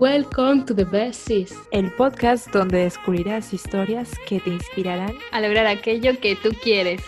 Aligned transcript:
Welcome 0.00 0.64
to 0.64 0.74
the 0.74 0.86
Best 0.86 1.28
Sis, 1.28 1.54
el 1.72 1.94
podcast 1.94 2.48
donde 2.54 2.78
descubrirás 2.78 3.52
historias 3.52 4.10
que 4.26 4.40
te 4.40 4.48
inspirarán 4.48 5.12
a 5.30 5.42
lograr 5.42 5.66
aquello 5.66 6.18
que 6.18 6.36
tú 6.36 6.52
quieres. 6.62 7.02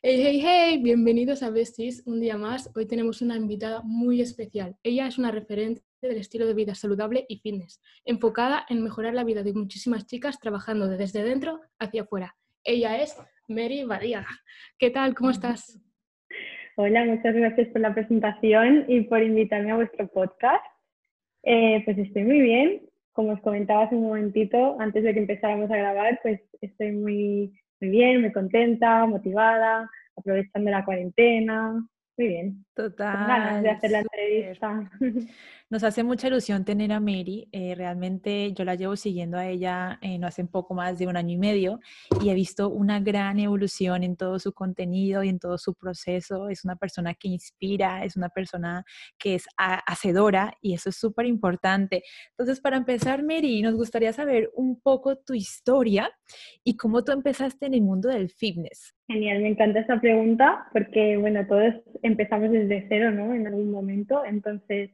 Hey, 0.00 0.22
hey, 0.22 0.40
hey, 0.40 0.80
bienvenidos 0.80 1.42
a 1.42 1.50
Besties 1.50 2.04
un 2.06 2.20
día 2.20 2.36
más. 2.38 2.70
Hoy 2.76 2.86
tenemos 2.86 3.20
una 3.20 3.34
invitada 3.34 3.82
muy 3.82 4.20
especial. 4.20 4.76
Ella 4.84 5.08
es 5.08 5.18
una 5.18 5.32
referente 5.32 5.82
del 6.00 6.18
estilo 6.18 6.46
de 6.46 6.54
vida 6.54 6.76
saludable 6.76 7.26
y 7.28 7.40
fitness, 7.40 7.82
enfocada 8.04 8.64
en 8.68 8.80
mejorar 8.80 9.14
la 9.14 9.24
vida 9.24 9.42
de 9.42 9.52
muchísimas 9.54 10.06
chicas 10.06 10.38
trabajando 10.38 10.86
desde 10.86 11.24
dentro 11.24 11.62
hacia 11.80 12.02
afuera. 12.02 12.36
Ella 12.62 13.02
es 13.02 13.16
Mary 13.48 13.82
Badía. 13.82 14.24
¿Qué 14.78 14.90
tal? 14.90 15.16
¿Cómo 15.16 15.30
estás? 15.30 15.80
Hola, 16.74 17.04
muchas 17.04 17.34
gracias 17.34 17.68
por 17.68 17.82
la 17.82 17.92
presentación 17.92 18.86
y 18.88 19.02
por 19.02 19.22
invitarme 19.22 19.72
a 19.72 19.76
vuestro 19.76 20.08
podcast. 20.08 20.64
Eh, 21.42 21.82
pues 21.84 21.98
estoy 21.98 22.24
muy 22.24 22.40
bien. 22.40 22.82
Como 23.12 23.32
os 23.32 23.40
comentaba 23.42 23.82
hace 23.82 23.94
un 23.94 24.04
momentito, 24.04 24.80
antes 24.80 25.04
de 25.04 25.12
que 25.12 25.20
empezáramos 25.20 25.70
a 25.70 25.76
grabar, 25.76 26.18
pues 26.22 26.40
estoy 26.62 26.92
muy, 26.92 27.52
muy 27.78 27.90
bien, 27.90 28.22
muy 28.22 28.32
contenta, 28.32 29.04
motivada, 29.04 29.90
aprovechando 30.16 30.70
la 30.70 30.82
cuarentena. 30.82 31.72
Muy 32.16 32.28
bien. 32.28 32.64
Total. 32.74 33.26
ganas 33.26 33.62
de 33.62 33.70
hacer 33.70 33.90
la 33.90 34.00
entrevista. 34.00 34.90
Nos 35.72 35.84
hace 35.84 36.02
mucha 36.02 36.28
ilusión 36.28 36.66
tener 36.66 36.92
a 36.92 37.00
Mary. 37.00 37.48
Eh, 37.50 37.74
realmente 37.74 38.52
yo 38.52 38.64
la 38.64 38.74
llevo 38.74 38.94
siguiendo 38.94 39.38
a 39.38 39.46
ella 39.46 39.98
eh, 40.02 40.18
no 40.18 40.26
hace 40.26 40.44
poco 40.44 40.74
más 40.74 40.98
de 40.98 41.06
un 41.06 41.16
año 41.16 41.32
y 41.32 41.38
medio 41.38 41.80
y 42.22 42.28
he 42.28 42.34
visto 42.34 42.68
una 42.68 43.00
gran 43.00 43.38
evolución 43.38 44.02
en 44.02 44.16
todo 44.16 44.38
su 44.38 44.52
contenido 44.52 45.22
y 45.22 45.30
en 45.30 45.38
todo 45.38 45.56
su 45.56 45.74
proceso. 45.74 46.50
Es 46.50 46.64
una 46.64 46.76
persona 46.76 47.14
que 47.14 47.28
inspira, 47.28 48.04
es 48.04 48.16
una 48.16 48.28
persona 48.28 48.84
que 49.18 49.34
es 49.34 49.46
hacedora 49.56 50.52
y 50.60 50.74
eso 50.74 50.90
es 50.90 50.96
súper 50.96 51.26
importante. 51.26 52.02
Entonces, 52.30 52.60
para 52.60 52.76
empezar, 52.76 53.22
Mary, 53.22 53.62
nos 53.62 53.74
gustaría 53.74 54.12
saber 54.12 54.50
un 54.54 54.80
poco 54.80 55.16
tu 55.16 55.32
historia 55.32 56.10
y 56.64 56.76
cómo 56.76 57.02
tú 57.02 57.12
empezaste 57.12 57.66
en 57.66 57.74
el 57.74 57.82
mundo 57.82 58.08
del 58.08 58.30
fitness. 58.30 58.94
Genial, 59.08 59.42
me 59.42 59.48
encanta 59.48 59.80
esa 59.80 60.00
pregunta 60.00 60.66
porque, 60.72 61.16
bueno, 61.16 61.46
todos 61.46 61.74
empezamos 62.02 62.50
desde 62.50 62.61
cero, 62.88 63.10
¿no? 63.10 63.34
En 63.34 63.46
algún 63.46 63.70
momento. 63.70 64.24
Entonces, 64.24 64.90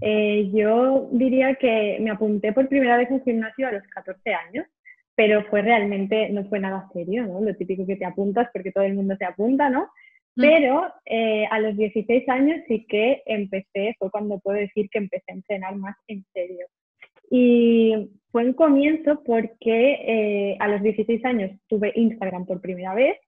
eh, 0.00 0.50
yo 0.52 1.08
diría 1.12 1.54
que 1.56 1.98
me 2.00 2.10
apunté 2.10 2.52
por 2.52 2.68
primera 2.68 2.96
vez 2.96 3.10
en 3.10 3.22
gimnasio 3.22 3.68
a 3.68 3.72
los 3.72 3.82
14 3.84 4.34
años, 4.34 4.66
pero 5.14 5.44
fue 5.44 5.62
realmente, 5.62 6.28
no 6.30 6.44
fue 6.44 6.60
nada 6.60 6.88
serio, 6.92 7.26
¿no? 7.26 7.40
Lo 7.40 7.54
típico 7.56 7.86
que 7.86 7.96
te 7.96 8.04
apuntas 8.04 8.48
porque 8.52 8.70
todo 8.70 8.84
el 8.84 8.94
mundo 8.94 9.16
se 9.16 9.24
apunta, 9.24 9.68
¿no? 9.68 9.88
Mm. 10.36 10.40
Pero 10.40 10.86
eh, 11.04 11.46
a 11.50 11.58
los 11.58 11.76
16 11.76 12.28
años 12.28 12.60
sí 12.68 12.86
que 12.88 13.22
empecé, 13.26 13.96
fue 13.98 14.10
cuando 14.10 14.38
puedo 14.38 14.58
decir 14.58 14.88
que 14.90 14.98
empecé 14.98 15.32
a 15.32 15.34
entrenar 15.34 15.76
más 15.76 15.96
en 16.06 16.24
serio. 16.32 16.66
Y 17.30 18.10
fue 18.30 18.44
un 18.44 18.52
comienzo 18.54 19.22
porque 19.24 19.92
eh, 20.06 20.56
a 20.60 20.68
los 20.68 20.82
16 20.82 21.24
años 21.24 21.50
tuve 21.66 21.92
Instagram 21.94 22.46
por 22.46 22.60
primera 22.60 22.94
vez 22.94 23.18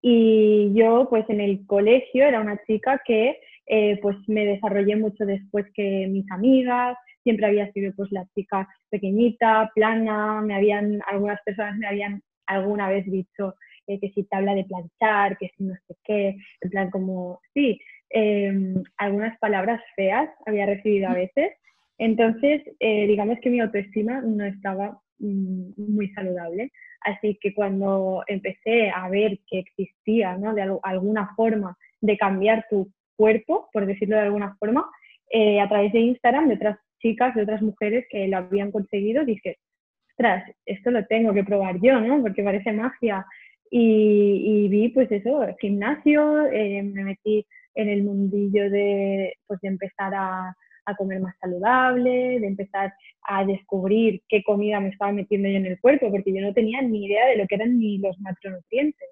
y 0.00 0.72
yo 0.74 1.06
pues 1.10 1.28
en 1.28 1.40
el 1.40 1.66
colegio 1.66 2.24
era 2.24 2.40
una 2.40 2.60
chica 2.66 3.00
que 3.04 3.38
eh, 3.66 3.98
pues 4.00 4.16
me 4.28 4.46
desarrollé 4.46 4.96
mucho 4.96 5.26
después 5.26 5.66
que 5.74 6.06
mis 6.08 6.30
amigas, 6.30 6.96
siempre 7.22 7.46
había 7.46 7.70
sido 7.72 7.92
pues 7.94 8.10
la 8.12 8.26
chica 8.34 8.66
pequeñita, 8.88 9.70
plana, 9.74 10.40
me 10.40 10.54
habían, 10.54 11.00
algunas 11.06 11.40
personas 11.42 11.76
me 11.76 11.86
habían 11.86 12.22
alguna 12.46 12.88
vez 12.88 13.04
dicho 13.04 13.54
eh, 13.86 14.00
que 14.00 14.10
si 14.10 14.24
te 14.24 14.36
habla 14.36 14.54
de 14.54 14.64
planchar, 14.64 15.36
que 15.36 15.50
si 15.56 15.64
no 15.64 15.74
sé 15.86 15.94
qué, 16.04 16.36
en 16.62 16.70
plan 16.70 16.90
como, 16.90 17.40
sí, 17.52 17.78
em, 18.10 18.82
algunas 18.96 19.38
palabras 19.38 19.82
feas 19.96 20.30
había 20.46 20.66
recibido 20.66 21.08
a 21.08 21.14
veces. 21.14 21.52
Entonces, 21.98 22.62
eh, 22.80 23.06
digamos 23.06 23.38
que 23.40 23.50
mi 23.50 23.60
autoestima 23.60 24.20
no 24.22 24.44
estaba 24.44 24.92
mm, 24.92 24.98
muy 25.18 26.10
saludable. 26.10 26.72
Así 27.00 27.38
que 27.40 27.54
cuando 27.54 28.22
empecé 28.26 28.90
a 28.90 29.08
ver 29.08 29.38
que 29.48 29.60
existía, 29.60 30.36
¿no? 30.36 30.54
De 30.54 30.62
alguna 30.82 31.34
forma 31.34 31.76
de 32.00 32.16
cambiar 32.16 32.66
tu 32.70 32.90
cuerpo, 33.16 33.68
por 33.72 33.86
decirlo 33.86 34.16
de 34.16 34.22
alguna 34.22 34.56
forma, 34.56 34.88
eh, 35.30 35.60
a 35.60 35.68
través 35.68 35.92
de 35.92 36.00
Instagram 36.00 36.48
de 36.48 36.54
otras 36.54 36.78
chicas, 37.00 37.34
de 37.34 37.42
otras 37.42 37.62
mujeres 37.62 38.06
que 38.10 38.28
lo 38.28 38.38
habían 38.38 38.70
conseguido, 38.72 39.24
dije, 39.24 39.58
ostras, 40.10 40.50
esto 40.66 40.90
lo 40.90 41.06
tengo 41.06 41.32
que 41.32 41.44
probar 41.44 41.80
yo, 41.80 42.00
¿no? 42.00 42.20
Porque 42.22 42.42
parece 42.42 42.72
magia. 42.72 43.24
Y, 43.70 44.66
vi, 44.68 44.88
pues 44.88 45.10
eso, 45.12 45.46
gimnasio, 45.60 46.46
eh, 46.46 46.82
me 46.82 47.04
metí 47.04 47.46
en 47.74 47.88
el 47.88 48.02
mundillo 48.02 48.70
de, 48.70 49.34
pues, 49.46 49.60
de 49.60 49.68
empezar 49.68 50.12
a, 50.14 50.56
a 50.88 50.96
comer 50.96 51.20
más 51.20 51.36
saludable, 51.38 52.40
de 52.40 52.46
empezar 52.46 52.94
a 53.22 53.44
descubrir 53.44 54.22
qué 54.28 54.42
comida 54.42 54.80
me 54.80 54.88
estaba 54.88 55.12
metiendo 55.12 55.48
yo 55.48 55.56
en 55.56 55.66
el 55.66 55.80
cuerpo, 55.80 56.10
porque 56.10 56.32
yo 56.32 56.40
no 56.40 56.54
tenía 56.54 56.80
ni 56.82 57.06
idea 57.06 57.26
de 57.26 57.36
lo 57.36 57.46
que 57.46 57.56
eran 57.56 57.78
ni 57.78 57.98
los 57.98 58.18
macronutrientes. 58.20 59.08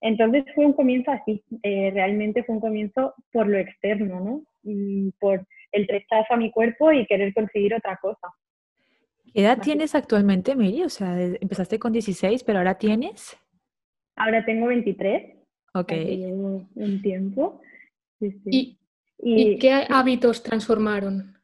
Entonces 0.00 0.44
fue 0.54 0.66
un 0.66 0.72
comienzo 0.72 1.10
así, 1.10 1.42
eh, 1.62 1.90
realmente 1.92 2.42
fue 2.44 2.56
un 2.56 2.60
comienzo 2.60 3.14
por 3.32 3.46
lo 3.46 3.58
externo, 3.58 4.20
¿no? 4.20 4.42
Mm, 4.62 5.10
por 5.18 5.46
el 5.72 5.88
rechazo 5.88 6.34
a 6.34 6.36
mi 6.36 6.50
cuerpo 6.50 6.92
y 6.92 7.06
querer 7.06 7.32
conseguir 7.34 7.74
otra 7.74 7.96
cosa. 7.96 8.28
¿Qué 9.32 9.40
edad 9.40 9.58
tienes 9.60 9.94
actualmente, 9.94 10.54
Miri? 10.54 10.82
O 10.84 10.88
sea, 10.88 11.20
empezaste 11.20 11.78
con 11.78 11.92
16, 11.92 12.44
pero 12.44 12.58
ahora 12.58 12.78
tienes... 12.78 13.36
Ahora 14.16 14.44
tengo 14.44 14.68
23. 14.68 15.34
Ok. 15.74 15.92
un 16.76 17.02
tiempo. 17.02 17.60
¿Y, 18.20 18.78
¿Y 19.24 19.58
qué 19.58 19.72
hábitos 19.88 20.42
transformaron 20.42 21.34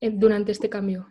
durante 0.00 0.52
este 0.52 0.68
cambio? 0.68 1.06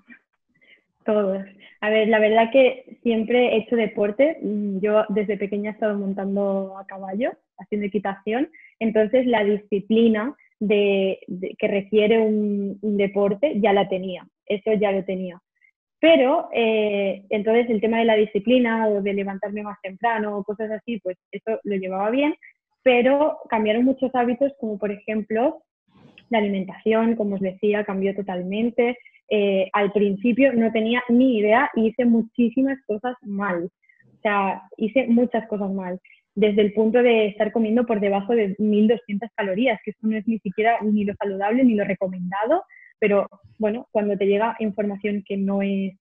Todos. 1.03 1.43
A 1.81 1.89
ver, 1.89 2.07
la 2.07 2.19
verdad 2.19 2.51
que 2.51 2.99
siempre 3.01 3.55
he 3.55 3.57
hecho 3.57 3.75
deporte. 3.75 4.37
Yo 4.79 5.05
desde 5.09 5.37
pequeña 5.37 5.71
he 5.71 5.73
estado 5.73 5.97
montando 5.97 6.77
a 6.77 6.85
caballo, 6.85 7.31
haciendo 7.57 7.87
equitación. 7.87 8.49
Entonces 8.79 9.25
la 9.25 9.43
disciplina 9.43 10.35
de, 10.59 11.19
que 11.57 11.67
requiere 11.67 12.19
un, 12.19 12.77
deporte 12.81 13.59
ya 13.59 13.73
la 13.73 13.89
tenía. 13.89 14.27
Eso 14.45 14.73
ya 14.73 14.91
lo 14.91 15.03
tenía. 15.05 15.41
Pero 15.99 16.49
eh, 16.53 17.25
entonces 17.29 17.69
el 17.71 17.81
tema 17.81 17.97
de 17.97 18.05
la 18.05 18.15
disciplina 18.15 18.87
o 18.87 19.01
de 19.01 19.13
levantarme 19.13 19.63
más 19.63 19.81
temprano 19.81 20.37
o 20.37 20.43
cosas 20.43 20.69
así, 20.69 20.99
pues 20.99 21.17
eso 21.31 21.59
lo 21.63 21.75
llevaba 21.75 22.11
bien. 22.11 22.35
Pero 22.83 23.39
cambiaron 23.49 23.83
muchos 23.83 24.13
hábitos, 24.13 24.53
como 24.59 24.77
por 24.77 24.91
ejemplo 24.91 25.63
la 26.29 26.39
alimentación, 26.39 27.15
como 27.15 27.35
os 27.35 27.41
decía, 27.41 27.83
cambió 27.83 28.15
totalmente. 28.15 28.97
Eh, 29.29 29.69
al 29.73 29.91
principio 29.91 30.53
no 30.53 30.71
tenía 30.71 31.03
ni 31.09 31.37
idea 31.37 31.69
y 31.75 31.87
hice 31.87 32.05
muchísimas 32.05 32.79
cosas 32.85 33.15
mal. 33.21 33.65
O 33.65 34.21
sea, 34.21 34.63
hice 34.77 35.07
muchas 35.07 35.47
cosas 35.47 35.71
mal. 35.71 35.99
Desde 36.35 36.61
el 36.61 36.73
punto 36.73 37.01
de 37.01 37.27
estar 37.27 37.51
comiendo 37.51 37.85
por 37.85 37.99
debajo 37.99 38.33
de 38.33 38.55
1.200 38.57 39.29
calorías, 39.35 39.79
que 39.83 39.91
eso 39.91 39.99
no 40.03 40.17
es 40.17 40.27
ni 40.27 40.39
siquiera 40.39 40.77
ni 40.81 41.03
lo 41.05 41.13
saludable 41.15 41.63
ni 41.63 41.75
lo 41.75 41.83
recomendado, 41.83 42.63
pero 42.99 43.27
bueno, 43.57 43.87
cuando 43.91 44.17
te 44.17 44.25
llega 44.25 44.55
información 44.59 45.23
que 45.27 45.37
no 45.37 45.61
es 45.61 45.93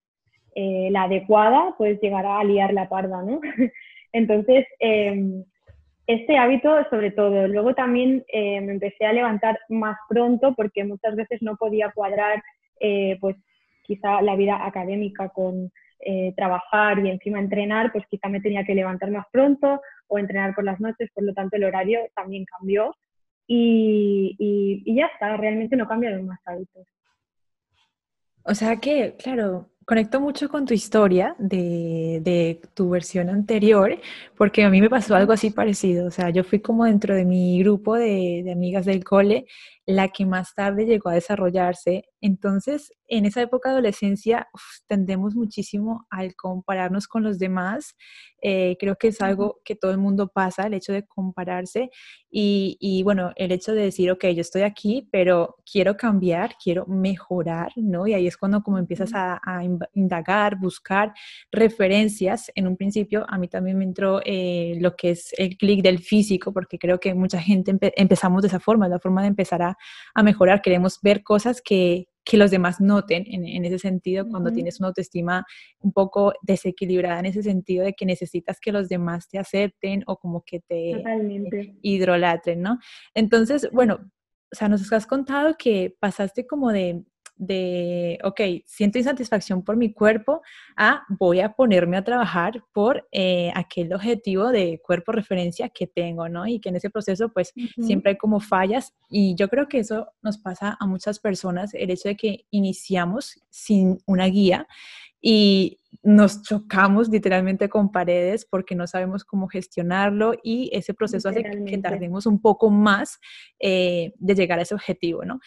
eh, 0.54 0.88
la 0.90 1.04
adecuada, 1.04 1.74
puedes 1.78 2.00
llegar 2.00 2.26
a 2.26 2.42
liar 2.44 2.72
la 2.72 2.88
parda, 2.88 3.22
¿no? 3.22 3.40
Entonces, 4.12 4.66
em, 4.80 5.44
este 6.08 6.38
hábito 6.38 6.74
sobre 6.88 7.10
todo. 7.10 7.46
Luego 7.46 7.74
también 7.74 8.24
eh, 8.28 8.60
me 8.62 8.72
empecé 8.72 9.04
a 9.04 9.12
levantar 9.12 9.60
más 9.68 9.96
pronto 10.08 10.54
porque 10.56 10.82
muchas 10.82 11.14
veces 11.14 11.42
no 11.42 11.56
podía 11.56 11.92
cuadrar 11.92 12.42
eh, 12.80 13.18
pues 13.20 13.36
quizá 13.84 14.22
la 14.22 14.34
vida 14.34 14.66
académica 14.66 15.28
con 15.28 15.70
eh, 16.00 16.32
trabajar 16.34 16.98
y 17.04 17.10
encima 17.10 17.38
entrenar, 17.38 17.92
pues 17.92 18.04
quizá 18.08 18.28
me 18.28 18.40
tenía 18.40 18.64
que 18.64 18.74
levantar 18.74 19.10
más 19.10 19.26
pronto 19.30 19.82
o 20.06 20.18
entrenar 20.18 20.54
por 20.54 20.64
las 20.64 20.80
noches, 20.80 21.10
por 21.12 21.24
lo 21.24 21.34
tanto 21.34 21.56
el 21.56 21.64
horario 21.64 22.00
también 22.16 22.46
cambió 22.46 22.94
y, 23.46 24.34
y 24.38 24.94
ya 24.94 25.06
está, 25.06 25.36
realmente 25.36 25.76
no 25.76 25.86
cambiaron 25.86 26.26
más 26.26 26.40
hábitos. 26.46 26.86
O 28.44 28.54
sea 28.54 28.76
que, 28.76 29.14
claro, 29.18 29.68
conecto 29.88 30.20
mucho 30.20 30.50
con 30.50 30.66
tu 30.66 30.74
historia 30.74 31.34
de, 31.38 32.60
tu 32.74 32.90
versión 32.90 33.30
anterior, 33.30 33.98
porque 34.36 34.62
a 34.62 34.68
mí 34.68 34.82
me 34.82 34.90
pasó 34.90 35.16
algo 35.16 35.32
así 35.32 35.50
parecido. 35.50 36.06
O 36.06 36.10
sea, 36.10 36.28
yo 36.28 36.44
fui 36.44 36.60
como 36.60 36.84
dentro 36.84 37.14
de 37.16 37.24
mi 37.24 37.58
grupo 37.60 37.94
de, 37.96 38.42
de 38.44 38.52
amigas 38.52 38.84
del 38.84 39.02
cole 39.02 39.46
la 39.88 40.08
que 40.08 40.26
más 40.26 40.54
tarde 40.54 40.84
llegó 40.84 41.08
a 41.08 41.14
desarrollarse. 41.14 42.04
Entonces, 42.20 42.92
en 43.06 43.24
esa 43.24 43.40
época 43.40 43.70
de 43.70 43.76
adolescencia 43.76 44.46
tendemos 44.86 45.34
muchísimo 45.34 46.06
al 46.10 46.36
compararnos 46.36 47.08
con 47.08 47.22
los 47.22 47.38
demás. 47.38 47.96
Eh, 48.42 48.76
creo 48.78 48.96
que 48.96 49.08
es 49.08 49.22
algo 49.22 49.60
que 49.64 49.76
todo 49.76 49.90
el 49.90 49.96
mundo 49.96 50.28
pasa, 50.28 50.66
el 50.66 50.74
hecho 50.74 50.92
de 50.92 51.06
compararse 51.06 51.88
y, 52.30 52.76
y, 52.80 53.02
bueno, 53.02 53.32
el 53.36 53.50
hecho 53.50 53.72
de 53.72 53.84
decir, 53.84 54.10
ok, 54.10 54.26
yo 54.26 54.42
estoy 54.42 54.62
aquí, 54.62 55.08
pero 55.10 55.56
quiero 55.70 55.96
cambiar, 55.96 56.56
quiero 56.62 56.84
mejorar, 56.86 57.72
¿no? 57.76 58.06
Y 58.06 58.12
ahí 58.12 58.26
es 58.26 58.36
cuando 58.36 58.62
como 58.62 58.76
empiezas 58.76 59.14
a, 59.14 59.40
a 59.42 59.64
indagar, 59.94 60.58
buscar 60.60 61.14
referencias. 61.50 62.52
En 62.54 62.66
un 62.66 62.76
principio 62.76 63.24
a 63.26 63.38
mí 63.38 63.48
también 63.48 63.78
me 63.78 63.84
entró 63.84 64.20
eh, 64.22 64.76
lo 64.80 64.96
que 64.96 65.12
es 65.12 65.32
el 65.38 65.56
clic 65.56 65.82
del 65.82 66.00
físico, 66.00 66.52
porque 66.52 66.78
creo 66.78 67.00
que 67.00 67.14
mucha 67.14 67.40
gente 67.40 67.74
empezamos 67.96 68.42
de 68.42 68.48
esa 68.48 68.60
forma, 68.60 68.86
la 68.86 68.98
forma 68.98 69.22
de 69.22 69.28
empezar 69.28 69.62
a 69.62 69.77
a 70.14 70.22
mejorar, 70.22 70.62
queremos 70.62 70.98
ver 71.02 71.22
cosas 71.22 71.60
que, 71.62 72.08
que 72.24 72.36
los 72.36 72.50
demás 72.50 72.78
noten 72.80 73.24
en, 73.26 73.64
ese 73.64 73.78
sentido 73.78 74.28
cuando 74.28 74.52
tienes 74.52 74.80
una 74.80 74.88
autoestima 74.88 75.46
un 75.80 75.92
poco 75.92 76.34
desequilibrada 76.42 77.20
en 77.20 77.26
ese 77.26 77.42
sentido 77.42 77.84
de 77.84 77.94
que 77.94 78.04
necesitas 78.04 78.60
que 78.60 78.70
los 78.70 78.88
demás 78.88 79.28
te 79.28 79.38
acepten 79.38 80.04
o 80.06 80.18
como 80.18 80.42
que 80.44 80.60
te 80.60 81.02
hidrolatren, 81.80 82.60
¿no? 82.60 82.78
Entonces, 83.14 83.68
bueno, 83.72 84.10
o 84.52 84.54
sea, 84.54 84.68
nos 84.68 84.92
has 84.92 85.06
contado 85.06 85.56
que 85.58 85.96
pasaste 86.00 86.46
como 86.46 86.70
de 86.70 87.02
de, 87.38 88.18
ok, 88.24 88.40
siento 88.66 88.98
insatisfacción 88.98 89.62
por 89.62 89.76
mi 89.76 89.92
cuerpo, 89.92 90.42
a 90.76 91.04
voy 91.08 91.40
a 91.40 91.52
ponerme 91.52 91.96
a 91.96 92.04
trabajar 92.04 92.64
por 92.72 93.08
eh, 93.12 93.50
aquel 93.54 93.92
objetivo 93.94 94.48
de 94.48 94.80
cuerpo 94.84 95.12
referencia 95.12 95.68
que 95.68 95.86
tengo, 95.86 96.28
¿no? 96.28 96.46
Y 96.46 96.60
que 96.60 96.68
en 96.68 96.76
ese 96.76 96.90
proceso 96.90 97.30
pues 97.30 97.52
siempre 97.80 98.12
hay 98.12 98.18
como 98.18 98.40
fallas 98.40 98.94
y 99.08 99.34
yo 99.36 99.48
creo 99.48 99.68
que 99.68 99.78
eso 99.78 100.08
nos 100.22 100.38
pasa 100.38 100.76
a 100.78 100.86
muchas 100.86 101.20
personas, 101.20 101.72
el 101.74 101.90
hecho 101.90 102.08
de 102.08 102.16
que 102.16 102.46
iniciamos 102.50 103.40
sin 103.48 103.98
una 104.06 104.26
guía 104.26 104.66
y 105.20 105.80
nos 106.02 106.42
chocamos 106.42 107.08
literalmente 107.08 107.68
con 107.68 107.90
paredes 107.90 108.44
porque 108.44 108.74
no 108.74 108.86
sabemos 108.86 109.24
cómo 109.24 109.48
gestionarlo 109.48 110.34
y 110.42 110.70
ese 110.72 110.94
proceso 110.94 111.28
hace 111.28 111.42
que 111.42 111.78
tardemos 111.78 112.26
un 112.26 112.40
poco 112.40 112.70
más 112.70 113.18
eh, 113.58 114.12
de 114.16 114.34
llegar 114.34 114.58
a 114.58 114.62
ese 114.62 114.74
objetivo, 114.74 115.24
¿no? 115.24 115.40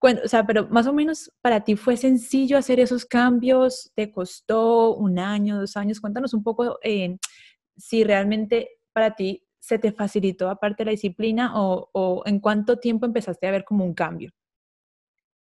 O 0.00 0.28
sea, 0.28 0.46
pero 0.46 0.68
más 0.68 0.86
o 0.86 0.92
menos 0.92 1.32
para 1.42 1.64
ti 1.64 1.76
fue 1.76 1.96
sencillo 1.96 2.56
hacer 2.56 2.80
esos 2.80 3.04
cambios, 3.04 3.92
te 3.94 4.10
costó 4.10 4.94
un 4.94 5.18
año, 5.18 5.58
dos 5.58 5.76
años, 5.76 6.00
cuéntanos 6.00 6.34
un 6.34 6.42
poco 6.42 6.78
eh, 6.82 7.16
si 7.76 8.04
realmente 8.04 8.68
para 8.92 9.14
ti 9.14 9.42
se 9.58 9.78
te 9.78 9.92
facilitó 9.92 10.48
aparte 10.48 10.84
la 10.84 10.92
disciplina 10.92 11.52
o, 11.54 12.22
en 12.26 12.40
cuánto 12.40 12.78
tiempo 12.78 13.06
empezaste 13.06 13.46
a 13.46 13.50
ver 13.50 13.64
como 13.64 13.84
un 13.84 13.94
cambio. 13.94 14.30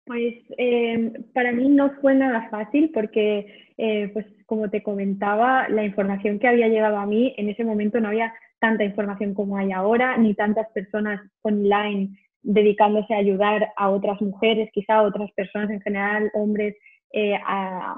Pues 0.06 0.36
eh, 0.58 1.14
para 1.34 1.52
mí 1.52 1.70
no 1.70 1.92
fue 2.02 2.14
nada 2.14 2.50
fácil 2.50 2.92
porque, 2.94 3.72
eh, 3.78 4.10
pues 4.14 4.26
como 4.46 4.70
te 4.70 4.84
comentaba, 4.84 5.68
la 5.70 5.86
información 5.86 6.40
que 6.40 6.48
había 6.48 6.68
llegado 6.68 6.98
a 6.98 7.06
mí 7.06 7.34
en 7.38 7.50
ese 7.50 7.64
momento 7.64 8.00
no 8.00 8.10
había 8.10 8.34
tanta 8.60 8.84
información 8.84 9.34
como 9.34 9.58
hay 9.58 9.72
ahora, 9.72 10.18
ni 10.18 10.36
tantas 10.36 10.70
personas 10.72 11.22
online 11.42 12.18
dedicándose 12.44 13.13
a 13.13 13.18
ayudar 13.18 13.69
a 13.75 13.90
otras 13.90 14.22
mujeres, 14.22 14.69
quizá 14.74 14.95
a 14.95 15.04
otras 15.04 15.31
personas 15.31 15.72
en 15.72 15.81
general, 15.81 16.30
hombres, 16.34 16.75
eh, 17.12 17.36
a, 17.45 17.98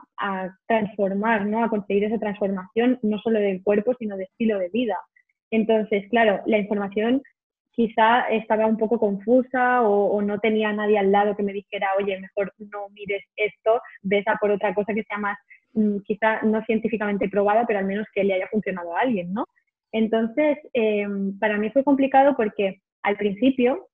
transformar, 0.67 1.45
¿no? 1.45 1.63
a 1.63 1.69
conseguir 1.69 2.03
esa 2.03 2.19
transformación, 2.19 2.99
no 3.01 3.17
solo 3.19 3.39
del 3.39 3.63
cuerpo, 3.63 3.93
sino 3.97 4.17
de 4.17 4.25
estilo 4.25 4.59
de 4.59 4.69
vida. 4.69 4.97
Entonces, 5.51 6.03
claro, 6.09 6.41
la 6.45 6.57
información 6.57 7.21
quizá 7.71 8.27
estaba 8.29 8.65
un 8.65 8.77
poco 8.77 8.99
confusa 8.99 9.83
o, 9.83 10.21
no 10.21 10.39
tenía 10.39 10.71
nadie 10.73 10.97
al 10.97 11.11
lado 11.11 11.35
que 11.35 11.43
me 11.43 11.53
dijera, 11.53 11.87
oye, 11.97 12.19
mejor 12.19 12.53
no 12.57 12.89
mires 12.89 13.23
esto, 13.35 13.81
ves 14.01 14.25
por 14.39 14.51
otra 14.51 14.73
cosa 14.73 14.93
que 14.93 15.03
sea 15.03 15.17
más, 15.17 15.37
mm, 15.73 15.99
quizá 16.05 16.41
no 16.41 16.63
científicamente 16.65 17.29
probada, 17.29 17.65
pero 17.65 17.79
al 17.79 17.85
menos 17.85 18.07
que 18.13 18.23
le 18.23 18.33
haya 18.33 18.47
funcionado 18.47 18.95
a 18.95 19.01
alguien, 19.01 19.33
¿no? 19.33 19.45
Entonces, 19.91 20.57
em, 20.73 21.37
para 21.39 21.57
mí 21.57 21.69
fue 21.69 21.83
complicado 21.83 22.35
porque 22.35 22.81
al 23.01 23.17
principio 23.17 23.87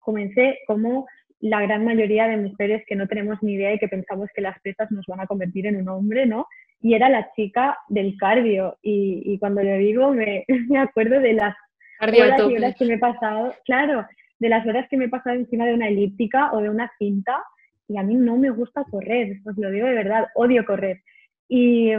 comencé 0.00 0.58
como 0.66 1.06
la 1.40 1.62
gran 1.62 1.84
mayoría 1.84 2.28
de 2.28 2.36
mujeres 2.36 2.84
que 2.86 2.96
no 2.96 3.06
tenemos 3.06 3.42
ni 3.42 3.54
idea 3.54 3.72
y 3.72 3.78
que 3.78 3.88
pensamos 3.88 4.28
que 4.34 4.42
las 4.42 4.60
pesas 4.60 4.90
nos 4.90 5.06
van 5.06 5.20
a 5.20 5.26
convertir 5.26 5.66
en 5.66 5.76
un 5.76 5.88
hombre, 5.88 6.26
¿no? 6.26 6.46
Y 6.82 6.94
era 6.94 7.08
la 7.08 7.30
chica 7.32 7.78
del 7.88 8.16
cardio. 8.18 8.78
Y, 8.82 9.38
cuando 9.38 9.62
le 9.62 9.78
digo, 9.78 10.12
me, 10.12 10.44
me, 10.68 10.78
acuerdo 10.78 11.20
de 11.20 11.32
las 11.32 11.56
horas 12.00 12.40
y 12.48 12.56
horas 12.56 12.76
que 12.78 12.84
me 12.84 12.94
he 12.94 12.98
pasado, 12.98 13.54
claro, 13.64 14.06
de 14.38 14.48
las 14.48 14.66
horas 14.66 14.86
que 14.88 14.96
me 14.96 15.06
he 15.06 15.08
pasado 15.08 15.36
encima 15.36 15.66
de 15.66 15.74
una 15.74 15.88
elíptica 15.88 16.52
o 16.52 16.60
de 16.60 16.68
una 16.68 16.90
cinta. 16.98 17.42
Y 17.88 17.96
a 17.96 18.02
mí 18.02 18.14
no 18.14 18.36
me 18.36 18.50
gusta 18.50 18.84
correr, 18.84 19.38
os 19.44 19.56
lo 19.56 19.70
digo 19.70 19.86
de 19.86 19.94
verdad, 19.94 20.26
odio 20.34 20.64
correr. 20.64 21.02
Y, 21.48 21.90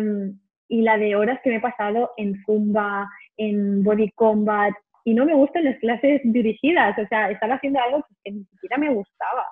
y 0.70 0.82
la 0.84 0.98
de 0.98 1.16
horas 1.16 1.40
que 1.44 1.50
me 1.50 1.58
he 1.58 1.62
pasado 1.62 2.12
en 2.16 2.42
zumba, 2.46 3.10
en 3.38 3.84
body 3.84 4.12
combat, 4.12 4.74
y 5.04 5.14
no 5.14 5.26
me 5.26 5.34
gustan 5.34 5.66
las 5.66 5.78
clases 5.80 6.22
dirigidas, 6.24 6.98
o 6.98 7.08
sea, 7.08 7.30
estaba 7.30 7.56
haciendo 7.56 7.80
algo 7.80 8.06
que 8.24 8.32
ni 8.32 8.44
siquiera 8.46 8.78
me 8.78 8.94
gustaba, 8.94 9.46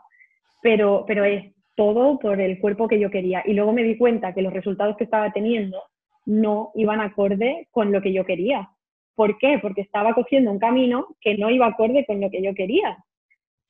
pero, 0.61 1.05
pero 1.07 1.23
es 1.23 1.53
todo 1.75 2.19
por 2.19 2.41
el 2.41 2.59
cuerpo 2.59 2.87
que 2.87 2.99
yo 2.99 3.09
quería. 3.09 3.41
Y 3.45 3.53
luego 3.53 3.71
me 3.71 3.83
di 3.83 3.97
cuenta 3.97 4.33
que 4.33 4.41
los 4.41 4.53
resultados 4.53 4.97
que 4.97 5.05
estaba 5.05 5.31
teniendo 5.31 5.81
no 6.25 6.71
iban 6.75 7.01
acorde 7.01 7.67
con 7.71 7.91
lo 7.91 8.01
que 8.01 8.13
yo 8.13 8.25
quería. 8.25 8.69
¿Por 9.15 9.37
qué? 9.37 9.59
Porque 9.61 9.81
estaba 9.81 10.13
cogiendo 10.13 10.51
un 10.51 10.59
camino 10.59 11.07
que 11.21 11.37
no 11.37 11.49
iba 11.49 11.67
acorde 11.67 12.05
con 12.05 12.21
lo 12.21 12.29
que 12.29 12.43
yo 12.43 12.53
quería. 12.53 12.97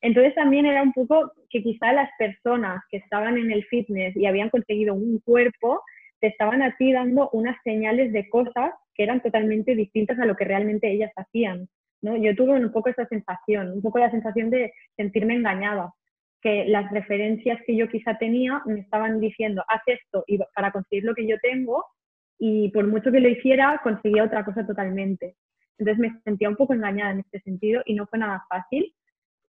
Entonces 0.01 0.33
también 0.35 0.65
era 0.65 0.81
un 0.81 0.93
poco 0.93 1.31
que 1.49 1.61
quizá 1.61 1.93
las 1.93 2.09
personas 2.17 2.81
que 2.89 2.97
estaban 2.97 3.37
en 3.37 3.51
el 3.51 3.63
fitness 3.65 4.15
y 4.15 4.25
habían 4.25 4.49
conseguido 4.49 4.93
un 4.93 5.19
cuerpo, 5.19 5.81
te 6.19 6.27
estaban 6.27 6.61
a 6.61 6.75
ti 6.77 6.91
dando 6.91 7.29
unas 7.31 7.57
señales 7.63 8.11
de 8.13 8.29
cosas 8.29 8.73
que 8.93 9.03
eran 9.03 9.21
totalmente 9.21 9.75
distintas 9.75 10.19
a 10.19 10.25
lo 10.25 10.35
que 10.35 10.45
realmente 10.45 10.91
ellas 10.91 11.11
hacían. 11.15 11.67
¿no? 12.01 12.17
Yo 12.17 12.35
tuve 12.35 12.53
un 12.53 12.71
poco 12.71 12.89
esa 12.89 13.05
sensación, 13.07 13.71
un 13.71 13.81
poco 13.81 13.99
la 13.99 14.11
sensación 14.11 14.49
de 14.49 14.73
sentirme 14.95 15.35
engañada, 15.35 15.93
que 16.41 16.65
las 16.65 16.89
referencias 16.91 17.59
que 17.65 17.75
yo 17.75 17.87
quizá 17.89 18.17
tenía 18.17 18.61
me 18.65 18.79
estaban 18.79 19.19
diciendo, 19.19 19.63
haz 19.67 19.81
esto 19.85 20.23
y 20.27 20.39
para 20.55 20.71
conseguir 20.71 21.03
lo 21.03 21.15
que 21.15 21.27
yo 21.27 21.37
tengo, 21.41 21.85
y 22.37 22.69
por 22.69 22.87
mucho 22.87 23.11
que 23.11 23.19
lo 23.19 23.27
hiciera, 23.27 23.79
conseguía 23.83 24.23
otra 24.23 24.45
cosa 24.45 24.65
totalmente. 24.65 25.35
Entonces 25.77 25.99
me 25.99 26.21
sentía 26.23 26.49
un 26.49 26.55
poco 26.55 26.73
engañada 26.73 27.11
en 27.11 27.19
este 27.19 27.41
sentido 27.41 27.81
y 27.85 27.93
no 27.93 28.07
fue 28.07 28.19
nada 28.19 28.45
fácil. 28.49 28.93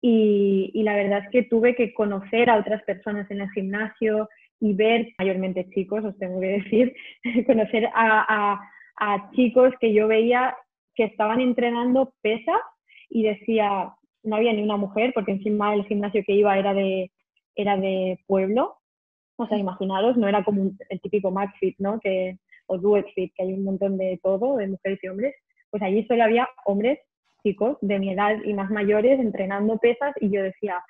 Y, 0.02 0.72
y, 0.74 0.84
la 0.84 0.96
verdad 0.96 1.24
es 1.26 1.30
que 1.32 1.44
tuve 1.44 1.76
que 1.76 1.94
conocer 1.94 2.50
a 2.50 2.58
otras 2.58 2.84
personas 2.84 3.30
en 3.32 3.42
el 3.42 3.50
gimnasio 3.52 4.30
y 4.60 4.74
ver, 4.74 5.10
mayormente 5.18 5.70
chicos, 5.70 6.04
os 6.04 6.18
tengo 6.18 6.40
que 6.40 6.62
decir, 6.64 6.96
conocer 7.48 7.90
a, 7.94 8.60
a 8.98 9.32
chicos 9.32 9.74
que 9.80 9.94
yo 9.94 10.08
veía 10.08 10.56
que 10.96 11.06
estaban 11.06 11.40
entrenando 11.40 12.14
pesas 12.22 12.60
y 13.10 13.24
decía, 13.24 13.94
no 14.24 14.36
había 14.36 14.52
ni 14.54 14.64
una 14.64 14.78
mujer, 14.78 15.12
porque 15.14 15.32
encima 15.32 15.74
el 15.74 15.86
gimnasio 15.86 16.24
que 16.26 16.34
iba 16.34 16.58
era 16.58 16.74
de, 16.74 17.12
era 17.56 17.78
de 17.78 18.20
pueblo. 18.26 18.78
O 19.38 19.48
sea, 19.48 19.58
imaginaros, 19.58 20.18
no 20.18 20.28
era 20.28 20.44
como 20.44 20.72
el 20.90 21.02
típico 21.02 21.32
McFit, 21.32 21.76
¿no? 21.78 22.00
Que, 22.00 22.38
o 22.66 22.78
DuetFit, 22.78 23.34
que 23.36 23.44
hay 23.44 23.54
un 23.54 23.64
montón 23.64 23.98
de 23.98 24.20
todo, 24.22 24.58
de 24.58 24.68
mujeres 24.68 25.00
y 25.04 25.08
hombres. 25.08 25.36
Pues 25.70 25.84
allí 25.84 26.06
solo 26.08 26.24
había 26.24 26.50
hombres, 26.66 27.00
chicos, 27.44 27.78
de 27.82 28.00
mi 28.00 28.12
edad 28.12 28.36
y 28.44 28.54
más 28.54 28.72
mayores, 28.72 29.20
entrenando 29.20 29.78
pesas 29.78 30.14
y 30.20 30.32
yo 30.32 30.42
decía, 30.42 30.84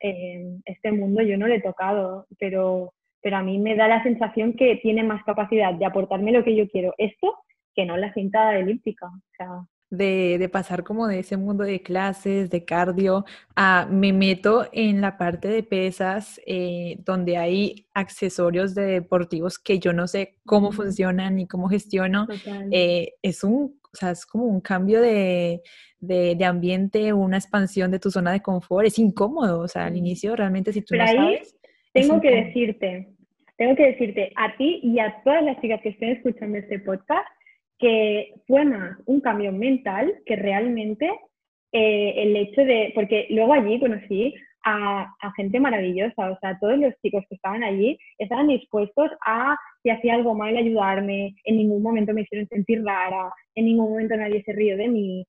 tras, 0.00 0.60
este 0.64 0.92
mundo 0.92 1.22
yo 1.22 1.36
no 1.36 1.46
le 1.46 1.56
he 1.56 1.62
tocado, 1.62 2.26
pero 2.38 2.92
pero 3.20 3.36
a 3.36 3.42
mí 3.42 3.58
me 3.58 3.74
da 3.74 3.88
la 3.88 4.02
sensación 4.04 4.54
que 4.54 4.76
tiene 4.76 5.02
más 5.02 5.24
capacidad 5.24 5.74
de 5.74 5.84
aportarme 5.84 6.30
lo 6.30 6.44
que 6.44 6.54
yo 6.54 6.68
quiero 6.68 6.94
esto 6.98 7.34
que 7.74 7.84
no 7.84 7.96
la 7.96 8.12
cinta 8.14 8.56
elíptica. 8.56 9.06
O 9.06 9.36
sea, 9.36 9.66
de, 9.90 10.48
pasar 10.52 10.84
como 10.84 11.06
de 11.06 11.20
ese 11.20 11.36
mundo 11.36 11.64
de 11.64 11.82
clases, 11.82 12.50
de 12.50 12.64
cardio, 12.64 13.24
a 13.56 13.86
me 13.90 14.12
meto 14.12 14.68
en 14.72 15.00
la 15.00 15.16
parte 15.16 15.48
de 15.48 15.62
pesas, 15.62 16.40
eh, 16.46 16.98
donde 17.04 17.36
hay 17.36 17.86
accesorios 17.94 18.74
de 18.74 18.82
deportivos 18.82 19.58
que 19.58 19.78
yo 19.78 19.92
no 19.92 20.06
sé 20.06 20.38
cómo 20.44 20.72
funcionan 20.72 21.36
ni 21.36 21.46
cómo 21.46 21.68
gestiono. 21.68 22.26
Eh, 22.70 23.14
es 23.22 23.44
un, 23.44 23.77
o 23.92 23.96
sea, 23.96 24.10
es 24.10 24.26
como 24.26 24.44
un 24.44 24.60
cambio 24.60 25.00
de, 25.00 25.62
de, 25.98 26.34
de, 26.34 26.44
ambiente, 26.44 27.12
una 27.12 27.36
expansión 27.38 27.90
de 27.90 27.98
tu 27.98 28.10
zona 28.10 28.32
de 28.32 28.42
confort. 28.42 28.86
Es 28.86 28.98
incómodo, 28.98 29.60
o 29.60 29.68
sea, 29.68 29.86
al 29.86 29.96
inicio 29.96 30.36
realmente 30.36 30.72
si 30.72 30.82
tú 30.82 30.94
no 30.96 31.06
sabes 31.06 31.58
tengo 31.92 32.20
que 32.20 32.30
decirte, 32.30 33.08
tengo 33.56 33.74
que 33.74 33.86
decirte 33.86 34.32
a 34.36 34.56
ti 34.56 34.80
y 34.82 34.98
a 34.98 35.20
todas 35.24 35.42
las 35.42 35.60
chicas 35.60 35.80
que 35.82 35.90
estén 35.90 36.10
escuchando 36.10 36.58
este 36.58 36.78
podcast 36.80 37.26
que 37.78 38.34
fue 38.46 38.64
más 38.64 38.98
un 39.06 39.20
cambio 39.20 39.52
mental 39.52 40.12
que 40.26 40.36
realmente 40.36 41.10
eh, 41.72 42.14
el 42.16 42.36
hecho 42.36 42.62
de, 42.62 42.92
porque 42.94 43.26
luego 43.30 43.52
allí 43.52 43.78
conocí 43.78 44.34
a, 44.64 45.14
gente 45.36 45.60
maravillosa, 45.60 46.30
o 46.30 46.38
sea, 46.40 46.58
todos 46.58 46.78
los 46.78 46.92
chicos 47.00 47.24
que 47.28 47.36
estaban 47.36 47.62
allí 47.62 47.98
estaban 48.18 48.48
dispuestos 48.48 49.10
a, 49.24 49.56
si 49.88 49.90
hacía 49.90 50.14
algo 50.14 50.34
mal, 50.34 50.56
ayudarme, 50.56 51.34
en 51.44 51.56
ningún 51.56 51.82
momento 51.82 52.12
me 52.12 52.22
hicieron 52.22 52.46
sentir 52.48 52.84
rara, 52.84 53.32
en 53.54 53.64
ningún 53.64 53.90
momento 53.90 54.16
nadie 54.16 54.42
se 54.42 54.52
rió 54.52 54.76
de 54.76 54.88
mí, 54.88 55.26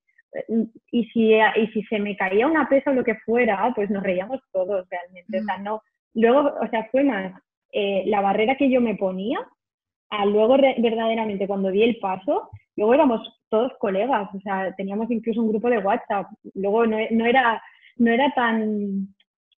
y 0.91 1.05
si, 1.05 1.33
y 1.33 1.67
si 1.73 1.83
se 1.83 1.99
me 1.99 2.15
caía 2.15 2.45
una 2.45 2.67
pesa 2.67 2.91
o 2.91 2.93
lo 2.93 3.03
que 3.03 3.15
fuera, 3.25 3.71
pues 3.75 3.89
nos 3.89 4.03
reíamos 4.03 4.39
todos 4.51 4.87
realmente, 4.89 5.39
o 5.39 5.43
sea, 5.43 5.57
no, 5.57 5.81
Luego, 6.13 6.53
o 6.61 6.67
sea, 6.69 6.87
fue 6.91 7.03
más 7.03 7.33
eh, 7.71 8.03
la 8.07 8.21
barrera 8.21 8.55
que 8.55 8.69
yo 8.69 8.81
me 8.81 8.95
ponía, 8.95 9.39
a 10.09 10.25
luego 10.25 10.57
verdaderamente 10.57 11.47
cuando 11.47 11.69
di 11.69 11.83
el 11.83 11.97
paso, 11.99 12.49
luego 12.75 12.93
éramos 12.93 13.41
todos 13.49 13.71
colegas, 13.79 14.27
o 14.33 14.39
sea, 14.41 14.73
teníamos 14.75 15.09
incluso 15.11 15.41
un 15.41 15.49
grupo 15.49 15.69
de 15.69 15.77
WhatsApp, 15.77 16.27
luego 16.55 16.85
no, 16.87 16.97
no 17.11 17.25
era, 17.25 17.61
no 17.97 18.11
era 18.11 18.31
tan, 18.33 19.07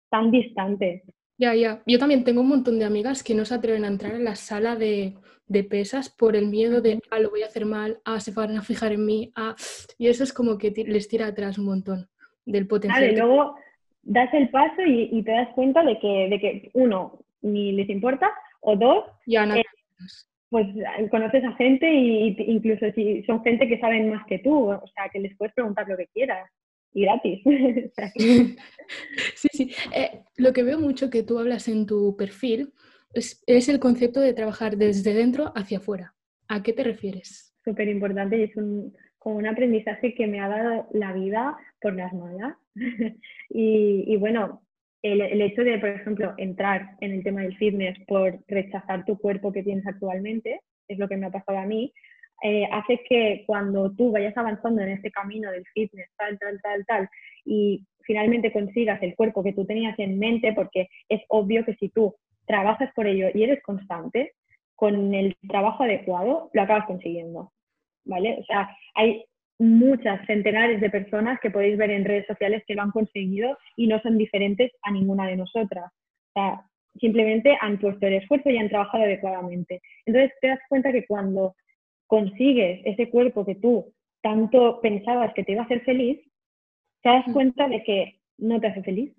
tan 0.09 0.29
distante. 0.29 1.03
Ya, 1.41 1.55
ya. 1.55 1.81
Yo 1.87 1.97
también 1.97 2.23
tengo 2.23 2.41
un 2.41 2.49
montón 2.49 2.77
de 2.77 2.85
amigas 2.85 3.23
que 3.23 3.33
no 3.33 3.45
se 3.45 3.55
atreven 3.55 3.83
a 3.83 3.87
entrar 3.87 4.13
en 4.13 4.25
la 4.25 4.35
sala 4.35 4.75
de, 4.75 5.15
de 5.47 5.63
pesas 5.63 6.07
por 6.07 6.35
el 6.35 6.45
miedo 6.45 6.81
de, 6.81 6.99
ah, 7.09 7.17
lo 7.17 7.31
voy 7.31 7.41
a 7.41 7.47
hacer 7.47 7.65
mal, 7.65 7.97
ah, 8.05 8.19
se 8.19 8.31
van 8.31 8.55
a 8.57 8.61
fijar 8.61 8.91
en 8.91 9.07
mí, 9.07 9.31
ah, 9.35 9.55
y 9.97 10.07
eso 10.07 10.23
es 10.23 10.33
como 10.33 10.59
que 10.59 10.69
les 10.69 11.07
tira 11.07 11.25
atrás 11.25 11.57
un 11.57 11.65
montón 11.65 12.07
del 12.45 12.67
potencial. 12.67 13.15
luego, 13.15 13.55
das 14.03 14.31
el 14.35 14.49
paso 14.49 14.83
y, 14.85 15.19
te 15.23 15.31
das 15.31 15.49
cuenta 15.55 15.83
de 15.83 15.97
que, 15.97 16.27
de 16.29 16.39
que, 16.39 16.69
uno, 16.73 17.17
ni 17.41 17.71
les 17.71 17.89
importa, 17.89 18.29
o 18.59 18.75
dos, 18.75 19.05
ya 19.25 19.47
no. 19.47 19.55
Eh, 19.55 19.63
pues 20.49 20.67
conoces 21.09 21.43
a 21.43 21.53
gente 21.53 21.91
y 21.91 22.35
incluso 22.37 22.85
si 22.93 23.23
son 23.23 23.41
gente 23.41 23.67
que 23.67 23.79
saben 23.79 24.11
más 24.11 24.27
que 24.27 24.37
tú, 24.37 24.69
o 24.69 24.87
sea, 24.93 25.09
que 25.09 25.19
les 25.19 25.35
puedes 25.37 25.55
preguntar 25.55 25.87
lo 25.87 25.97
que 25.97 26.05
quieras 26.13 26.51
y 26.93 27.03
gratis. 27.03 27.41
sí, 29.35 29.47
sí. 29.51 29.71
Eh, 29.95 30.21
lo 30.37 30.53
que 30.53 30.63
veo 30.63 30.79
mucho 30.79 31.09
que 31.09 31.23
tú 31.23 31.39
hablas 31.39 31.67
en 31.67 31.85
tu 31.85 32.15
perfil 32.17 32.73
es, 33.13 33.43
es, 33.47 33.69
el 33.69 33.79
concepto 33.79 34.19
de 34.19 34.33
trabajar 34.33 34.77
desde 34.77 35.13
dentro 35.13 35.51
hacia 35.55 35.77
afuera. 35.77 36.13
¿A 36.47 36.63
qué 36.63 36.73
te 36.73 36.83
refieres? 36.83 37.55
Súper 37.63 37.87
importante 37.87 38.37
y 38.37 38.43
es 38.43 38.55
un, 38.55 38.93
como 39.17 39.37
un 39.37 39.47
aprendizaje 39.47 40.15
que 40.15 40.27
me 40.27 40.39
ha 40.39 40.47
dado 40.47 40.87
la 40.93 41.13
vida 41.13 41.57
por 41.81 41.95
las 41.95 42.13
malas. 42.13 42.55
y, 43.49 44.03
y, 44.07 44.17
bueno, 44.17 44.61
el, 45.01 45.21
el, 45.21 45.41
hecho 45.41 45.63
de, 45.63 45.77
por 45.79 45.89
ejemplo, 45.89 46.33
entrar 46.37 46.95
en 47.01 47.11
el 47.11 47.23
tema 47.23 47.41
del 47.41 47.57
fitness 47.57 47.97
por 48.07 48.39
rechazar 48.47 49.05
tu 49.05 49.17
cuerpo 49.17 49.51
que 49.51 49.63
tienes 49.63 49.85
actualmente, 49.87 50.61
es 50.87 50.99
lo 50.99 51.07
que 51.07 51.17
me 51.17 51.27
ha 51.27 51.31
pasado 51.31 51.57
a 51.57 51.65
mí, 51.65 51.93
eh, 52.43 52.67
hace 52.71 53.01
que 53.07 53.43
cuando 53.45 53.91
tú 53.91 54.11
vayas 54.11 54.35
avanzando 54.35 54.81
en 54.81 54.89
este 54.89 55.11
camino 55.11 55.51
del 55.51 55.65
fitness, 55.73 56.09
tal, 56.17 56.37
tal, 56.39 56.59
tal, 56.61 56.85
tal, 56.85 57.09
y 57.45 57.85
finalmente 58.01 58.51
consigas 58.51 59.01
el 59.03 59.15
cuerpo 59.15 59.43
que 59.43 59.53
tú 59.53 59.65
tenías 59.65 59.97
en 59.99 60.17
mente, 60.17 60.53
porque 60.53 60.87
es 61.07 61.21
obvio 61.29 61.63
que 61.65 61.75
si 61.75 61.89
tú 61.89 62.15
trabajas 62.45 62.91
por 62.95 63.07
ello 63.07 63.29
y 63.33 63.43
eres 63.43 63.61
constante, 63.61 64.33
con 64.75 65.13
el 65.13 65.35
trabajo 65.47 65.83
adecuado, 65.83 66.49
lo 66.53 66.61
acabas 66.61 66.87
consiguiendo. 66.87 67.51
¿Vale? 68.03 68.37
O 68.39 68.43
sea, 68.45 68.75
hay 68.95 69.23
muchas, 69.59 70.25
centenares 70.25 70.81
de 70.81 70.89
personas 70.89 71.39
que 71.39 71.51
podéis 71.51 71.77
ver 71.77 71.91
en 71.91 72.03
redes 72.03 72.25
sociales 72.25 72.63
que 72.65 72.73
lo 72.73 72.81
han 72.81 72.89
conseguido 72.89 73.55
y 73.77 73.85
no 73.85 74.01
son 74.01 74.17
diferentes 74.17 74.71
a 74.81 74.91
ninguna 74.91 75.27
de 75.27 75.37
nosotras. 75.37 75.85
O 75.85 76.31
sea, 76.33 76.65
simplemente 76.99 77.55
han 77.61 77.77
puesto 77.79 78.07
el 78.07 78.13
esfuerzo 78.13 78.49
y 78.49 78.57
han 78.57 78.69
trabajado 78.69 79.03
adecuadamente. 79.03 79.81
Entonces 80.07 80.31
te 80.41 80.47
das 80.47 80.59
cuenta 80.67 80.91
que 80.91 81.05
cuando 81.05 81.53
consigues 82.11 82.81
ese 82.83 83.09
cuerpo 83.09 83.45
que 83.45 83.55
tú 83.55 83.93
tanto 84.21 84.81
pensabas 84.81 85.33
que 85.33 85.45
te 85.45 85.53
iba 85.53 85.61
a 85.61 85.65
hacer 85.65 85.81
feliz, 85.85 86.19
te 87.01 87.09
das 87.09 87.25
mm. 87.25 87.31
cuenta 87.31 87.69
de 87.69 87.81
que 87.83 88.19
no 88.37 88.59
te 88.59 88.67
hace 88.67 88.83
feliz, 88.83 89.15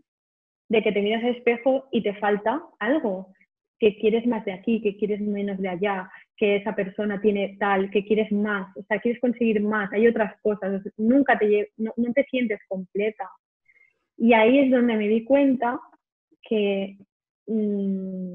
de 0.69 0.83
que 0.83 0.93
te 0.93 1.01
miras 1.01 1.25
al 1.25 1.31
espejo 1.31 1.89
y 1.91 2.03
te 2.03 2.13
falta 2.17 2.63
algo, 2.79 3.33
que 3.79 3.97
quieres 3.97 4.27
más 4.27 4.45
de 4.45 4.53
aquí, 4.53 4.83
que 4.83 4.99
quieres 4.99 5.23
menos 5.23 5.59
de 5.59 5.71
allá, 5.71 6.11
que 6.37 6.57
esa 6.57 6.75
persona 6.75 7.19
tiene 7.23 7.57
tal, 7.59 7.91
que 7.91 8.05
quieres 8.05 8.31
más, 8.31 8.77
o 8.77 8.83
sea, 8.83 9.01
quieres 9.01 9.23
conseguir 9.23 9.63
más, 9.63 9.91
hay 9.95 10.07
otras 10.07 10.39
cosas, 10.43 10.83
nunca 10.99 11.39
te, 11.39 11.71
no, 11.79 11.95
no 11.97 12.13
te 12.13 12.25
sientes 12.25 12.61
completa. 12.69 13.27
Y 14.19 14.35
ahí 14.35 14.59
es 14.59 14.71
donde 14.71 14.97
me 14.97 15.09
di 15.09 15.25
cuenta 15.25 15.81
que 16.43 16.99
mmm, 17.47 18.35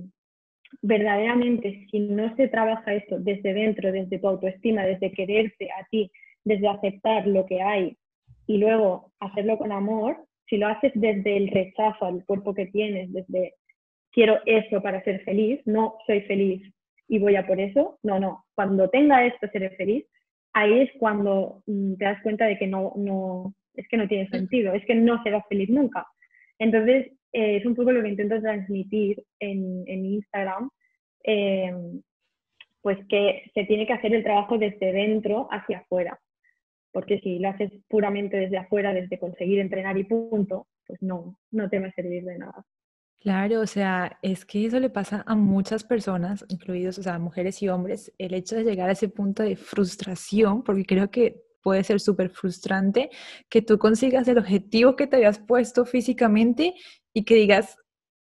verdaderamente, 0.81 1.85
si 1.91 1.99
no 1.99 2.35
se 2.35 2.47
trabaja 2.47 2.93
esto 2.93 3.19
desde 3.19 3.53
dentro, 3.53 3.91
desde 3.91 4.19
tu 4.19 4.27
autoestima, 4.27 4.85
desde 4.85 5.11
quererte 5.11 5.69
a 5.71 5.85
ti, 5.89 6.11
desde 6.43 6.67
aceptar 6.67 7.27
lo 7.27 7.45
que 7.45 7.61
hay 7.61 7.97
y 8.45 8.57
luego 8.57 9.11
hacerlo 9.19 9.57
con 9.57 9.71
amor, 9.71 10.17
si 10.49 10.57
lo 10.57 10.67
haces 10.67 10.91
desde 10.95 11.37
el 11.37 11.49
rechazo 11.49 12.05
al 12.05 12.25
cuerpo 12.25 12.53
que 12.53 12.67
tienes, 12.67 13.11
desde 13.11 13.53
quiero 14.11 14.39
eso 14.45 14.81
para 14.81 15.03
ser 15.03 15.23
feliz, 15.23 15.59
no 15.65 15.95
soy 16.05 16.21
feliz 16.21 16.73
y 17.07 17.19
voy 17.19 17.35
a 17.35 17.45
por 17.45 17.59
eso, 17.59 17.99
no, 18.03 18.19
no, 18.19 18.45
cuando 18.55 18.89
tenga 18.89 19.25
esto 19.25 19.47
seré 19.51 19.71
feliz, 19.71 20.05
ahí 20.53 20.81
es 20.81 20.89
cuando 20.99 21.61
mm, 21.65 21.95
te 21.95 22.05
das 22.05 22.21
cuenta 22.23 22.45
de 22.45 22.57
que 22.57 22.67
no, 22.67 22.93
no, 22.95 23.53
es 23.73 23.87
que 23.87 23.97
no 23.97 24.07
tiene 24.07 24.29
sentido, 24.29 24.73
es 24.73 24.85
que 24.85 24.95
no 24.95 25.21
serás 25.23 25.43
feliz 25.47 25.69
nunca. 25.69 26.05
Entonces, 26.59 27.11
eh, 27.37 27.57
es 27.57 27.65
un 27.67 27.75
poco 27.75 27.91
lo 27.91 28.01
que 28.01 28.09
intento 28.09 28.41
transmitir 28.41 29.23
en, 29.39 29.83
en 29.85 30.05
Instagram, 30.07 30.71
eh, 31.23 31.71
pues 32.81 32.97
que 33.07 33.43
se 33.53 33.65
tiene 33.65 33.85
que 33.85 33.93
hacer 33.93 34.11
el 34.15 34.23
trabajo 34.23 34.57
desde 34.57 34.91
dentro 34.91 35.47
hacia 35.51 35.79
afuera, 35.79 36.19
porque 36.91 37.19
si 37.19 37.37
lo 37.37 37.49
haces 37.49 37.71
puramente 37.87 38.37
desde 38.37 38.57
afuera, 38.57 38.91
desde 38.91 39.19
conseguir 39.19 39.59
entrenar 39.59 39.95
y 39.99 40.05
punto, 40.05 40.65
pues 40.87 40.99
no, 41.03 41.37
no 41.51 41.69
te 41.69 41.77
va 41.77 41.89
a 41.89 41.91
servir 41.91 42.23
de 42.23 42.39
nada. 42.39 42.65
Claro, 43.19 43.61
o 43.61 43.67
sea, 43.67 44.17
es 44.23 44.43
que 44.43 44.65
eso 44.65 44.79
le 44.79 44.89
pasa 44.89 45.23
a 45.27 45.35
muchas 45.35 45.83
personas, 45.83 46.43
incluidos, 46.49 46.97
o 46.97 47.03
sea, 47.03 47.19
mujeres 47.19 47.61
y 47.61 47.69
hombres, 47.69 48.11
el 48.17 48.33
hecho 48.33 48.55
de 48.55 48.63
llegar 48.63 48.89
a 48.89 48.93
ese 48.93 49.09
punto 49.09 49.43
de 49.43 49.55
frustración, 49.55 50.63
porque 50.63 50.85
creo 50.85 51.11
que 51.11 51.47
puede 51.67 51.83
ser 51.83 51.99
súper 51.99 52.29
frustrante 52.29 53.09
que 53.49 53.61
tú 53.61 53.77
consigas 53.77 54.25
el 54.29 54.37
objetivo 54.37 54.95
que 54.95 55.05
te 55.05 55.17
habías 55.17 55.37
puesto 55.37 55.83
físicamente 55.83 56.73
y 57.13 57.23
que 57.25 57.35
digas, 57.35 57.77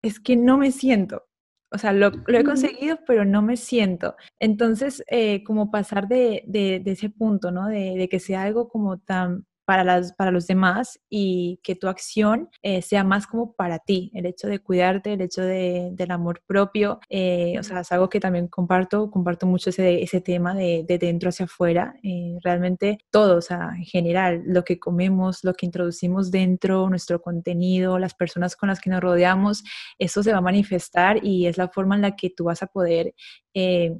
es 0.03 0.21
que 0.21 0.37
no 0.37 0.59
me 0.59 0.73
siento. 0.73 1.25
O 1.71 1.79
sea, 1.79 1.93
lo, 1.93 2.12
he 2.29 2.45
conseguido, 2.45 2.99
pero 3.07 3.25
no 3.25 3.41
me 3.41 3.57
siento. 3.57 4.15
Entonces, 4.39 5.03
eh, 5.09 5.43
como 5.45 5.71
pasar 5.71 6.07
de, 6.07 6.45
de, 6.47 6.83
ese 6.85 7.09
punto, 7.09 7.51
¿no? 7.51 7.69
De, 7.69 7.95
de, 7.97 8.09
que 8.11 8.21
sea 8.21 8.43
algo 8.43 8.69
como 8.69 8.99
tan 8.99 9.47
para, 9.64 9.85
las, 9.85 10.12
para 10.14 10.31
los 10.31 10.47
demás 10.47 11.00
y 11.09 11.61
que 11.62 11.76
tu 11.76 11.88
acción 11.88 12.49
eh, 12.62 12.83
sea 12.83 13.04
más 13.04 13.26
como 13.26 13.54
para 13.54 13.78
ti, 13.78 14.11
el 14.14 14.26
hecho 14.26 14.49
de 14.49 14.59
cuidarte, 14.59 15.12
el 15.12 15.21
hecho 15.21 15.42
de, 15.42 15.90
del 15.92 16.11
amor 16.11 16.42
propio, 16.47 17.00
eh, 17.09 17.57
o 17.59 17.62
sea, 17.62 17.81
es 17.81 17.92
algo 17.92 18.09
que 18.09 18.21
también 18.21 18.49
comparto, 18.49 19.11
comparto 19.11 19.47
mucho 19.47 19.71
ese, 19.71 20.02
ese 20.02 20.21
tema 20.21 20.54
de, 20.54 20.85
de 20.87 20.99
dentro 20.99 21.28
hacia 21.28 21.45
afuera, 21.45 21.95
eh, 22.02 22.38
realmente 22.42 22.99
todo, 23.11 23.37
o 23.37 23.40
sea, 23.40 23.71
en 23.76 23.85
general, 23.85 24.42
lo 24.47 24.64
que 24.64 24.78
comemos, 24.78 25.45
lo 25.45 25.54
que 25.54 25.66
introducimos 25.66 26.31
dentro, 26.31 26.88
nuestro 26.88 27.21
contenido, 27.23 27.99
las 27.99 28.14
personas 28.14 28.57
con 28.57 28.69
las 28.69 28.81
que 28.81 28.90
nos 28.90 29.00
rodeamos, 29.00 29.62
eso 29.99 30.23
se 30.23 30.33
va 30.33 30.38
a 30.38 30.42
manifestar 30.42 31.25
y 31.25 31.47
es 31.47 31.57
la 31.57 31.69
forma 31.69 31.95
en 31.95 32.02
la 32.02 32.16
que 32.16 32.31
tú 32.31 32.45
vas 32.45 32.62
a 32.62 32.66
poder 32.66 33.14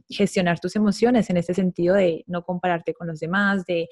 gestionar 0.09 0.61
tus 0.61 0.77
emociones 0.77 1.29
en 1.29 1.37
ese 1.37 1.53
sentido 1.53 1.95
de 1.95 2.25
no 2.27 2.43
compararte 2.43 2.95
con 2.95 3.07
los 3.07 3.21
demás, 3.21 3.67
de 3.67 3.87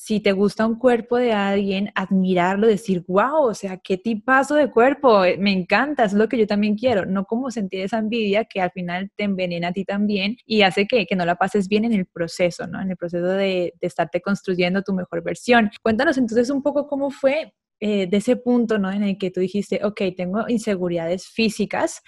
si 0.00 0.20
te 0.20 0.30
gusta 0.30 0.64
un 0.64 0.78
cuerpo 0.78 1.16
de 1.16 1.32
alguien, 1.32 1.90
admirarlo, 1.96 2.68
decir, 2.68 3.04
wow, 3.08 3.48
o 3.48 3.54
sea, 3.54 3.78
qué 3.78 3.98
tipazo 3.98 4.54
de 4.54 4.70
cuerpo, 4.70 5.24
eh, 5.24 5.36
me 5.38 5.50
encanta, 5.50 6.04
es 6.04 6.12
lo 6.12 6.28
que 6.28 6.38
yo 6.38 6.46
también 6.46 6.76
quiero, 6.76 7.04
no 7.04 7.24
como 7.24 7.50
sentir 7.50 7.80
esa 7.80 7.98
envidia 7.98 8.44
que 8.44 8.60
al 8.60 8.70
final 8.70 9.10
te 9.16 9.24
envenena 9.24 9.68
a 9.68 9.72
ti 9.72 9.84
también 9.84 10.36
y 10.46 10.62
hace 10.62 10.86
que, 10.86 11.04
que 11.04 11.16
no 11.16 11.24
la 11.24 11.34
pases 11.34 11.66
bien 11.66 11.84
en 11.84 11.94
el 11.94 12.06
proceso, 12.06 12.68
¿no? 12.68 12.80
En 12.80 12.92
el 12.92 12.96
proceso 12.96 13.26
de, 13.26 13.74
de 13.80 13.86
estarte 13.88 14.20
construyendo 14.20 14.82
tu 14.82 14.92
mejor 14.94 15.24
versión. 15.24 15.68
Cuéntanos 15.82 16.16
entonces 16.16 16.48
un 16.50 16.62
poco 16.62 16.86
cómo 16.86 17.10
fue 17.10 17.52
eh, 17.80 18.06
de 18.06 18.16
ese 18.18 18.36
punto, 18.36 18.78
¿no? 18.78 18.92
En 18.92 19.02
el 19.02 19.18
que 19.18 19.32
tú 19.32 19.40
dijiste, 19.40 19.80
ok, 19.84 20.00
tengo 20.16 20.48
inseguridades 20.48 21.26
físicas, 21.26 22.02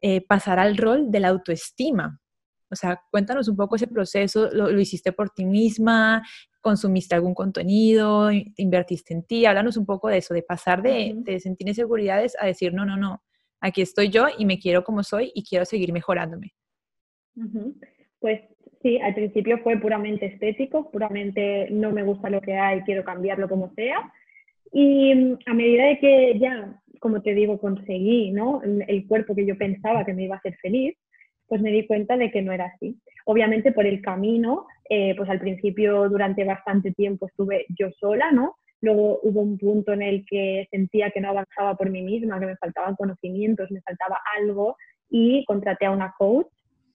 eh, 0.00 0.20
pasar 0.20 0.58
al 0.58 0.76
rol 0.76 1.12
de 1.12 1.20
la 1.20 1.28
autoestima. 1.28 2.18
O 2.76 2.78
sea, 2.78 3.00
cuéntanos 3.10 3.48
un 3.48 3.56
poco 3.56 3.76
ese 3.76 3.86
proceso, 3.86 4.50
¿lo, 4.52 4.70
lo 4.70 4.80
hiciste 4.80 5.12
por 5.12 5.30
ti 5.30 5.46
misma? 5.46 6.22
consumiste 6.66 7.14
algún 7.14 7.32
contenido, 7.32 8.28
invertiste 8.56 9.14
en 9.14 9.22
ti, 9.22 9.46
háblanos 9.46 9.76
un 9.76 9.86
poco 9.86 10.08
de 10.08 10.18
eso, 10.18 10.34
de 10.34 10.42
pasar 10.42 10.82
de, 10.82 11.38
sentir 11.38 11.68
inseguridades 11.68 12.36
a 12.40 12.46
decir, 12.46 12.74
no, 12.74 12.84
no, 12.84 12.96
no, 12.96 13.22
aquí 13.60 13.82
estoy 13.82 14.08
yo 14.08 14.26
y 14.36 14.44
me 14.46 14.58
quiero 14.58 14.82
como 14.82 15.04
soy 15.04 15.30
y 15.32 15.44
quiero 15.44 15.64
seguir 15.64 15.92
mejorándome. 15.92 16.54
Pues 18.18 18.40
sí, 18.82 18.98
al 18.98 19.14
principio 19.14 19.58
fue 19.58 19.76
puramente 19.76 20.26
estético, 20.26 20.90
puramente 20.90 21.68
no 21.70 21.92
me 21.92 22.02
gusta 22.02 22.30
lo 22.30 22.40
que 22.40 22.54
hay, 22.54 22.80
quiero 22.80 23.04
cambiarlo 23.04 23.48
como 23.48 23.72
sea. 23.74 24.12
Y 24.72 25.14
mm, 25.14 25.38
a 25.46 25.54
medida 25.54 25.86
de 25.86 25.98
que 26.00 26.36
ya, 26.40 26.82
como 26.98 27.22
te 27.22 27.32
digo, 27.32 27.60
conseguí 27.60 28.32
¿no? 28.32 28.60
el 28.64 29.06
cuerpo 29.06 29.36
que 29.36 29.46
yo 29.46 29.56
pensaba 29.56 30.04
que 30.04 30.14
me 30.14 30.24
iba 30.24 30.34
a 30.34 30.38
hacer 30.38 30.56
feliz, 30.56 30.96
pues 31.48 31.60
me 31.60 31.70
di 31.70 31.86
cuenta 31.86 32.16
de 32.16 32.30
que 32.30 32.42
no 32.42 32.52
era 32.52 32.66
así. 32.66 32.96
Obviamente 33.24 33.72
por 33.72 33.86
el 33.86 34.00
camino, 34.00 34.66
eh, 34.88 35.14
pues 35.16 35.28
al 35.28 35.40
principio 35.40 36.08
durante 36.08 36.44
bastante 36.44 36.92
tiempo 36.92 37.26
estuve 37.26 37.66
yo 37.78 37.90
sola, 37.98 38.30
¿no? 38.32 38.56
Luego 38.80 39.20
hubo 39.22 39.40
un 39.40 39.58
punto 39.58 39.92
en 39.92 40.02
el 40.02 40.24
que 40.26 40.68
sentía 40.70 41.10
que 41.10 41.20
no 41.20 41.30
avanzaba 41.30 41.76
por 41.76 41.90
mí 41.90 42.02
misma, 42.02 42.38
que 42.38 42.46
me 42.46 42.56
faltaban 42.56 42.94
conocimientos, 42.94 43.70
me 43.70 43.80
faltaba 43.80 44.18
algo 44.38 44.76
y 45.10 45.44
contraté 45.46 45.86
a 45.86 45.90
una 45.90 46.14
coach 46.18 46.46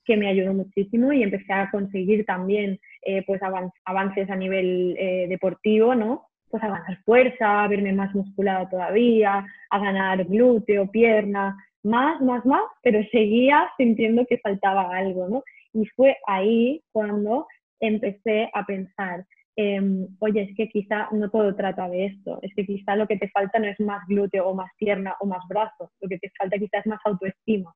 que 0.04 0.16
me 0.16 0.28
ayudó 0.28 0.52
muchísimo 0.54 1.12
y 1.12 1.22
empecé 1.22 1.52
a 1.52 1.70
conseguir 1.70 2.24
también 2.24 2.78
eh, 3.02 3.22
pues 3.26 3.40
avances 3.84 4.30
a 4.30 4.36
nivel 4.36 4.96
eh, 4.98 5.26
deportivo, 5.28 5.94
¿no? 5.94 6.26
Pues 6.50 6.62
a 6.62 6.68
ganar 6.68 6.98
fuerza, 7.04 7.64
a 7.64 7.68
verme 7.68 7.92
más 7.92 8.14
musculada 8.14 8.68
todavía, 8.68 9.46
a 9.70 9.78
ganar 9.78 10.24
glúteo, 10.24 10.90
pierna, 10.90 11.56
más, 11.82 12.20
más, 12.20 12.44
más, 12.46 12.62
pero 12.82 13.02
seguía 13.10 13.70
sintiendo 13.76 14.24
que 14.26 14.38
faltaba 14.38 14.96
algo, 14.96 15.28
¿no? 15.28 15.42
Y 15.74 15.86
fue 15.86 16.16
ahí 16.26 16.82
cuando 16.92 17.46
empecé 17.80 18.50
a 18.54 18.64
pensar, 18.64 19.24
em, 19.56 20.06
oye, 20.20 20.42
es 20.42 20.56
que 20.56 20.68
quizá 20.68 21.08
no 21.12 21.30
todo 21.30 21.54
trata 21.54 21.88
de 21.88 22.06
esto, 22.06 22.38
es 22.42 22.54
que 22.54 22.64
quizá 22.64 22.96
lo 22.96 23.06
que 23.06 23.18
te 23.18 23.28
falta 23.30 23.58
no 23.58 23.66
es 23.66 23.78
más 23.80 24.06
glúteo 24.06 24.48
o 24.48 24.54
más 24.54 24.70
pierna 24.78 25.14
o 25.20 25.26
más 25.26 25.42
brazo, 25.48 25.90
lo 26.00 26.08
que 26.08 26.18
te 26.18 26.30
falta 26.38 26.58
quizás 26.58 26.80
es 26.80 26.86
más 26.86 27.00
autoestima. 27.04 27.74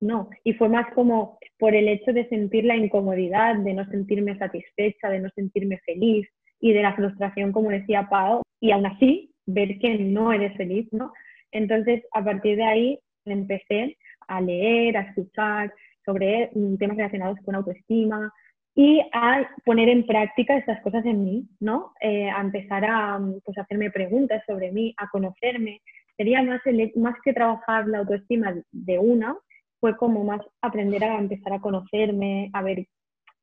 No, 0.00 0.30
y 0.44 0.54
fue 0.54 0.70
más 0.70 0.86
como 0.94 1.38
por 1.58 1.74
el 1.74 1.86
hecho 1.86 2.14
de 2.14 2.26
sentir 2.28 2.64
la 2.64 2.76
incomodidad, 2.76 3.56
de 3.56 3.74
no 3.74 3.84
sentirme 3.90 4.38
satisfecha, 4.38 5.10
de 5.10 5.20
no 5.20 5.28
sentirme 5.34 5.78
feliz 5.84 6.26
y 6.58 6.72
de 6.72 6.82
la 6.82 6.94
frustración, 6.94 7.52
como 7.52 7.68
decía 7.68 8.08
Pau, 8.08 8.40
y 8.60 8.70
aún 8.70 8.86
así 8.86 9.34
ver 9.44 9.78
que 9.78 9.98
no 9.98 10.32
eres 10.32 10.56
feliz, 10.56 10.88
¿no? 10.92 11.12
Entonces, 11.52 12.02
a 12.12 12.24
partir 12.24 12.56
de 12.56 12.64
ahí 12.64 12.98
empecé 13.24 13.96
a 14.28 14.40
leer, 14.40 14.96
a 14.96 15.02
escuchar 15.02 15.72
sobre 16.04 16.50
mm, 16.54 16.76
temas 16.76 16.96
relacionados 16.96 17.38
con 17.44 17.54
autoestima 17.54 18.32
y 18.74 19.00
a 19.12 19.48
poner 19.64 19.88
en 19.88 20.06
práctica 20.06 20.56
estas 20.56 20.80
cosas 20.82 21.04
en 21.04 21.24
mí, 21.24 21.48
¿no? 21.58 21.92
Eh, 22.00 22.30
a 22.30 22.40
empezar 22.40 22.84
a 22.84 23.18
mm, 23.18 23.40
pues, 23.44 23.58
hacerme 23.58 23.90
preguntas 23.90 24.42
sobre 24.46 24.72
mí, 24.72 24.94
a 24.96 25.08
conocerme. 25.08 25.82
Sería 26.16 26.42
más, 26.42 26.60
más 26.96 27.14
que 27.24 27.32
trabajar 27.32 27.86
la 27.88 27.98
autoestima 27.98 28.54
de 28.70 28.98
una, 28.98 29.36
fue 29.80 29.96
como 29.96 30.24
más 30.24 30.40
aprender 30.60 31.02
a 31.04 31.18
empezar 31.18 31.54
a 31.54 31.60
conocerme, 31.60 32.50
a 32.52 32.62
ver 32.62 32.86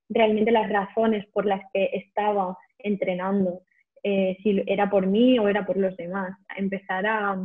realmente 0.09 0.51
las 0.51 0.69
razones 0.69 1.25
por 1.33 1.45
las 1.45 1.61
que 1.73 1.89
estaba 1.93 2.55
entrenando, 2.77 3.61
eh, 4.03 4.37
si 4.43 4.63
era 4.67 4.89
por 4.89 5.07
mí 5.07 5.37
o 5.39 5.49
era 5.49 5.65
por 5.65 5.77
los 5.77 5.97
demás, 5.97 6.37
a 6.47 6.59
empezar 6.59 7.05
a, 7.05 7.35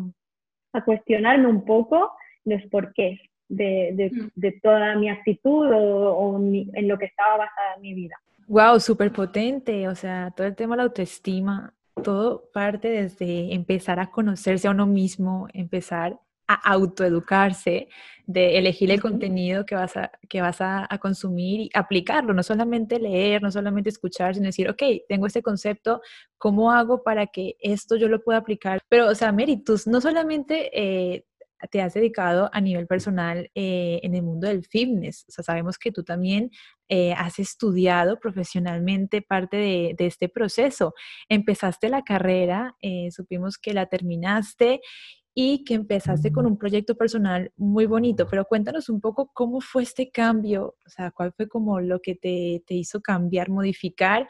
a 0.75 0.85
cuestionarme 0.85 1.49
un 1.49 1.65
poco 1.65 2.13
los 2.45 2.63
porqués 2.71 3.21
de, 3.49 3.91
de, 3.95 4.11
mm. 4.11 4.31
de 4.35 4.53
toda 4.63 4.95
mi 4.97 5.09
actitud 5.09 5.69
o, 5.73 6.39
en 6.39 6.89
lo 6.89 6.99
que 6.99 7.07
estaba 7.07 7.39
basada 7.39 7.77
mi 7.81 7.95
vida. 7.95 8.17
Wow, 8.49 8.81
súper 8.81 9.13
potente, 9.13 9.89
o 9.89 9.95
sea, 9.95 10.33
todo 10.37 10.47
el 10.47 10.57
tema 10.57 10.75
de 10.75 10.79
la 10.79 10.83
autoestima, 10.85 11.75
todo 12.03 12.51
parte 12.53 12.89
desde 12.89 13.55
empezar 13.55 14.01
a 14.01 14.11
conocerse 14.11 14.69
a 14.69 14.73
uno 14.73 14.87
mismo, 14.87 15.49
empezar 15.53 16.19
a 16.47 16.55
autoeducarse, 16.73 17.89
de 18.27 18.59
elegir 18.59 18.91
el 18.91 19.01
contenido 19.01 19.67
que 19.67 19.75
vas, 19.75 19.97
a, 19.97 20.11
que 20.29 20.41
vas 20.41 20.61
a, 20.61 20.87
consumir 21.01 21.61
y 21.61 21.71
aplicarlo, 21.75 22.33
no 22.33 22.43
solamente 22.43 22.99
leer, 22.99 23.43
no 23.43 23.51
solamente 23.51 23.91
escuchar, 23.91 24.35
sino 24.35 24.47
decir, 24.47 24.69
ok, 24.69 24.83
tengo 25.09 25.27
este 25.27 25.43
concepto, 25.43 26.01
¿cómo 26.39 26.73
hago 26.73 27.03
para 27.03 27.27
que 27.27 27.57
esto 27.61 27.97
yo 27.97 28.09
lo 28.09 28.23
pueda 28.23 28.39
aplicar? 28.39 28.81
Pero, 28.89 29.09
o 29.09 29.15
sea, 29.15 29.33
Meritus, 29.33 29.87
no 29.87 30.01
solamente 30.01 30.71
eh, 30.73 31.25
te 31.71 31.81
has 31.81 31.95
dedicado 31.95 32.51
a 32.53 32.61
nivel 32.61 32.87
personal 32.87 33.51
eh, 33.55 34.01
en 34.03 34.15
el 34.15 34.23
mundo 34.23 34.49
del 34.49 34.65
fitness. 34.65 35.25
O 35.29 35.33
sea, 35.33 35.45
sabemos 35.45 35.79
que 35.79 35.93
tú 35.93 36.03
también 36.03 36.51
eh, 36.89 37.13
has 37.13 37.39
estudiado 37.39 38.19
profesionalmente 38.19 39.23
parte 39.23 39.57
de, 39.57 39.97
este 39.99 40.29
proceso. 40.29 40.95
Empezaste 41.29 41.89
la 41.89 42.03
carrera, 42.03 42.77
eh, 42.83 43.11
supimos 43.11 43.59
que 43.59 43.75
la 43.75 43.87
terminaste 43.87 44.81
y 45.35 45.65
que 45.65 45.75
empezaste 45.75 46.31
con 46.31 46.45
un 46.45 46.59
proyecto 46.59 46.95
personal 46.95 47.53
muy 47.57 47.87
bonito, 47.87 48.27
pero 48.29 48.45
cuéntanos 48.45 48.91
un 48.91 49.01
poco 49.01 49.31
cómo 49.33 49.63
fue 49.63 49.85
este 49.85 50.11
cambio, 50.11 50.77
o 50.85 50.91
sea, 50.91 51.11
cuál 51.11 51.33
fue 51.33 51.49
como 51.49 51.81
lo 51.81 52.01
que 52.01 52.15
te, 52.15 52.63
te 52.67 52.75
hizo 52.75 53.01
cambiar, 53.01 53.49
modificar 53.49 54.29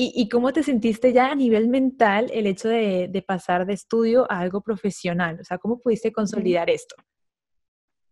¿Y, 0.00 0.28
cómo 0.28 0.52
te 0.52 0.62
sentiste 0.62 1.12
ya 1.12 1.32
a 1.32 1.34
nivel 1.34 1.66
mental 1.66 2.30
el 2.32 2.46
hecho 2.46 2.68
de, 2.68 3.24
pasar 3.26 3.66
de 3.66 3.72
estudio 3.72 4.30
a 4.30 4.38
algo 4.38 4.60
profesional? 4.60 5.38
O 5.40 5.44
sea, 5.44 5.58
¿cómo 5.58 5.80
pudiste 5.80 6.12
consolidar 6.12 6.70
esto? 6.70 6.94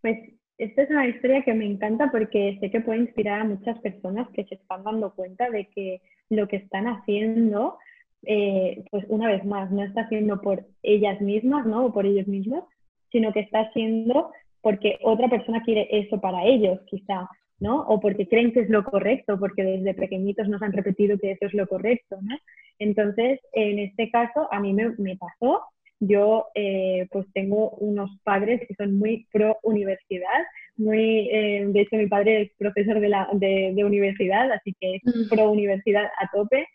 Pues 0.01 0.19
esta 0.59 0.83
es 0.83 0.91
una 0.91 1.07
historia 1.07 1.45
que 1.45 1.55
me 1.55 1.65
encanta 1.65 2.11
porque 2.11 2.59
sé 2.61 2.73
que 2.73 2.81
puede 2.81 2.99
inspirar 2.99 3.43
a 3.43 3.45
muchas 3.45 3.79
personas 3.79 4.29
que 4.31 4.45
se 4.47 4.57
están 4.57 4.83
dando 4.83 5.15
cuenta 5.15 5.49
de 5.49 5.69
que 5.69 6.01
lo 6.29 6.49
que 6.49 6.57
están 6.57 6.89
haciendo, 6.89 7.79
eh, 8.25 8.83
pues 8.91 9.05
una 9.09 9.29
vez 9.29 9.45
más, 9.45 9.71
no 9.71 9.85
está 9.85 10.01
haciendo 10.01 10.41
por 10.41 10.67
ellas 10.83 11.21
mismas, 11.21 11.67
¿no? 11.67 11.87
O 11.87 11.93
por 11.93 12.05
ellos 12.05 12.27
mismos, 12.27 12.65
sino 13.13 13.33
que 13.33 13.41
está 13.41 13.61
haciendo 13.61 14.33
porque 14.61 14.99
otra 15.03 15.29
persona 15.29 15.63
quiere 15.63 15.87
eso 15.93 16.21
para 16.21 16.45
ellos, 16.45 16.81
quizá. 16.87 17.29
¿No? 17.59 17.83
O 17.83 18.01
porque 18.01 18.29
creen 18.29 18.53
que 18.53 18.61
es 18.61 18.69
lo 18.69 18.85
correcto, 18.85 19.39
porque 19.39 19.63
desde 19.63 19.95
pequeñitos 19.95 20.49
nos 20.49 20.63
han 20.63 20.73
repetido 20.73 21.19
que 21.19 21.33
eso 21.33 21.47
es 21.47 21.55
lo 21.55 21.67
correcto, 21.67 22.19
¿no? 22.23 22.37
Entonces, 22.79 23.41
en 23.53 23.79
este 23.79 24.11
caso, 24.11 24.49
a 24.53 24.61
mí 24.61 24.73
me, 24.75 25.17
pasó. 25.17 25.63
Yo, 25.99 26.49
eh, 26.55 27.07
pues, 27.11 27.27
tengo 27.33 27.71
unos 27.71 28.11
padres 28.23 28.61
que 28.69 28.75
son 28.75 28.99
muy 28.99 29.27
pro 29.33 29.57
universidad, 29.63 30.45
muy, 30.77 31.31
eh, 31.33 31.65
de 31.67 31.81
hecho, 31.81 31.97
mi 31.97 32.07
padre 32.07 32.43
es 32.43 32.51
profesor 32.59 33.01
de, 33.01 33.09
la, 33.09 33.29
de, 33.33 33.83
universidad, 33.83 34.53
así 34.53 34.75
que 34.79 34.97
es 34.97 35.03
mm. 35.05 35.29
pro 35.31 35.51
universidad 35.51 36.05
a 36.05 36.31
tope. 36.31 36.67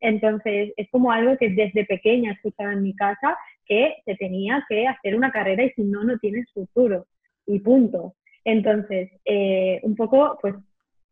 Entonces, 0.00 0.72
es 0.76 0.88
como 0.90 1.10
algo 1.10 1.36
que 1.36 1.50
desde 1.50 1.84
pequeña 1.84 2.32
escuchaba 2.32 2.72
en 2.72 2.82
mi 2.82 2.94
casa, 2.94 3.36
que 3.66 3.96
se 4.04 4.14
tenía 4.14 4.64
que 4.68 4.86
hacer 4.86 5.16
una 5.16 5.32
carrera 5.32 5.64
y 5.64 5.70
si 5.70 5.82
no, 5.82 6.04
no 6.04 6.16
tienes 6.18 6.50
futuro. 6.52 7.06
Y 7.46 7.58
punto. 7.58 8.14
Entonces, 8.44 9.10
eh, 9.24 9.80
un 9.82 9.96
poco, 9.96 10.38
pues 10.40 10.54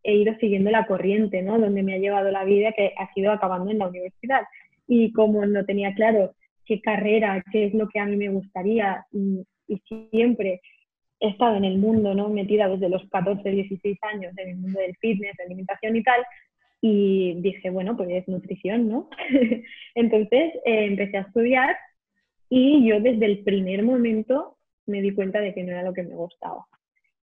he 0.02 0.14
ido 0.14 0.34
siguiendo 0.40 0.70
la 0.70 0.86
corriente, 0.86 1.42
¿no? 1.42 1.58
Donde 1.58 1.82
me 1.82 1.94
ha 1.94 1.98
llevado 1.98 2.30
la 2.30 2.44
vida, 2.44 2.72
que 2.72 2.94
ha 2.96 3.12
sido 3.12 3.32
acabando 3.32 3.70
en 3.70 3.78
la 3.78 3.88
universidad. 3.88 4.42
Y 4.86 5.12
como 5.12 5.44
no 5.46 5.64
tenía 5.64 5.94
claro 5.94 6.34
qué 6.64 6.80
carrera, 6.80 7.44
qué 7.52 7.66
es 7.66 7.74
lo 7.74 7.88
que 7.88 7.98
a 8.00 8.06
mí 8.06 8.16
me 8.16 8.28
gustaría, 8.28 9.04
y, 9.12 9.44
siempre 10.10 10.62
he 11.20 11.28
estado 11.28 11.56
en 11.56 11.64
el 11.64 11.78
mundo, 11.78 12.14
¿no? 12.14 12.30
Metida 12.30 12.68
desde 12.68 12.88
los 12.88 13.06
14, 13.10 13.50
16 13.50 13.98
años 14.02 14.32
en 14.38 14.48
el 14.48 14.56
mundo 14.56 14.80
del 14.80 14.96
fitness, 14.96 15.36
de 15.36 15.44
alimentación 15.44 15.96
y 15.96 16.02
tal, 16.02 16.24
y 16.80 17.34
dije, 17.40 17.70
bueno, 17.70 17.96
pues 17.96 18.08
es 18.10 18.28
nutrición, 18.28 18.88
¿no? 18.88 19.10
Entonces 19.94 20.54
eh, 20.64 20.84
empecé 20.86 21.18
a 21.18 21.22
estudiar 21.22 21.76
y 22.48 22.88
yo 22.88 23.00
desde 23.00 23.26
el 23.26 23.44
primer 23.44 23.82
momento 23.82 24.56
me 24.86 25.02
di 25.02 25.12
cuenta 25.12 25.40
de 25.40 25.52
que 25.52 25.64
no 25.64 25.72
era 25.72 25.82
lo 25.82 25.92
que 25.92 26.02
me 26.02 26.14
gustaba. 26.14 26.64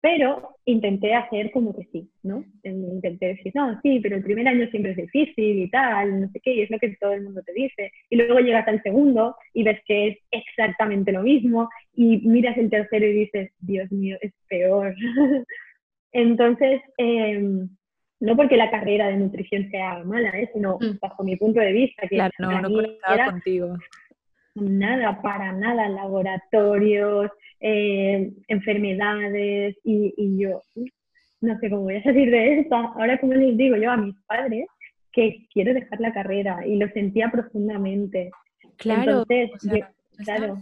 Pero 0.01 0.57
intenté 0.65 1.13
hacer 1.13 1.51
como 1.51 1.75
que 1.75 1.83
sí, 1.91 2.09
¿no? 2.23 2.43
Intenté 2.63 3.27
decir, 3.27 3.51
no, 3.53 3.79
sí, 3.81 3.99
pero 4.01 4.15
el 4.15 4.23
primer 4.23 4.47
año 4.47 4.67
siempre 4.71 4.91
es 4.91 4.97
difícil 4.97 5.59
y 5.59 5.69
tal, 5.69 6.21
no 6.21 6.27
sé 6.29 6.39
qué, 6.39 6.55
y 6.55 6.61
es 6.61 6.71
lo 6.71 6.79
que 6.79 6.95
todo 6.99 7.13
el 7.13 7.23
mundo 7.23 7.43
te 7.45 7.53
dice. 7.53 7.91
Y 8.09 8.15
luego 8.15 8.39
llegas 8.39 8.67
al 8.67 8.81
segundo 8.81 9.35
y 9.53 9.63
ves 9.63 9.79
que 9.85 10.07
es 10.07 10.17
exactamente 10.31 11.11
lo 11.11 11.21
mismo, 11.21 11.69
y 11.93 12.17
miras 12.27 12.57
el 12.57 12.71
tercero 12.71 13.05
y 13.05 13.13
dices, 13.13 13.51
Dios 13.59 13.91
mío, 13.91 14.17
es 14.21 14.33
peor. 14.49 14.95
Entonces, 16.13 16.81
em, 16.97 17.69
no 18.19 18.35
porque 18.35 18.57
la 18.57 18.71
carrera 18.71 19.07
de 19.07 19.17
nutrición 19.17 19.69
sea 19.69 20.03
mala, 20.03 20.29
¿eh? 20.29 20.49
sino 20.53 20.77
mm. 20.79 20.99
bajo 20.99 21.23
mi 21.23 21.35
punto 21.35 21.59
de 21.59 21.71
vista, 21.71 22.07
que 22.07 22.15
claro, 22.15 22.33
no, 22.39 22.61
no 22.61 22.69
conectaba 22.71 23.31
contigo. 23.31 23.77
Nada, 24.55 25.21
para 25.21 25.53
nada, 25.53 25.87
laboratorios, 25.87 27.31
eh, 27.59 28.31
enfermedades 28.47 29.77
y, 29.83 30.37
yo 30.37 30.61
no 31.41 31.59
sé 31.59 31.69
cómo 31.69 31.83
voy 31.83 31.95
a 31.95 32.03
salir 32.03 32.29
de 32.29 32.59
esta. 32.59 32.77
Ahora, 32.77 33.19
como 33.19 33.33
les 33.33 33.57
digo 33.57 33.77
yo 33.77 33.91
a 33.91 33.97
mis 33.97 34.15
padres, 34.27 34.67
que 35.11 35.47
quiero 35.53 35.73
dejar 35.73 35.99
la 35.99 36.13
carrera 36.13 36.65
y 36.65 36.77
lo 36.77 36.87
sentía 36.89 37.29
profundamente. 37.31 38.31
Claro, 38.77 39.25
Entonces, 39.27 39.51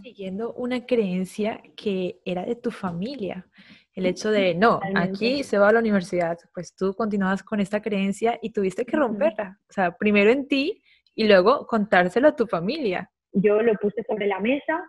siguiendo 0.02 0.52
una 0.54 0.86
creencia 0.86 1.60
que 1.76 2.20
era 2.24 2.44
de 2.44 2.56
tu 2.56 2.70
familia. 2.70 3.46
El 3.94 4.06
hecho 4.06 4.30
de, 4.30 4.54
no, 4.54 4.80
aquí 4.94 5.42
se 5.42 5.58
va 5.58 5.68
a 5.68 5.72
la 5.72 5.80
universidad, 5.80 6.38
pues 6.54 6.74
tú 6.74 6.94
continuabas 6.94 7.42
con 7.42 7.60
esta 7.60 7.82
creencia 7.82 8.38
y 8.40 8.50
tuviste 8.50 8.84
que 8.84 8.96
romperla. 8.96 9.58
O 9.68 9.72
sea, 9.72 9.96
primero 9.96 10.30
en 10.30 10.46
ti 10.48 10.82
y 11.14 11.24
luego 11.24 11.66
contárselo 11.66 12.28
a 12.28 12.36
tu 12.36 12.46
familia. 12.46 13.10
Yo 13.32 13.62
lo 13.62 13.74
puse 13.74 14.02
sobre 14.04 14.26
la 14.26 14.40
mesa 14.40 14.82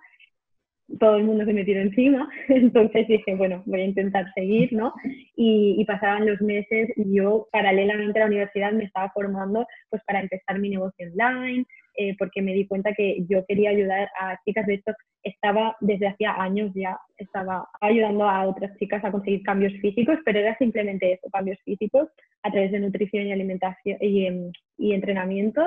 todo 1.00 1.16
el 1.18 1.24
mundo 1.24 1.46
se 1.46 1.54
metió 1.54 1.80
encima, 1.80 2.30
entonces 2.50 3.08
dije, 3.08 3.36
bueno, 3.36 3.64
voy 3.66 3.82
a 3.82 3.86
intentar 3.86 4.26
seguir, 4.34 4.74
¿no? 4.74 4.94
Y, 5.36 5.84
pasaban 5.86 6.26
los 6.26 6.40
meses 6.42 6.90
y 6.96 7.18
yo 7.18 7.50
paralelamente 7.52 8.20
a 8.20 8.22
la 8.22 8.28
universidad 8.28 8.72
me 8.72 8.86
estaba 8.86 9.12
formando 9.14 9.66
pues 9.90 10.02
para 10.06 10.22
empezar 10.22 10.58
mi 10.60 10.70
negocio 10.70 11.08
online, 11.10 11.66
eh, 11.98 12.16
porque 12.18 12.42
me 12.42 12.54
di 12.54 12.66
cuenta 12.66 12.94
que 12.94 13.26
yo 13.28 13.44
quería 13.46 13.72
ayudar 13.72 14.10
a 14.18 14.38
chicas, 14.46 14.66
de 14.68 14.76
hecho 14.76 14.94
estaba 15.24 15.76
desde 15.82 16.08
hacía 16.08 16.34
años 16.42 16.72
ya, 16.76 16.98
estaba 17.18 17.68
ayudando 17.82 18.24
a 18.24 18.48
otras 18.48 18.78
chicas 18.78 19.04
a 19.04 19.12
conseguir 19.12 19.44
cambios 19.44 19.74
físicos, 19.82 20.18
pero 20.24 20.40
era 20.40 20.58
simplemente 20.58 21.12
eso, 21.12 21.28
cambios 21.32 21.60
físicos 21.66 22.08
a 22.44 22.52
través 22.52 22.72
de 22.72 22.80
nutrición 22.80 23.28
y 23.28 23.34
alimentación 23.34 23.98
y, 24.00 24.30
y 24.78 24.94
entrenamiento. 24.94 25.62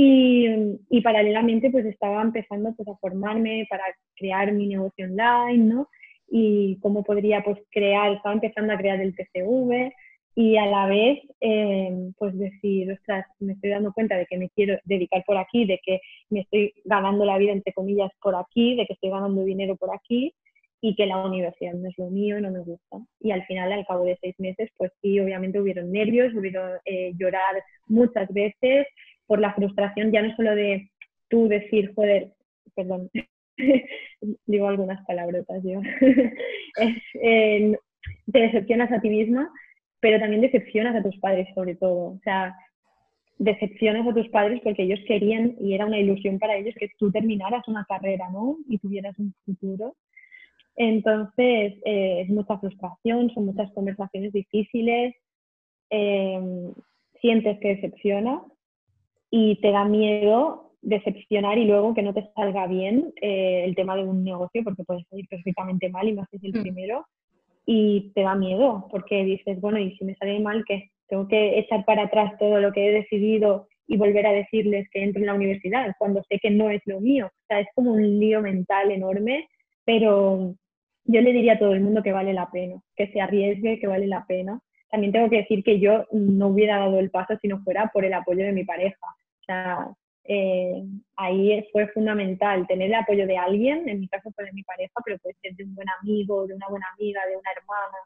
Y, 0.00 1.00
paralelamente 1.02 1.70
pues 1.70 1.84
estaba 1.86 2.22
empezando 2.22 2.72
pues 2.76 2.86
a 2.88 2.96
formarme 2.98 3.66
para 3.68 3.82
crear 4.14 4.52
mi 4.52 4.68
negocio 4.68 5.06
online, 5.06 5.64
¿no? 5.64 5.88
Y 6.28 6.78
cómo 6.80 7.02
podría 7.02 7.42
pues 7.42 7.58
crear, 7.70 8.12
estaba 8.12 8.34
empezando 8.34 8.72
a 8.72 8.76
crear 8.76 9.00
el 9.00 9.16
TCV 9.16 9.92
y 10.36 10.56
a 10.56 10.66
la 10.66 10.86
vez 10.86 11.18
eh, 11.40 12.12
pues 12.16 12.38
decir, 12.38 12.92
ostras, 12.92 13.26
me 13.40 13.54
estoy 13.54 13.70
dando 13.70 13.92
cuenta 13.92 14.16
de 14.16 14.26
que 14.26 14.38
me 14.38 14.50
quiero 14.50 14.78
dedicar 14.84 15.24
por 15.26 15.36
aquí, 15.36 15.64
de 15.66 15.80
que 15.84 16.00
me 16.30 16.40
estoy 16.42 16.74
ganando 16.84 17.24
la 17.24 17.38
vida 17.38 17.52
entre 17.52 17.72
comillas 17.72 18.12
por 18.22 18.36
aquí, 18.36 18.76
de 18.76 18.86
que 18.86 18.92
estoy 18.92 19.10
ganando 19.10 19.42
dinero 19.42 19.74
por 19.76 19.92
aquí 19.92 20.32
y 20.80 20.94
que 20.94 21.06
la 21.06 21.24
universidad 21.24 21.72
no 21.72 21.88
es 21.88 21.98
lo 21.98 22.08
mío, 22.10 22.40
no 22.40 22.52
me 22.52 22.60
gusta. 22.60 22.98
Y 23.20 23.32
al 23.32 23.44
final, 23.46 23.72
al 23.72 23.84
cabo 23.84 24.04
de 24.04 24.16
seis 24.20 24.36
meses, 24.38 24.70
pues 24.76 24.92
sí, 25.02 25.18
obviamente 25.18 25.60
hubieron 25.60 25.90
nervios, 25.90 26.32
hubieron 26.34 26.78
eh, 26.84 27.12
llorar 27.16 27.64
muchas 27.88 28.28
veces, 28.32 28.86
por 29.28 29.38
la 29.38 29.54
frustración, 29.54 30.10
ya 30.10 30.22
no 30.22 30.34
solo 30.34 30.56
de 30.56 30.90
tú 31.28 31.46
decir, 31.46 31.92
joder, 31.94 32.32
perdón, 32.74 33.10
digo 34.46 34.66
algunas 34.66 35.04
palabrotas 35.06 35.62
yo, 35.62 35.80
eh, 37.22 37.76
te 38.32 38.38
decepcionas 38.38 38.90
a 38.90 39.00
ti 39.00 39.10
misma, 39.10 39.52
pero 40.00 40.18
también 40.18 40.40
decepcionas 40.40 40.96
a 40.96 41.02
tus 41.02 41.16
padres 41.18 41.46
sobre 41.54 41.76
todo. 41.76 42.12
O 42.12 42.20
sea, 42.24 42.56
decepcionas 43.38 44.06
a 44.06 44.14
tus 44.14 44.28
padres 44.28 44.60
porque 44.64 44.84
ellos 44.84 45.00
querían 45.06 45.56
y 45.60 45.74
era 45.74 45.86
una 45.86 45.98
ilusión 45.98 46.38
para 46.38 46.56
ellos 46.56 46.74
que 46.78 46.88
tú 46.98 47.12
terminaras 47.12 47.68
una 47.68 47.84
carrera, 47.84 48.30
¿no? 48.30 48.56
Y 48.68 48.78
tuvieras 48.78 49.18
un 49.18 49.34
futuro. 49.44 49.94
Entonces, 50.76 51.74
eh, 51.84 52.22
es 52.22 52.28
mucha 52.30 52.56
frustración, 52.58 53.30
son 53.34 53.46
muchas 53.46 53.70
conversaciones 53.72 54.32
difíciles, 54.32 55.14
em, 55.90 56.72
sientes 57.20 57.58
que 57.60 57.68
decepciona 57.74 58.40
y 59.30 59.60
te 59.60 59.70
da 59.70 59.84
miedo 59.84 60.72
decepcionar 60.80 61.58
y 61.58 61.64
luego 61.64 61.94
que 61.94 62.02
no 62.02 62.14
te 62.14 62.30
salga 62.34 62.66
bien 62.66 63.12
eh, 63.20 63.64
el 63.64 63.74
tema 63.74 63.96
de 63.96 64.04
un 64.04 64.24
negocio, 64.24 64.62
porque 64.64 64.84
puede 64.84 65.04
salir 65.10 65.26
perfectamente 65.28 65.88
mal 65.90 66.08
y 66.08 66.12
no 66.12 66.22
haces 66.22 66.42
el 66.42 66.58
mm. 66.58 66.62
primero, 66.62 67.06
y 67.66 68.12
te 68.14 68.22
da 68.22 68.34
miedo, 68.34 68.86
porque 68.90 69.24
dices, 69.24 69.60
bueno, 69.60 69.78
y 69.78 69.96
si 69.96 70.04
me 70.04 70.14
sale 70.14 70.40
mal, 70.40 70.64
¿qué? 70.66 70.90
Tengo 71.08 71.28
que 71.28 71.58
echar 71.58 71.84
para 71.84 72.04
atrás 72.04 72.32
todo 72.38 72.60
lo 72.60 72.72
que 72.72 72.88
he 72.88 72.92
decidido 72.92 73.66
y 73.86 73.96
volver 73.96 74.26
a 74.26 74.32
decirles 74.32 74.88
que 74.90 75.02
entro 75.02 75.20
en 75.20 75.26
la 75.26 75.34
universidad 75.34 75.94
cuando 75.98 76.22
sé 76.28 76.38
que 76.38 76.50
no 76.50 76.70
es 76.70 76.82
lo 76.86 77.00
mío. 77.00 77.26
O 77.26 77.46
sea, 77.48 77.60
es 77.60 77.68
como 77.74 77.92
un 77.92 78.20
lío 78.20 78.42
mental 78.42 78.90
enorme, 78.90 79.48
pero 79.84 80.54
yo 81.04 81.20
le 81.22 81.32
diría 81.32 81.54
a 81.54 81.58
todo 81.58 81.72
el 81.72 81.80
mundo 81.80 82.02
que 82.02 82.12
vale 82.12 82.34
la 82.34 82.50
pena, 82.50 82.80
que 82.94 83.08
se 83.08 83.20
arriesgue, 83.20 83.80
que 83.80 83.86
vale 83.86 84.06
la 84.06 84.24
pena. 84.26 84.60
También 84.90 85.12
tengo 85.12 85.30
que 85.30 85.38
decir 85.38 85.62
que 85.62 85.80
yo 85.80 86.06
no 86.12 86.48
hubiera 86.48 86.78
dado 86.78 86.98
el 86.98 87.10
paso 87.10 87.36
si 87.40 87.48
no 87.48 87.62
fuera 87.62 87.90
por 87.92 88.04
el 88.04 88.14
apoyo 88.14 88.44
de 88.44 88.52
mi 88.52 88.64
pareja. 88.64 89.06
O 89.06 89.44
sea, 89.46 89.88
eh, 90.24 90.82
ahí 91.16 91.66
fue 91.72 91.88
fundamental 91.88 92.66
tener 92.66 92.88
el 92.88 92.94
apoyo 92.94 93.26
de 93.26 93.36
alguien, 93.38 93.88
en 93.88 94.00
mi 94.00 94.08
caso 94.08 94.30
fue 94.34 94.44
de 94.44 94.52
mi 94.52 94.62
pareja, 94.62 94.94
pero 95.04 95.18
puede 95.18 95.36
ser 95.42 95.54
de 95.54 95.64
un 95.64 95.74
buen 95.74 95.88
amigo, 96.00 96.46
de 96.46 96.54
una 96.54 96.68
buena 96.68 96.86
amiga, 96.94 97.20
de 97.26 97.36
una 97.36 97.50
hermana, 97.52 97.98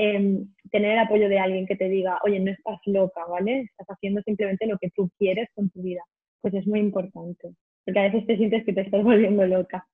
Em, 0.00 0.46
tener 0.70 0.92
el 0.92 0.98
apoyo 1.00 1.28
de 1.28 1.40
alguien 1.40 1.66
que 1.66 1.74
te 1.74 1.88
diga, 1.88 2.20
oye, 2.22 2.38
no 2.38 2.52
estás 2.52 2.78
loca, 2.86 3.24
¿vale? 3.26 3.62
Estás 3.62 3.88
haciendo 3.88 4.22
simplemente 4.22 4.64
lo 4.66 4.78
que 4.78 4.90
tú 4.90 5.10
quieres 5.18 5.48
con 5.56 5.70
tu 5.70 5.82
vida. 5.82 6.02
Pues 6.40 6.54
es 6.54 6.68
muy 6.68 6.78
importante, 6.78 7.50
porque 7.84 7.98
a 7.98 8.04
veces 8.04 8.24
te 8.26 8.36
sientes 8.36 8.64
que 8.64 8.72
te 8.72 8.82
estás 8.82 9.02
volviendo 9.02 9.44
loca. 9.44 9.88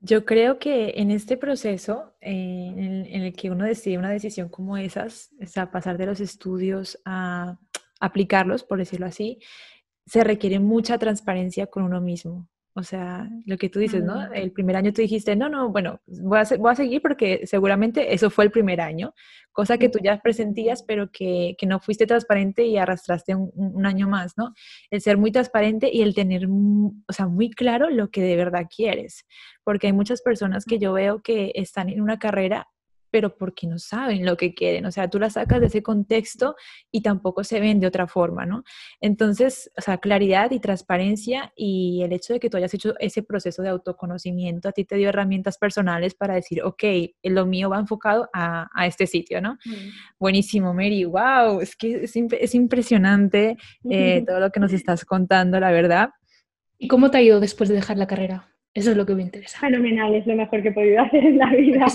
Yo 0.00 0.24
creo 0.24 0.58
que 0.58 0.94
en 0.96 1.10
este 1.10 1.36
proceso 1.36 2.14
eh, 2.20 2.72
en, 2.76 3.22
el, 3.22 3.32
que 3.34 3.50
uno 3.50 3.64
decide 3.64 3.98
una 3.98 4.10
decisión 4.10 4.48
como 4.48 4.76
esas, 4.76 5.30
o 5.42 5.46
sea, 5.46 5.70
pasar 5.70 5.96
de 5.98 6.06
los 6.06 6.20
estudios 6.20 7.00
a 7.04 7.58
aplicarlos, 7.98 8.62
por 8.62 8.78
decirlo 8.78 9.06
así, 9.06 9.40
se 10.06 10.22
requiere 10.22 10.60
mucha 10.60 10.98
transparencia 10.98 11.66
con 11.66 11.82
uno 11.82 12.00
mismo. 12.00 12.48
O 12.78 12.82
sea, 12.82 13.26
lo 13.46 13.56
que 13.56 13.70
tú 13.70 13.78
dices, 13.78 14.04
¿no? 14.04 14.28
Mm. 14.28 14.34
El 14.34 14.52
primer 14.52 14.76
año 14.76 14.92
tú 14.92 15.00
dijiste, 15.00 15.34
no, 15.34 15.48
no, 15.48 15.70
bueno, 15.70 16.02
voy 16.06 16.38
a, 16.38 16.56
voy 16.58 16.72
a 16.72 16.74
seguir 16.74 17.00
porque 17.00 17.46
seguramente 17.46 18.12
eso 18.12 18.28
fue 18.28 18.44
el 18.44 18.50
primer 18.50 18.82
año, 18.82 19.14
cosa 19.50 19.78
que 19.78 19.88
tú 19.88 19.98
ya 20.02 20.20
presentías, 20.20 20.82
pero 20.82 21.10
que, 21.10 21.54
que 21.56 21.64
no 21.64 21.80
fuiste 21.80 22.06
transparente 22.06 22.66
y 22.66 22.76
arrastraste 22.76 23.34
un, 23.34 23.50
un, 23.54 23.86
año 23.86 24.08
más, 24.08 24.34
¿no? 24.36 24.52
El 24.90 25.00
ser 25.00 25.16
muy 25.16 25.32
transparente 25.32 25.88
y 25.90 26.02
el 26.02 26.14
tener, 26.14 26.46
o 26.46 27.12
sea, 27.14 27.26
muy 27.28 27.48
claro 27.48 27.88
lo 27.88 28.10
que 28.10 28.20
de 28.20 28.36
verdad 28.36 28.66
quieres, 28.68 29.24
porque 29.64 29.86
hay 29.86 29.94
muchas 29.94 30.20
personas 30.20 30.66
que 30.66 30.78
yo 30.78 30.92
veo 30.92 31.22
que 31.22 31.52
están 31.54 31.88
en 31.88 32.02
una 32.02 32.18
carrera 32.18 32.68
pero 33.16 33.34
porque 33.34 33.66
no 33.66 33.78
saben 33.78 34.26
lo 34.26 34.36
que 34.36 34.52
quieren. 34.52 34.84
O 34.84 34.92
sea, 34.92 35.08
tú 35.08 35.18
la 35.18 35.30
sacas 35.30 35.58
de 35.58 35.68
ese 35.68 35.82
contexto 35.82 36.54
y 36.92 37.00
tampoco 37.00 37.44
se 37.44 37.60
ven 37.60 37.80
de 37.80 37.86
otra 37.86 38.06
forma, 38.06 38.44
¿no? 38.44 38.62
Entonces, 39.00 39.72
o 39.74 39.80
sea, 39.80 39.96
claridad 39.96 40.50
y 40.50 40.60
transparencia 40.60 41.50
y 41.56 42.02
el 42.02 42.12
hecho 42.12 42.34
de 42.34 42.40
que 42.40 42.50
tú 42.50 42.58
hayas 42.58 42.74
hecho 42.74 42.92
ese 42.98 43.22
proceso 43.22 43.62
de 43.62 43.70
autoconocimiento 43.70 44.68
a 44.68 44.72
ti 44.72 44.84
te 44.84 44.96
dio 44.96 45.08
herramientas 45.08 45.56
personales 45.56 46.14
para 46.14 46.34
decir, 46.34 46.62
ok, 46.62 46.84
lo 47.22 47.46
mío 47.46 47.70
va 47.70 47.78
enfocado 47.78 48.28
a, 48.34 48.68
este 48.86 49.06
sitio, 49.06 49.40
¿no? 49.40 49.54
Mm. 49.64 49.88
Buenísimo, 50.18 50.74
Mary. 50.74 51.06
Wow, 51.06 51.62
es 51.62 51.74
que 51.74 52.04
es, 52.04 52.54
impresionante 52.54 53.56
eh, 53.88 54.24
todo 54.26 54.40
lo 54.40 54.50
que 54.50 54.60
nos 54.60 54.74
estás 54.74 55.06
contando, 55.06 55.58
la 55.58 55.70
verdad. 55.70 56.10
¿Y 56.76 56.88
cómo 56.88 57.10
te 57.10 57.16
ha 57.16 57.22
ido 57.22 57.40
después 57.40 57.70
de 57.70 57.76
dejar 57.76 57.96
la 57.96 58.06
carrera? 58.06 58.55
Eso 58.76 58.90
es 58.90 58.96
lo 58.96 59.06
que 59.06 59.14
me 59.14 59.22
interesa. 59.22 59.58
Fenomenal, 59.58 60.14
es 60.14 60.26
lo 60.26 60.36
mejor 60.36 60.62
que 60.62 60.68
he 60.68 60.72
podido 60.72 61.00
hacer 61.02 61.24
en 61.24 61.38
la 61.38 61.50
vida. 61.50 61.86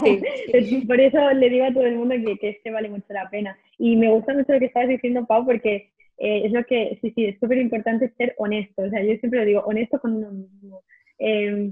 Por 0.87 0.99
eso 0.99 1.31
le 1.31 1.49
digo 1.49 1.65
a 1.65 1.73
todo 1.73 1.85
el 1.85 1.95
mundo 1.95 2.15
que, 2.15 2.37
que 2.37 2.49
este 2.49 2.71
vale 2.71 2.89
mucho 2.89 3.05
la 3.09 3.29
pena. 3.29 3.55
Y 3.77 3.95
me 3.95 4.09
gusta 4.09 4.33
mucho 4.33 4.53
lo 4.53 4.59
que 4.59 4.65
estabas 4.65 4.89
diciendo, 4.89 5.25
Pau, 5.27 5.45
porque 5.45 5.91
eh, 6.17 6.41
es 6.45 6.51
lo 6.51 6.63
que, 6.63 6.97
sí, 7.01 7.11
sí, 7.15 7.25
es 7.25 7.39
súper 7.39 7.59
importante 7.59 8.11
ser 8.17 8.33
honesto. 8.37 8.81
O 8.81 8.89
sea, 8.89 9.03
yo 9.03 9.15
siempre 9.17 9.39
lo 9.39 9.45
digo, 9.45 9.61
honesto 9.61 9.99
con 9.99 10.15
uno 10.15 10.31
mismo. 10.31 10.81
Em, 11.19 11.71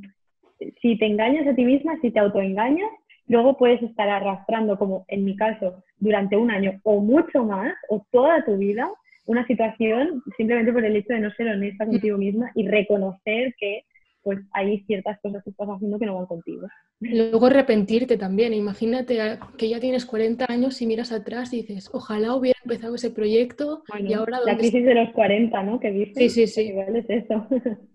si 0.80 0.96
te 0.98 1.08
engañas 1.08 1.48
a 1.48 1.56
ti 1.56 1.66
misma, 1.66 2.00
si 2.02 2.12
te 2.12 2.20
autoengañas, 2.20 2.92
luego 3.28 3.58
puedes 3.58 3.82
estar 3.82 4.10
arrastrando, 4.10 4.78
como 4.78 5.06
en 5.08 5.26
mi 5.26 5.36
caso, 5.36 5.84
durante 5.98 6.38
un 6.38 6.52
año 6.52 6.80
o 6.84 7.00
mucho 7.02 7.44
más, 7.44 7.74
o 7.90 8.06
toda 8.12 8.46
tu 8.46 8.58
vida, 8.58 8.88
una 9.26 9.46
situación 9.48 10.22
simplemente 10.38 10.72
por 10.72 10.86
el 10.86 10.96
hecho 10.96 11.14
de 11.14 11.20
no 11.20 11.32
ser 11.32 11.48
honesta 11.48 11.86
contigo 11.86 12.18
misma 12.18 12.52
y 12.54 12.68
reconocer 12.68 13.56
que 13.60 13.86
pues 14.24 14.40
hay 14.54 14.84
ciertas 14.86 15.20
cosas 15.22 15.44
que 15.44 15.50
estás 15.50 15.68
haciendo 15.68 15.98
que 15.98 16.06
no 16.06 16.16
van 16.16 16.26
contigo. 16.26 16.68
Luego 17.00 17.46
arrepentirte 17.46 18.18
también. 18.18 18.54
Imagínate 18.54 19.40
que 19.58 19.70
ya 19.70 19.80
tienes 19.80 20.06
40 20.06 20.46
años 20.50 20.82
y 20.82 20.88
miras 20.88 21.12
atrás 21.12 21.54
y 21.54 21.62
dices, 21.62 21.90
ojalá 21.94 22.36
hubiera 22.36 22.60
empezado 22.64 22.96
ese 22.96 23.12
proyecto 23.12 23.84
y 24.00 24.14
ahora... 24.14 24.40
La 24.46 24.58
crisis 24.58 24.86
de 24.86 24.96
los 24.96 25.12
40, 25.12 25.64
¿no? 25.64 25.80
Que 25.80 25.92
dices. 25.92 26.16
Sí, 26.16 26.30
sí, 26.30 26.48
sí. 26.48 26.62
Igual 26.70 26.96
es 26.96 27.10
eso. 27.10 27.48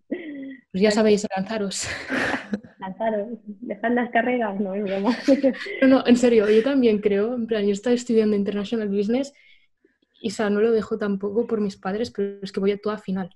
Pues 0.74 0.82
ya 0.82 0.90
sabéis, 0.90 1.24
lanzaros. 1.36 1.86
lanzaros. 2.80 3.38
Dejad 3.44 3.92
las 3.92 4.10
carreras, 4.10 4.58
no 4.58 4.74
es 4.74 4.82
broma. 4.82 5.16
no, 5.82 5.86
no, 5.86 6.04
en 6.04 6.16
serio, 6.16 6.50
yo 6.50 6.64
también 6.64 6.98
creo, 6.98 7.32
en 7.32 7.46
plan, 7.46 7.64
yo 7.64 7.70
estoy 7.70 7.94
estudiando 7.94 8.34
International 8.34 8.88
Business 8.88 9.32
y 10.20 10.30
o 10.30 10.30
sea, 10.32 10.50
no 10.50 10.60
lo 10.60 10.72
dejo 10.72 10.98
tampoco 10.98 11.46
por 11.46 11.60
mis 11.60 11.76
padres, 11.76 12.10
pero 12.10 12.38
es 12.42 12.50
que 12.50 12.58
voy 12.58 12.72
a 12.72 12.78
toda 12.78 12.98
final. 12.98 13.30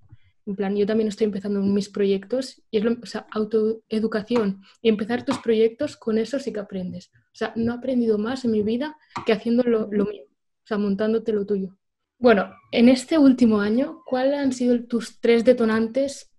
En 0.48 0.56
plan, 0.56 0.74
yo 0.74 0.87
también 0.87 1.08
estoy 1.08 1.26
empezando 1.26 1.61
mis 1.61 1.90
proyectos 1.90 2.62
y 2.70 2.78
es 2.78 2.84
lo, 2.84 2.92
o 2.92 3.04
sea, 3.04 3.26
autoeducación 3.32 4.62
y 4.80 4.88
empezar 4.88 5.22
tus 5.22 5.37
proyectos 5.40 5.98
con 5.98 6.16
eso 6.16 6.38
sí 6.38 6.54
que 6.54 6.61
aprendes. 6.61 7.11
O 7.14 7.34
sea, 7.34 7.52
no 7.54 7.74
he 7.74 7.76
aprendido 7.76 8.16
más 8.16 8.46
en 8.46 8.52
mi 8.52 8.62
vida 8.62 8.96
que 9.26 9.34
haciendo 9.34 9.62
lo, 9.62 9.88
mío, 9.88 10.24
o 10.24 10.66
sea, 10.66 10.78
montándote 10.78 11.34
lo 11.34 11.44
tuyo. 11.44 11.76
Bueno, 12.18 12.50
en 12.72 12.88
este 12.88 13.18
último 13.18 13.61
año, 13.61 14.00
¿cuáles 14.06 14.38
han 14.38 14.52
sido 14.52 14.82
tus 14.84 15.20
tres 15.20 15.44
detonantes 15.44 16.32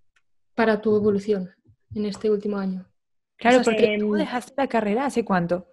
para 0.56 0.82
tu 0.82 0.96
evolución 0.96 1.52
en 1.94 2.08
este 2.08 2.32
último 2.32 2.58
año? 2.58 2.88
Claro, 3.38 3.62
porque 3.64 3.96
tú 4.00 4.14
dejaste 4.14 4.54
la 4.58 4.68
carrera 4.68 5.06
hace 5.06 5.24
cuánto? 5.24 5.68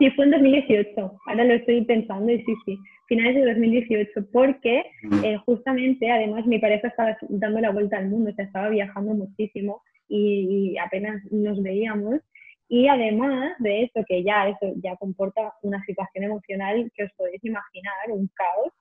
Sí, 0.00 0.10
fue 0.16 0.24
en 0.24 0.32
2018. 0.32 1.12
Ahora 1.26 1.44
lo 1.44 1.54
estoy 1.54 1.84
pensando 1.84 2.32
y 2.32 2.42
sí, 2.42 2.54
sí 2.64 2.76
finales 3.10 3.34
de 3.34 3.54
2018, 3.54 4.30
porque 4.32 4.84
eh, 5.24 5.36
justamente, 5.44 6.08
además, 6.08 6.46
mi 6.46 6.60
pareja 6.60 6.86
estaba 6.86 7.18
dando 7.28 7.60
la 7.60 7.72
vuelta 7.72 7.98
al 7.98 8.08
mundo, 8.08 8.30
o 8.30 8.40
estaba 8.42 8.68
viajando 8.68 9.14
muchísimo 9.14 9.82
y, 10.08 10.78
apenas 10.78 11.20
nos 11.32 11.60
veíamos. 11.60 12.20
Y 12.68 12.86
además 12.86 13.52
de 13.58 13.82
eso, 13.82 14.04
que 14.06 14.22
ya 14.22 14.48
eso 14.48 14.72
ya 14.76 14.94
comporta 14.94 15.52
una 15.62 15.84
situación 15.84 16.22
emocional 16.22 16.88
que 16.94 17.02
os 17.02 17.12
podéis 17.16 17.44
imaginar, 17.44 17.94
un 18.10 18.30
caos, 18.32 18.72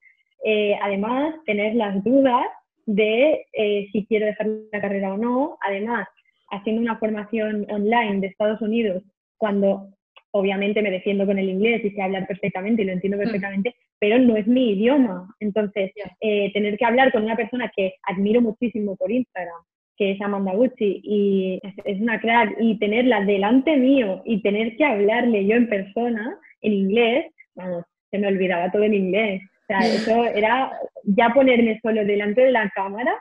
eh, 0.45 0.77
además 0.79 1.33
tener 1.47 1.73
las 1.73 2.03
dudas 2.03 2.45
de 2.85 3.45
eh, 3.53 3.89
si 3.91 4.05
quiero 4.05 4.27
dejar 4.27 4.47
la 4.71 4.79
carrera 4.79 5.15
o 5.15 5.17
no, 5.17 5.57
además 5.67 6.07
haciendo 6.51 6.83
una 6.83 6.99
formación 6.99 7.65
online 7.71 8.21
de 8.21 8.27
Estados 8.27 8.61
Unidos 8.61 9.03
cuando 9.37 9.89
obviamente 10.31 10.81
me 10.81 10.91
defiendo 10.91 11.25
con 11.25 11.39
el 11.39 11.49
inglés 11.49 11.83
y 11.83 11.91
sé 11.91 12.01
hablar 12.01 12.27
perfectamente 12.27 12.81
y 12.81 12.85
lo 12.85 12.93
entiendo 12.93 13.17
mm. 13.17 13.21
perfectamente, 13.21 13.75
pero 13.99 14.19
no 14.19 14.35
es 14.37 14.47
mi 14.47 14.71
idioma. 14.71 15.33
Entonces, 15.39 15.91
eh, 16.21 16.51
tener 16.53 16.77
que 16.77 16.85
hablar 16.85 17.11
con 17.11 17.23
una 17.23 17.35
persona 17.35 17.71
que 17.75 17.95
admiro 18.03 18.41
muchísimo 18.41 18.95
por 18.95 19.11
Instagram, 19.11 19.61
que 19.97 20.11
es 20.11 20.21
Amanda 20.21 20.53
Gucci, 20.53 21.01
y 21.03 21.59
es, 21.83 21.99
una 21.99 22.19
crack, 22.19 22.55
y 22.59 22.77
tenerla 22.79 23.25
delante 23.25 23.75
mío 23.75 24.21
y 24.25 24.41
tener 24.41 24.77
que 24.77 24.85
hablarle 24.85 25.45
yo 25.45 25.55
en 25.55 25.67
persona, 25.67 26.37
en 26.61 26.73
inglés, 26.73 27.25
vamos, 27.55 27.83
se 28.11 28.17
me 28.17 28.27
olvidaba 28.27 28.71
todo 28.71 28.83
en 28.83 28.93
inglés. 28.93 29.41
O 29.63 29.65
sea, 29.67 29.79
eso 29.79 30.25
era 30.25 30.71
ya 31.03 31.29
ponerme 31.33 31.79
solo 31.81 32.05
delante 32.05 32.41
de 32.41 32.51
la 32.51 32.69
cámara, 32.69 33.13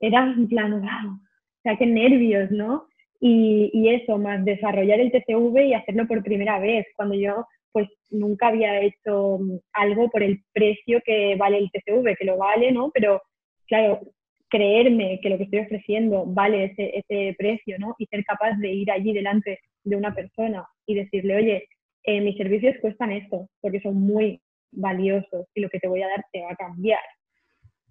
era 0.00 0.24
en 0.24 0.48
plan, 0.48 0.80
wow, 0.80 1.12
o 1.12 1.60
sea, 1.62 1.76
qué 1.76 1.86
nervios, 1.86 2.50
¿no? 2.50 2.86
Y, 3.20 3.70
y, 3.72 3.88
eso, 3.88 4.16
más 4.18 4.44
desarrollar 4.44 5.00
el 5.00 5.10
TCV 5.10 5.66
y 5.66 5.74
hacerlo 5.74 6.06
por 6.06 6.22
primera 6.22 6.58
vez, 6.60 6.86
cuando 6.96 7.16
yo 7.16 7.46
pues 7.72 7.88
nunca 8.10 8.48
había 8.48 8.80
hecho 8.80 9.38
mm, 9.38 9.58
algo 9.72 10.08
por 10.10 10.22
el 10.22 10.42
precio 10.52 11.00
que 11.04 11.36
vale 11.36 11.58
el 11.58 11.70
TCV, 11.70 12.16
que 12.16 12.24
lo 12.24 12.36
vale, 12.36 12.72
¿no? 12.72 12.90
Pero 12.94 13.20
claro, 13.66 14.00
creerme 14.48 15.20
que 15.22 15.30
lo 15.30 15.36
que 15.36 15.44
estoy 15.44 15.60
ofreciendo 15.60 16.24
vale 16.26 16.64
ese, 16.64 16.98
ese 16.98 17.34
precio, 17.36 17.78
¿no? 17.78 17.94
Y 17.98 18.06
ser 18.06 18.24
capaz 18.24 18.56
de 18.58 18.72
ir 18.72 18.90
allí 18.90 19.12
delante 19.12 19.58
de 19.84 19.96
una 19.96 20.14
persona 20.14 20.66
y 20.86 20.94
decirle, 20.94 21.36
oye, 21.36 21.68
eh, 22.04 22.20
mis 22.20 22.36
servicios 22.36 22.76
cuestan 22.80 23.12
esto, 23.12 23.48
porque 23.60 23.80
son 23.80 23.96
muy 23.96 24.40
valiosos 24.72 25.46
y 25.54 25.60
lo 25.60 25.68
que 25.68 25.78
te 25.78 25.88
voy 25.88 26.02
a 26.02 26.08
dar 26.08 26.24
te 26.32 26.42
va 26.42 26.52
a 26.52 26.56
cambiar. 26.56 27.00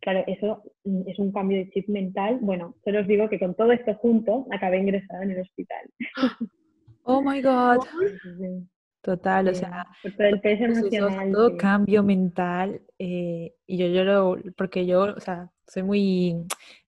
Claro, 0.01 0.23
eso 0.27 0.63
mm, 0.83 1.07
es 1.07 1.19
un 1.19 1.31
cambio 1.31 1.57
de 1.57 1.69
chip 1.69 1.87
mental. 1.89 2.39
Bueno, 2.41 2.75
solo 2.83 3.01
os 3.01 3.07
digo 3.07 3.29
que 3.29 3.39
con 3.39 3.55
todo 3.55 3.71
esto 3.71 3.93
junto 3.95 4.47
acabé 4.51 4.77
ingresada 4.79 5.23
en 5.23 5.31
el 5.31 5.41
hospital. 5.41 5.89
Oh 7.09 7.21
my 7.21 7.41
God. 7.41 7.77
Total, 9.01 9.47
o 9.47 9.53
sea, 9.53 9.87
el 10.03 10.41
peso 10.41 10.65
emocional. 10.65 11.31
Todo 11.31 11.55
cambio 11.55 12.03
mental, 12.03 12.81
eh, 12.99 13.53
y 13.65 13.77
yo 13.77 13.87
lloro 13.87 14.37
porque 14.57 14.85
yo, 14.85 15.03
o 15.15 15.19
sea, 15.21 15.49
soy 15.65 15.83
muy 15.83 16.35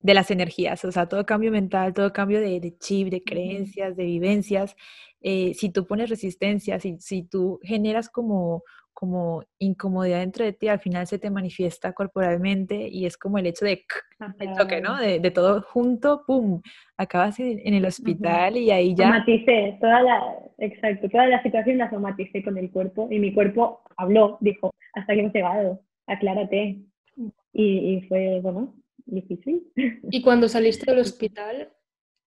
de 0.01 0.13
las 0.13 0.29
energías, 0.29 0.83
o 0.83 0.91
sea, 0.91 1.07
todo 1.07 1.25
cambio 1.25 1.49
mental, 1.49 1.93
todo 1.93 2.11
cambio 2.11 2.41
de, 2.41 2.75
chip, 2.77 3.07
de 3.07 3.23
creencias, 3.23 3.95
de 3.95 4.03
vivencias, 4.03 4.75
eh, 5.21 5.53
si 5.53 5.69
tú 5.69 5.85
pones 5.85 6.09
resistencia, 6.09 6.77
si, 6.81 6.97
si 6.99 7.23
tú 7.23 7.59
generas 7.63 8.09
como 8.09 8.63
como 8.99 9.45
incomodidad 9.59 10.19
dentro 10.19 10.43
de 10.43 10.51
ti, 10.51 10.67
al 10.67 10.81
final 10.81 11.07
se 11.07 11.17
te 11.17 11.29
manifiesta 11.29 11.93
corporalmente 11.93 12.89
y 12.89 13.05
es 13.05 13.15
como 13.15 13.37
el 13.37 13.45
hecho 13.45 13.63
de 13.63 13.85
el 14.39 14.53
choque, 14.57 14.81
¿no? 14.81 14.97
De, 14.97 15.21
de, 15.21 15.31
todo 15.31 15.61
junto, 15.61 16.25
¡pum! 16.27 16.61
Acabas 16.97 17.39
en, 17.39 17.73
el 17.73 17.85
hospital 17.85 18.57
y 18.57 18.71
ahí 18.71 18.93
ya... 18.93 19.05
Somaticé, 19.05 19.77
toda 19.79 20.01
la, 20.01 20.21
exacto, 20.57 21.07
toda 21.07 21.27
la 21.27 21.41
situación 21.41 21.77
la 21.77 21.89
somaticé 21.89 22.43
con 22.43 22.57
el 22.57 22.69
cuerpo 22.71 23.07
y 23.09 23.19
mi 23.19 23.33
cuerpo 23.33 23.83
habló, 23.95 24.37
dijo, 24.41 24.71
hasta 24.93 25.13
que 25.13 25.21
hemos 25.21 25.33
llegado, 25.33 25.81
aclárate. 26.05 26.81
Y, 27.53 27.63
y 27.63 28.01
fue, 28.01 28.41
bueno, 28.41 28.75
difícil. 29.05 29.63
Y 30.11 30.21
cuando 30.21 30.49
saliste 30.49 30.91
del 30.91 30.99
hospital, 30.99 31.69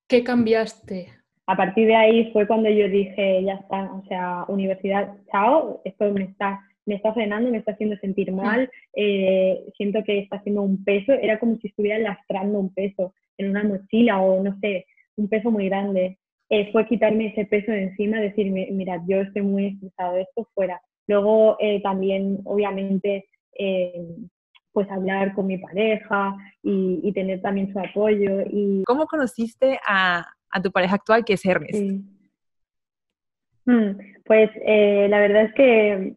¿qué 0.09 0.25
cambiaste? 0.25 1.22
A 1.53 1.57
partir 1.57 1.87
de 1.87 1.95
ahí 1.95 2.33
fue 2.33 2.47
cuando 2.47 2.71
yo 2.71 2.89
dije, 2.89 3.45
ya 3.45 3.57
está, 3.57 3.93
o 3.93 4.03
sea, 4.09 4.47
universidad, 4.49 5.15
chao, 5.31 5.83
esto 5.85 6.11
me 6.11 6.23
está, 6.23 6.63
me 6.87 6.95
está 6.95 7.13
frenando, 7.13 7.51
me 7.51 7.59
está 7.59 7.73
haciendo 7.73 7.95
sentir 7.99 8.33
mal, 8.33 8.71
eh, 8.97 9.63
siento 9.77 10.03
que 10.03 10.21
está 10.21 10.37
haciendo 10.37 10.63
un 10.63 10.83
peso, 10.83 11.13
era 11.13 11.39
como 11.39 11.59
si 11.59 11.69
estuviera 11.69 11.99
lastrando 11.99 12.59
un 12.59 12.73
peso 12.73 13.13
en 13.37 13.51
una 13.51 13.65
mochila 13.65 14.23
o 14.23 14.43
no 14.43 14.59
sé, 14.61 14.87
un 15.17 15.29
peso 15.29 15.51
muy 15.51 15.69
grande. 15.69 16.17
Eh, 16.49 16.73
fue 16.73 16.87
quitarme 16.87 17.27
ese 17.27 17.45
peso 17.45 17.71
de 17.71 17.83
encima, 17.83 18.19
decirme, 18.19 18.69
mira, 18.71 19.03
yo 19.07 19.21
estoy 19.21 19.43
muy 19.43 19.67
estresado, 19.67 20.17
esto 20.17 20.49
fuera. 20.55 20.81
Luego 21.07 21.59
eh, 21.61 21.83
también, 21.83 22.41
obviamente, 22.47 23.27
pues 24.73 24.91
hablar 24.91 25.35
con 25.35 25.49
mi 25.49 25.59
pareja 25.59 26.35
y, 26.63 27.01
y, 27.03 27.13
tener 27.13 27.43
también 27.43 27.71
su 27.71 27.79
apoyo. 27.79 28.41
Y... 28.51 28.83
¿Cómo 28.87 29.05
conociste 29.05 29.79
a, 29.87 30.25
a 30.53 30.63
tu 30.63 30.71
pareja 30.71 30.95
actual, 30.95 31.25
que 31.25 31.35
es 31.35 31.45
Hermes? 31.45 31.83
Mm, 33.65 33.91
pues 34.25 34.51
eh, 34.67 35.07
la 35.09 35.19
verdad 35.21 35.45
es 35.45 35.55
que 35.55 36.15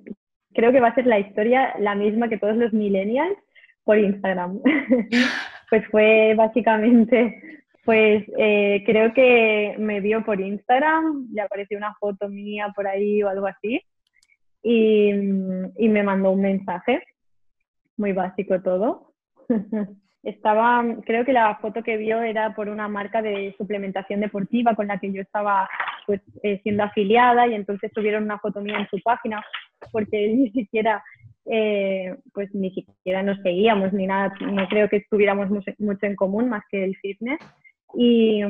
creo 0.53 0.71
que 0.71 0.79
va 0.79 0.89
a 0.89 0.95
ser 0.95 1.05
la 1.05 1.19
historia 1.19 1.73
la 1.79 1.95
misma 1.95 2.27
que 2.27 2.37
todos 2.37 2.55
los 2.57 2.73
millennials 2.73 3.37
por 3.83 3.97
Instagram. 3.97 4.61
pues 5.69 5.85
fue 5.89 6.33
básicamente, 6.35 7.41
pues 7.83 8.23
eh, 8.37 8.83
creo 8.85 9.13
que 9.13 9.75
me 9.79 10.01
vio 10.01 10.23
por 10.23 10.41
Instagram, 10.41 11.29
le 11.31 11.41
apareció 11.41 11.77
una 11.77 11.93
foto 11.95 12.29
mía 12.29 12.71
por 12.75 12.87
ahí 12.87 13.23
o 13.23 13.29
algo 13.29 13.47
así 13.47 13.81
y, 14.61 15.09
y 15.09 15.89
me 15.89 16.03
mandó 16.03 16.31
un 16.31 16.41
mensaje, 16.41 17.03
muy 17.97 18.13
básico 18.13 18.61
todo. 18.61 19.13
estaba, 20.25 20.83
creo 21.05 21.23
que 21.23 21.33
la 21.33 21.55
foto 21.57 21.83
que 21.83 21.97
vio 21.97 22.21
era 22.21 22.55
por 22.55 22.67
una 22.67 22.87
marca 22.87 23.21
de 23.21 23.53
suplementación 23.57 24.19
deportiva 24.19 24.75
con 24.75 24.87
la 24.87 24.99
que 24.99 25.11
yo 25.11 25.21
estaba 25.21 25.69
pues, 26.07 26.19
eh, 26.41 26.59
siendo 26.63 26.83
afiliada 26.83 27.47
y 27.47 27.53
entonces 27.53 27.91
tuvieron 27.93 28.23
una 28.23 28.39
foto 28.39 28.59
mía 28.59 28.79
en 28.79 28.87
su 28.89 28.99
página 29.03 29.43
porque 29.91 30.27
ni 30.35 30.49
siquiera, 30.49 31.03
eh, 31.45 32.15
pues 32.33 32.53
ni 32.55 32.71
siquiera 32.71 33.21
nos 33.21 33.39
seguíamos 33.43 33.93
ni 33.93 34.07
nada, 34.07 34.33
no 34.41 34.67
creo 34.67 34.89
que 34.89 35.05
tuviéramos 35.09 35.49
mucho, 35.49 36.05
en 36.05 36.15
común 36.15 36.49
más 36.49 36.63
que 36.71 36.83
el 36.83 36.95
fitness. 36.97 37.39
Y, 37.93 38.41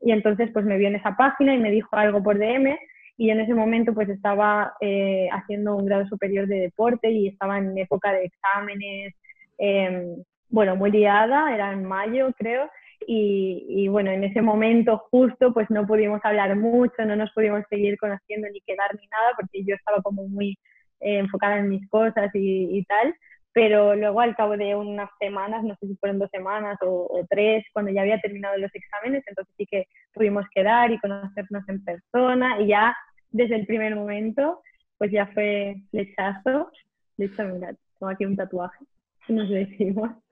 y, 0.00 0.12
entonces 0.12 0.50
pues 0.52 0.64
me 0.64 0.78
vio 0.78 0.88
en 0.88 0.94
esa 0.94 1.14
página 1.16 1.54
y 1.54 1.58
me 1.58 1.70
dijo 1.70 1.94
algo 1.96 2.22
por 2.22 2.38
DM 2.38 2.74
y 3.18 3.30
en 3.30 3.40
ese 3.40 3.54
momento 3.54 3.92
pues 3.92 4.08
estaba 4.08 4.72
eh, 4.80 5.28
haciendo 5.30 5.76
un 5.76 5.84
grado 5.84 6.06
superior 6.06 6.46
de 6.46 6.60
deporte 6.60 7.10
y 7.10 7.28
estaba 7.28 7.58
en 7.58 7.76
época 7.76 8.12
de 8.12 8.24
exámenes, 8.24 9.14
eh, 9.58 10.16
bueno, 10.54 10.76
muy 10.76 10.92
liada, 10.92 11.52
era 11.52 11.72
en 11.72 11.84
mayo 11.84 12.32
creo, 12.38 12.70
y, 13.06 13.88
bueno, 13.88 14.10
en 14.12 14.22
ese 14.24 14.40
momento 14.40 14.98
justo 15.10 15.52
pues 15.52 15.68
no 15.68 15.84
pudimos 15.84 16.20
hablar 16.22 16.56
mucho, 16.56 17.04
no 17.04 17.16
nos 17.16 17.30
pudimos 17.32 17.64
seguir 17.68 17.98
conociendo 17.98 18.48
ni 18.48 18.60
quedar 18.60 18.94
ni 18.94 19.06
nada, 19.08 19.32
porque 19.36 19.64
yo 19.64 19.74
estaba 19.74 20.00
como 20.00 20.26
muy 20.28 20.56
eh, 21.00 21.18
enfocada 21.18 21.58
en 21.58 21.68
mis 21.68 21.86
cosas 21.90 22.30
y, 22.34 22.84
tal, 22.84 23.14
pero 23.52 23.96
luego 23.96 24.20
al 24.20 24.36
cabo 24.36 24.56
de 24.56 24.76
unas 24.76 25.10
semanas, 25.18 25.64
no 25.64 25.74
sé 25.80 25.88
si 25.88 25.96
fueron 25.96 26.20
dos 26.20 26.30
semanas 26.30 26.78
o, 26.82 27.26
tres, 27.28 27.64
cuando 27.72 27.90
ya 27.90 28.02
había 28.02 28.20
terminado 28.20 28.56
los 28.56 28.74
exámenes, 28.74 29.24
entonces 29.26 29.52
sí 29.58 29.66
que 29.66 29.86
pudimos 30.14 30.46
quedar 30.54 30.92
y 30.92 31.00
conocernos 31.00 31.68
en 31.68 31.84
persona 31.84 32.60
y 32.60 32.68
ya 32.68 32.96
desde 33.30 33.56
el 33.56 33.66
primer 33.66 33.96
momento 33.96 34.62
pues 34.98 35.10
ya 35.10 35.26
fue 35.26 35.74
flechazo, 35.90 36.70
de 37.16 37.26
hecho 37.26 37.44
mira, 37.44 37.74
tengo 37.98 38.12
aquí 38.12 38.24
un 38.24 38.36
tatuaje, 38.36 38.84
nos 39.28 39.50
decimos 39.50 40.23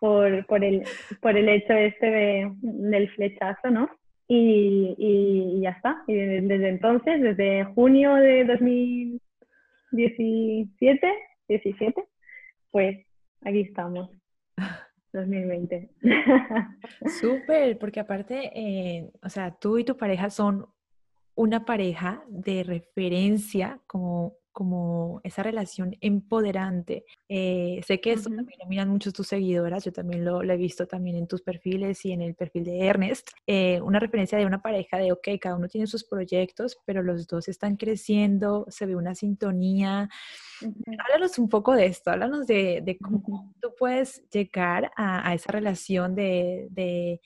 por, 0.00 0.44
por, 0.46 0.64
el, 0.64 0.82
por 1.20 1.36
el 1.36 1.48
hecho 1.48 1.72
este 1.72 2.06
de, 2.06 2.52
del 2.60 3.08
flechazo, 3.10 3.70
¿no? 3.70 3.88
Y, 4.26 4.96
y, 4.98 5.60
ya 5.62 5.70
está. 5.70 6.02
Y 6.06 6.14
desde, 6.14 6.68
entonces, 6.68 7.22
desde 7.22 7.64
junio 7.74 8.14
de 8.16 8.44
2017, 8.44 11.14
17, 11.48 12.04
pues 12.70 13.06
aquí 13.42 13.60
estamos. 13.62 14.10
2020. 15.12 15.90
Súper, 17.20 17.78
porque 17.78 18.00
aparte, 18.00 18.50
eh, 18.54 19.10
o 19.22 19.28
sea, 19.28 19.52
tú 19.52 19.78
y 19.78 19.84
tu 19.84 19.96
pareja 19.96 20.30
son 20.30 20.66
una 21.34 21.64
pareja 21.64 22.22
de 22.28 22.64
referencia 22.64 23.80
como 23.86 24.34
como 24.58 25.20
esa 25.22 25.44
relación 25.44 25.96
empoderante. 26.00 27.04
Eh, 27.28 27.80
sé 27.86 28.00
que 28.00 28.10
esto 28.10 28.28
también 28.28 28.58
lo 28.60 28.66
miran 28.66 28.88
muchos 28.88 29.12
tus 29.12 29.28
seguidoras, 29.28 29.84
yo 29.84 29.92
también 29.92 30.24
lo, 30.24 30.42
he 30.42 30.56
visto 30.56 30.88
también 30.88 31.14
en 31.14 31.28
tus 31.28 31.42
perfiles 31.42 32.04
y 32.04 32.10
en 32.10 32.22
el 32.22 32.34
perfil 32.34 32.64
de 32.64 32.84
Ernest, 32.84 33.30
eh, 33.46 33.80
una 33.80 34.00
referencia 34.00 34.36
de 34.36 34.46
una 34.46 34.60
pareja 34.60 34.98
de, 34.98 35.12
ok, 35.12 35.28
cada 35.40 35.54
uno 35.54 35.68
tiene 35.68 35.86
sus 35.86 36.02
proyectos, 36.02 36.76
pero 36.84 37.04
los 37.04 37.28
dos 37.28 37.46
están 37.46 37.76
creciendo, 37.76 38.66
se 38.68 38.86
ve 38.86 38.96
una 38.96 39.14
sintonía. 39.14 40.08
Háblanos 41.06 41.38
un 41.38 41.48
poco 41.48 41.76
de 41.76 41.86
esto, 41.86 42.10
háblanos 42.10 42.48
de, 42.48 42.98
cómo 43.00 43.54
tú 43.62 43.68
puedes 43.78 44.28
llegar 44.28 44.90
a, 44.96 45.34
esa 45.34 45.52
relación 45.52 46.16
de, 46.16 46.66
de, 46.70 47.20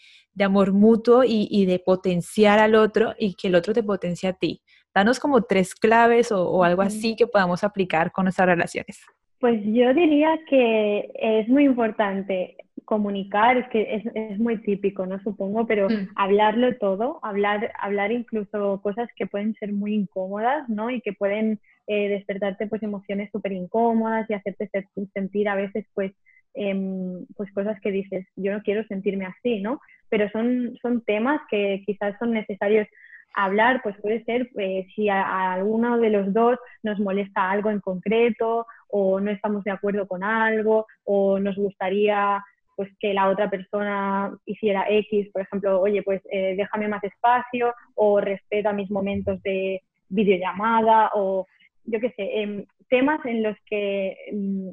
amor 0.45 0.75
mutuo 0.75 1.25
y, 1.25 1.49
y 1.51 1.65
de 1.65 1.79
potenciar 1.79 2.59
al 2.59 2.75
otro 2.75 3.15
y 3.19 3.37
que 3.37 3.49
el 3.49 3.55
otro 3.55 3.73
te 3.73 3.83
potencie 3.83 4.29
a 4.29 4.35
ti. 4.35 4.61
Danos 4.95 5.19
como 5.19 5.43
tres 5.43 5.75
claves 5.75 6.31
o, 6.33 6.63
algo 6.65 6.83
así 6.83 7.17
que 7.17 7.27
podamos 7.27 7.65
aplicar 7.65 8.13
con 8.13 8.25
nuestras 8.25 8.49
relaciones. 8.49 9.01
Pues 9.39 9.61
yo 9.65 9.93
diría 9.95 10.39
que 10.49 11.11
es 11.15 11.49
muy 11.49 11.65
importante 11.65 12.57
comunicar, 12.85 13.57
es 13.57 13.69
que 13.69 14.03
es, 14.15 14.39
muy 14.39 14.59
típico, 14.59 15.07
¿no? 15.07 15.19
Supongo, 15.21 15.67
pero 15.67 15.89
mm. 15.89 16.11
hablarlo 16.15 16.77
todo, 16.77 17.21
hablar, 17.23 17.73
hablar 17.79 18.13
incluso 18.13 18.81
cosas 18.83 19.09
que 19.17 19.27
pueden 19.27 19.55
ser 19.55 19.73
muy 19.73 19.95
incómodas, 19.95 20.69
¿no? 20.69 20.91
Y 20.91 21.01
que 21.01 21.13
pueden 21.13 21.59
eh, 21.87 22.09
despertarte 22.09 22.67
pues 22.67 22.83
emociones 22.83 23.31
súper 23.33 23.53
incómodas 23.53 24.29
y 24.29 24.35
hacerte 24.35 24.71
sentir 25.15 25.49
a 25.49 25.55
veces 25.55 25.87
pues, 25.95 26.13
em, 26.55 27.25
pues 27.37 27.51
cosas 27.53 27.81
que 27.81 27.91
dices, 27.91 28.27
yo 28.37 28.53
no 28.53 28.63
quiero 28.63 28.85
sentirme 28.85 29.27
así, 29.27 29.61
¿no? 29.61 29.81
Pero 30.09 30.29
son, 30.31 30.77
son 30.83 31.03
temas 31.05 31.41
que 31.51 31.83
quizás 31.87 32.15
son 32.19 32.33
necesarios 32.33 32.87
hablar, 33.35 33.81
pues 33.83 33.97
puede 34.01 34.25
ser 34.25 34.51
eh, 34.59 34.87
si 34.95 35.09
a, 35.09 35.53
alguno 35.53 35.99
de 35.99 36.11
los 36.11 36.33
dos 36.33 36.59
nos 36.83 36.99
molesta 36.99 37.51
algo 37.51 37.71
en 37.71 37.81
concreto 37.81 38.67
o 38.89 39.21
no 39.21 39.31
estamos 39.31 39.65
de 39.65 39.71
acuerdo 39.71 40.07
con 40.07 40.23
algo 40.23 40.87
o 41.05 41.39
nos 41.39 41.57
gustaría 41.57 42.43
pues 42.75 42.91
que 42.99 43.13
la 43.13 43.29
otra 43.29 43.51
persona 43.51 44.33
hiciera 44.47 44.87
X, 44.89 45.29
por 45.33 45.43
ejemplo, 45.43 45.81
oye, 45.81 46.03
pues 46.03 46.23
eh, 46.31 46.55
déjame 46.57 46.89
más 46.89 47.05
espacio 47.05 47.75
o 47.95 48.21
respeta 48.21 48.73
mis 48.73 48.91
momentos 48.91 49.43
de 49.43 49.83
videollamada 50.09 51.11
o 51.15 51.47
yo 51.85 52.01
qué 52.01 52.11
sé, 52.11 52.41
em, 52.41 52.65
temas 52.89 53.25
en 53.25 53.43
los 53.43 53.57
que, 53.67 54.17
mm, 54.33 54.69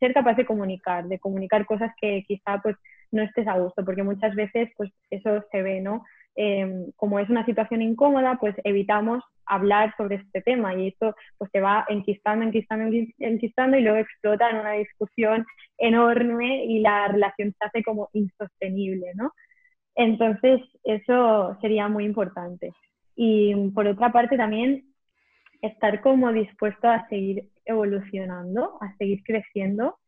ser 0.00 0.12
capaz 0.12 0.34
de 0.34 0.44
comunicar, 0.44 1.06
de 1.06 1.18
comunicar 1.18 1.64
cosas 1.66 1.92
que 2.00 2.24
quizá 2.26 2.60
pues 2.62 2.76
no 3.12 3.22
estés 3.22 3.46
a 3.46 3.58
gusto, 3.58 3.84
porque 3.84 4.02
muchas 4.02 4.34
veces 4.34 4.68
pues 4.76 4.90
eso 5.10 5.44
se 5.50 5.62
ve, 5.62 5.80
¿no? 5.80 6.04
Em, 6.36 6.90
como 6.96 7.20
es 7.20 7.30
una 7.30 7.44
situación 7.46 7.80
incómoda, 7.82 8.38
pues 8.40 8.54
evitamos 8.64 9.22
hablar 9.46 9.94
sobre 9.96 10.16
este 10.16 10.42
tema 10.42 10.74
y 10.74 10.88
esto 10.88 11.14
pues 11.38 11.50
se 11.52 11.60
va 11.60 11.84
enquistando, 11.88 12.44
enquistando, 12.44 12.96
enquistando 13.18 13.76
y 13.76 13.82
luego 13.82 13.98
explota 13.98 14.50
en 14.50 14.56
una 14.56 14.72
discusión 14.72 15.46
enorme 15.78 16.64
y 16.64 16.80
la 16.80 17.08
relación 17.08 17.54
se 17.58 17.66
hace 17.66 17.82
como 17.84 18.08
insostenible, 18.12 19.12
¿no? 19.14 19.32
Entonces, 19.94 20.60
eso 20.82 21.56
sería 21.60 21.88
muy 21.88 22.04
importante. 22.04 22.72
Y 23.16 23.54
por 23.70 23.86
otra 23.86 24.10
parte 24.10 24.36
también 24.36 24.84
estar 25.62 26.00
como 26.00 26.32
dispuesto 26.32 26.88
a 26.88 27.08
seguir 27.08 27.48
evolucionando, 27.64 28.76
a 28.80 28.94
seguir 28.96 29.22
creciendo, 29.24 29.98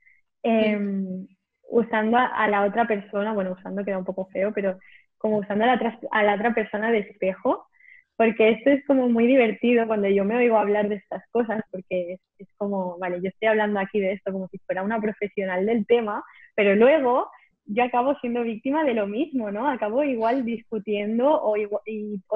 em, 0.43 1.27
usando 1.71 2.17
a, 2.19 2.49
la 2.49 2.65
otra 2.65 2.87
persona, 2.87 3.33
bueno, 3.33 3.53
usando 3.53 3.85
queda 3.85 3.99
un 3.99 4.05
poco 4.05 4.27
feo, 4.27 4.53
pero 4.53 4.79
como 5.27 5.39
usando 5.39 5.65
a 5.65 6.23
la, 6.23 6.35
otra 6.35 6.55
persona 6.55 6.91
de 6.91 7.01
espejo 7.01 7.67
porque 8.17 8.51
esto 8.51 8.71
es 8.71 8.85
como 8.87 9.09
muy 9.09 9.27
divertido 9.27 9.87
cuando 9.87 10.09
yo 10.09 10.25
me 10.25 10.37
oigo 10.37 10.57
hablar 10.57 10.89
de 10.89 10.97
estas 10.97 11.23
cosas, 11.31 11.63
porque 11.71 12.19
es, 12.39 12.49
como, 12.57 12.99
vale, 12.99 13.21
yo 13.21 13.29
estoy 13.29 13.49
hablando 13.49 13.79
aquí 13.79 14.01
de 14.01 14.13
esto 14.13 14.33
como 14.33 14.49
si 14.49 14.59
fuera 14.61 14.83
una 14.83 15.01
profesional 15.01 15.67
del 15.67 15.87
tema, 15.87 16.25
pero 16.55 16.75
luego 16.75 17.31
yo 17.67 17.85
acabo 17.85 18.15
siendo 18.21 18.43
víctima 18.43 18.85
de 18.85 18.95
lo 18.95 19.07
mismo, 19.07 19.51
¿no? 19.51 19.69
Acabo 19.69 20.03
igual 20.03 20.45
discutiendo 20.45 21.29
o, 21.43 21.55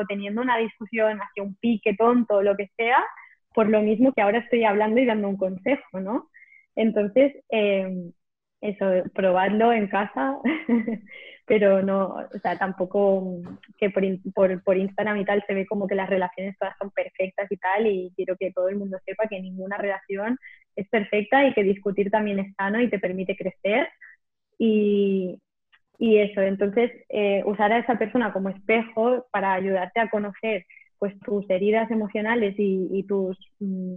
teniendo 0.08 0.42
una 0.42 0.58
discusión 0.58 1.18
hacia 1.18 1.42
un 1.42 1.54
pique 1.56 1.94
tonto 1.96 2.36
o 2.36 2.42
lo 2.42 2.56
que 2.56 2.68
sea, 2.76 3.02
por 3.54 3.68
lo 3.68 3.80
mismo 3.80 4.12
que 4.12 4.22
ahora 4.22 4.38
estoy 4.40 4.64
hablando 4.64 5.00
y 5.00 5.06
dando 5.06 5.28
un 5.28 5.36
consejo, 5.38 6.00
¿no? 6.00 6.28
Entonces, 6.76 7.34
eh, 7.50 8.12
eso, 8.60 8.86
probarlo 9.14 9.72
en 9.72 9.88
casa, 9.88 10.36
pero 11.50 11.82
no, 11.82 12.14
o 12.32 12.38
sea, 12.40 12.56
tampoco 12.56 13.42
que 13.76 13.90
por, 13.90 14.04
por, 14.32 14.62
por, 14.62 14.76
Instagram 14.76 15.16
y 15.18 15.24
tal 15.24 15.42
se 15.48 15.54
ve 15.54 15.66
como 15.66 15.88
que 15.88 15.96
las 15.96 16.08
relaciones 16.08 16.56
todas 16.56 16.76
son 16.78 16.92
perfectas 16.92 17.50
y 17.50 17.56
tal, 17.56 17.88
y 17.88 18.12
quiero 18.14 18.36
que 18.36 18.52
todo 18.52 18.68
el 18.68 18.76
mundo 18.76 18.98
sepa 19.04 19.26
que 19.26 19.40
ninguna 19.40 19.76
relación 19.76 20.38
es 20.76 20.88
perfecta 20.88 21.44
y 21.44 21.52
que 21.52 21.64
discutir 21.64 22.08
también 22.08 22.38
es 22.38 22.54
sano 22.54 22.80
y 22.80 22.88
te 22.88 23.00
permite 23.00 23.36
crecer. 23.36 23.88
Y, 24.58 25.40
y 25.98 26.18
eso, 26.18 26.40
entonces, 26.40 26.92
eh, 27.08 27.42
usar 27.44 27.72
a 27.72 27.78
esa 27.78 27.98
persona 27.98 28.32
como 28.32 28.50
espejo 28.50 29.26
para 29.32 29.54
ayudarte 29.54 29.98
a 29.98 30.08
conocer 30.08 30.66
pues 31.00 31.18
tus 31.18 31.50
heridas 31.50 31.90
emocionales 31.90 32.54
y, 32.58 32.86
y 32.92 33.02
tus... 33.02 33.36
Mm, 33.58 33.96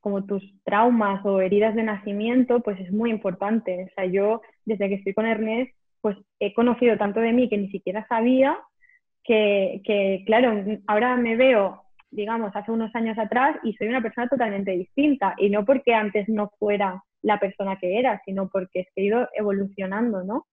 como 0.00 0.24
tus 0.24 0.42
traumas 0.64 1.24
o 1.24 1.40
heridas 1.40 1.76
de 1.76 1.84
nacimiento, 1.84 2.58
pues 2.60 2.80
es 2.80 2.90
muy 2.90 3.10
importante. 3.10 3.84
O 3.88 3.94
sea, 3.94 4.04
yo 4.06 4.42
desde 4.64 4.88
que 4.88 4.96
estoy 4.96 5.14
con 5.14 5.26
Ernest, 5.26 5.72
pues 6.02 6.18
he 6.40 6.52
conocido 6.52 6.98
tanto 6.98 7.20
de 7.20 7.32
mí 7.32 7.48
que 7.48 7.56
ni 7.56 7.70
siquiera 7.70 8.06
sabía 8.08 8.58
que, 9.24 9.80
que, 9.84 10.24
claro, 10.26 10.64
ahora 10.88 11.16
me 11.16 11.36
veo, 11.36 11.84
digamos, 12.10 12.54
hace 12.54 12.72
unos 12.72 12.94
años 12.94 13.16
atrás 13.18 13.56
y 13.62 13.72
soy 13.74 13.86
una 13.88 14.02
persona 14.02 14.28
totalmente 14.28 14.72
distinta. 14.72 15.34
Y 15.38 15.48
no 15.48 15.64
porque 15.64 15.94
antes 15.94 16.28
no 16.28 16.50
fuera 16.58 17.02
la 17.22 17.38
persona 17.38 17.78
que 17.78 17.98
era, 17.98 18.20
sino 18.24 18.48
porque 18.48 18.88
he 18.96 19.04
ido 19.04 19.28
evolucionando, 19.34 20.24
¿no? 20.24 20.46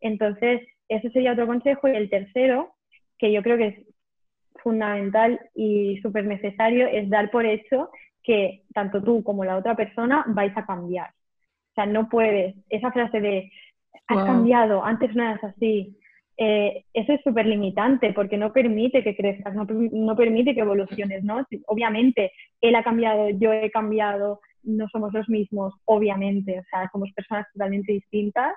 Entonces, 0.00 0.62
ese 0.88 1.10
sería 1.10 1.32
otro 1.32 1.48
consejo. 1.48 1.88
Y 1.88 1.96
el 1.96 2.08
tercero, 2.08 2.74
que 3.18 3.32
yo 3.32 3.42
creo 3.42 3.58
que 3.58 3.66
es 3.66 3.86
fundamental 4.62 5.40
y 5.54 5.98
súper 6.02 6.24
necesario, 6.24 6.86
es 6.86 7.10
dar 7.10 7.30
por 7.32 7.44
hecho 7.44 7.90
que 8.22 8.62
tanto 8.72 9.02
tú 9.02 9.24
como 9.24 9.44
la 9.44 9.56
otra 9.56 9.74
persona 9.74 10.24
vais 10.28 10.56
a 10.56 10.64
cambiar. 10.64 11.10
O 11.10 11.74
sea, 11.74 11.86
no 11.86 12.08
puedes, 12.08 12.54
esa 12.70 12.92
frase 12.92 13.20
de, 13.20 13.50
has 14.06 14.24
cambiado, 14.24 14.84
antes 14.84 15.14
no 15.14 15.22
eras 15.22 15.42
así, 15.44 15.96
eh, 16.36 16.84
eso 16.92 17.12
es 17.12 17.20
súper 17.22 17.46
limitante 17.46 18.12
porque 18.12 18.36
no 18.36 18.52
permite 18.52 19.04
que 19.04 19.16
crezcas, 19.16 19.54
no, 19.54 19.66
no, 19.68 20.16
permite 20.16 20.54
que 20.54 20.60
evoluciones, 20.60 21.22
¿no? 21.22 21.46
Obviamente, 21.66 22.32
él 22.60 22.74
ha 22.74 22.82
cambiado, 22.82 23.28
yo 23.30 23.52
he 23.52 23.70
cambiado, 23.70 24.40
no 24.62 24.88
somos 24.88 25.12
los 25.12 25.28
mismos, 25.28 25.74
obviamente, 25.84 26.58
o 26.58 26.64
sea, 26.70 26.88
somos 26.90 27.12
personas 27.12 27.46
totalmente 27.52 27.92
distintas 27.92 28.54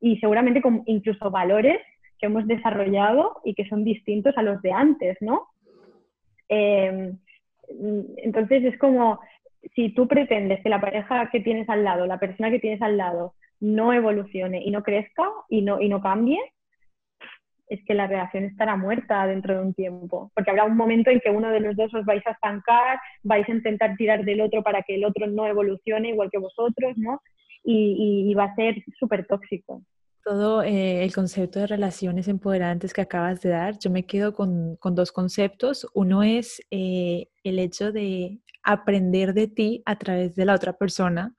y 0.00 0.16
seguramente 0.18 0.62
con 0.62 0.82
incluso 0.86 1.30
valores 1.30 1.80
que 2.18 2.26
hemos 2.26 2.46
desarrollado 2.46 3.40
y 3.44 3.54
que 3.54 3.68
son 3.68 3.84
distintos 3.84 4.36
a 4.36 4.42
los 4.42 4.62
de 4.62 4.72
antes, 4.72 5.16
¿no? 5.20 5.48
Eh, 6.48 7.12
Mm, 7.78 8.00
entonces 8.18 8.64
es 8.64 8.78
como 8.78 9.20
si 9.74 9.90
tú 9.94 10.08
pretendes 10.08 10.60
que 10.62 10.68
la 10.68 10.80
pareja 10.80 11.30
que 11.30 11.40
tienes 11.40 11.68
al 11.68 11.84
lado, 11.84 12.06
la 12.06 12.18
persona 12.18 12.50
que 12.50 12.58
tienes 12.58 12.82
al 12.82 12.96
lado, 12.96 13.34
no 13.62 13.92
evolucione 13.92 14.60
y 14.62 14.70
no 14.70 14.82
crezca 14.82 15.22
y 15.48 15.62
no, 15.62 15.80
y 15.80 15.88
no 15.88 16.02
cambie, 16.02 16.38
es 17.68 17.80
que 17.86 17.94
la 17.94 18.06
relación 18.06 18.44
estará 18.44 18.76
muerta 18.76 19.26
dentro 19.26 19.54
de 19.54 19.62
un 19.62 19.72
tiempo. 19.72 20.30
Porque 20.34 20.50
habrá 20.50 20.64
un 20.64 20.76
momento 20.76 21.10
en 21.10 21.20
que 21.20 21.30
uno 21.30 21.48
de 21.48 21.60
los 21.60 21.76
dos 21.76 21.94
os 21.94 22.04
vais 22.04 22.26
a 22.26 22.32
estancar, 22.32 22.98
vais 23.22 23.48
a 23.48 23.52
intentar 23.52 23.96
tirar 23.96 24.24
del 24.24 24.40
otro 24.42 24.62
para 24.62 24.82
que 24.82 24.96
el 24.96 25.04
otro 25.04 25.26
no 25.28 25.46
evolucione 25.46 26.10
igual 26.10 26.28
que 26.30 26.38
vosotros, 26.38 26.92
¿no? 26.96 27.22
Y, 27.64 28.34
va 28.34 28.44
a 28.44 28.54
ser 28.56 28.82
súper 28.98 29.26
tóxico 29.26 29.82
todo 30.24 30.62
eh, 30.62 31.02
el 31.02 31.12
concepto 31.12 31.58
de 31.58 31.66
relaciones 31.66 32.28
empoderantes 32.28 32.92
que 32.92 33.00
acabas 33.00 33.40
de 33.40 33.50
dar, 33.50 33.76
yo 33.80 33.90
me 33.90 34.06
quedo 34.06 34.32
con, 34.32 34.76
con 34.76 34.94
dos 34.94 35.10
conceptos. 35.10 35.84
Uno 35.94 36.22
es 36.22 36.62
eh, 36.70 37.26
el 37.42 37.58
hecho 37.58 37.90
de 37.90 38.38
aprender 38.62 39.34
de 39.34 39.48
ti 39.48 39.82
a 39.84 39.98
través 39.98 40.36
de 40.36 40.44
la 40.44 40.54
otra 40.54 40.74
persona 40.74 41.34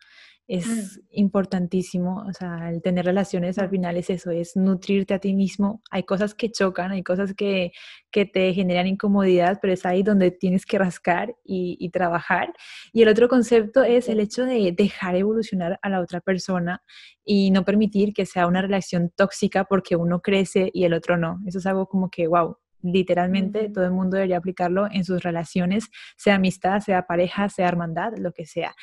Mm. 0.48 0.54
es 0.60 1.02
importantísimo, 1.12 2.24
o 2.28 2.34
sea, 2.34 2.70
el 2.70 2.82
tener 2.82 3.06
relaciones 3.06 3.58
al 3.60 3.70
final 3.70 3.96
es 3.96 4.10
eso, 4.10 4.30
es 4.32 4.56
nutrirte 4.58 5.14
a 5.14 5.20
ti 5.20 5.34
mismo. 5.34 5.82
Hay 5.90 6.04
cosas 6.04 6.36
que 6.36 6.52
chocan, 6.52 6.92
hay 6.92 7.02
cosas 7.04 7.34
que, 7.34 7.72
que 8.12 8.26
te 8.26 8.54
generan 8.54 8.88
incomodidad, 8.88 9.60
pero 9.62 9.74
es 9.74 9.86
ahí 9.86 10.04
donde 10.04 10.32
tienes 10.32 10.66
que 10.66 10.78
rascar 10.78 11.36
y, 11.46 11.78
y, 11.80 11.90
trabajar. 11.92 12.54
Y 12.92 13.04
el 13.04 13.08
otro 13.10 13.30
concepto 13.30 13.84
es 13.84 14.10
el 14.10 14.20
hecho 14.20 14.46
de 14.46 14.74
dejar 14.76 15.16
evolucionar 15.16 15.80
a 15.82 15.90
la 15.90 16.02
otra 16.02 16.20
persona 16.20 16.84
y 17.24 17.52
no 17.52 17.64
permitir 17.64 18.14
que 18.14 18.26
sea 18.26 18.48
una 18.48 18.62
relación 18.62 19.12
tóxica 19.16 19.64
porque 19.64 19.96
uno 19.96 20.22
crece 20.22 20.70
y 20.74 20.84
el 20.84 20.94
otro 20.94 21.18
no. 21.18 21.40
Eso 21.46 21.60
es 21.60 21.66
algo 21.66 21.88
como 21.88 22.10
que, 22.10 22.28
wow, 22.28 22.58
literalmente 22.82 23.70
todo 23.70 23.86
el 23.86 23.92
mundo 23.92 24.18
debería 24.18 24.38
aplicarlo 24.38 24.88
en 24.92 25.06
sus 25.06 25.24
relaciones, 25.24 25.90
sea 26.18 26.36
amistad, 26.36 26.82
sea 26.82 27.08
pareja, 27.08 27.48
sea 27.48 27.70
hermandad, 27.70 28.12
lo 28.18 28.34
que 28.34 28.46
sea. 28.46 28.76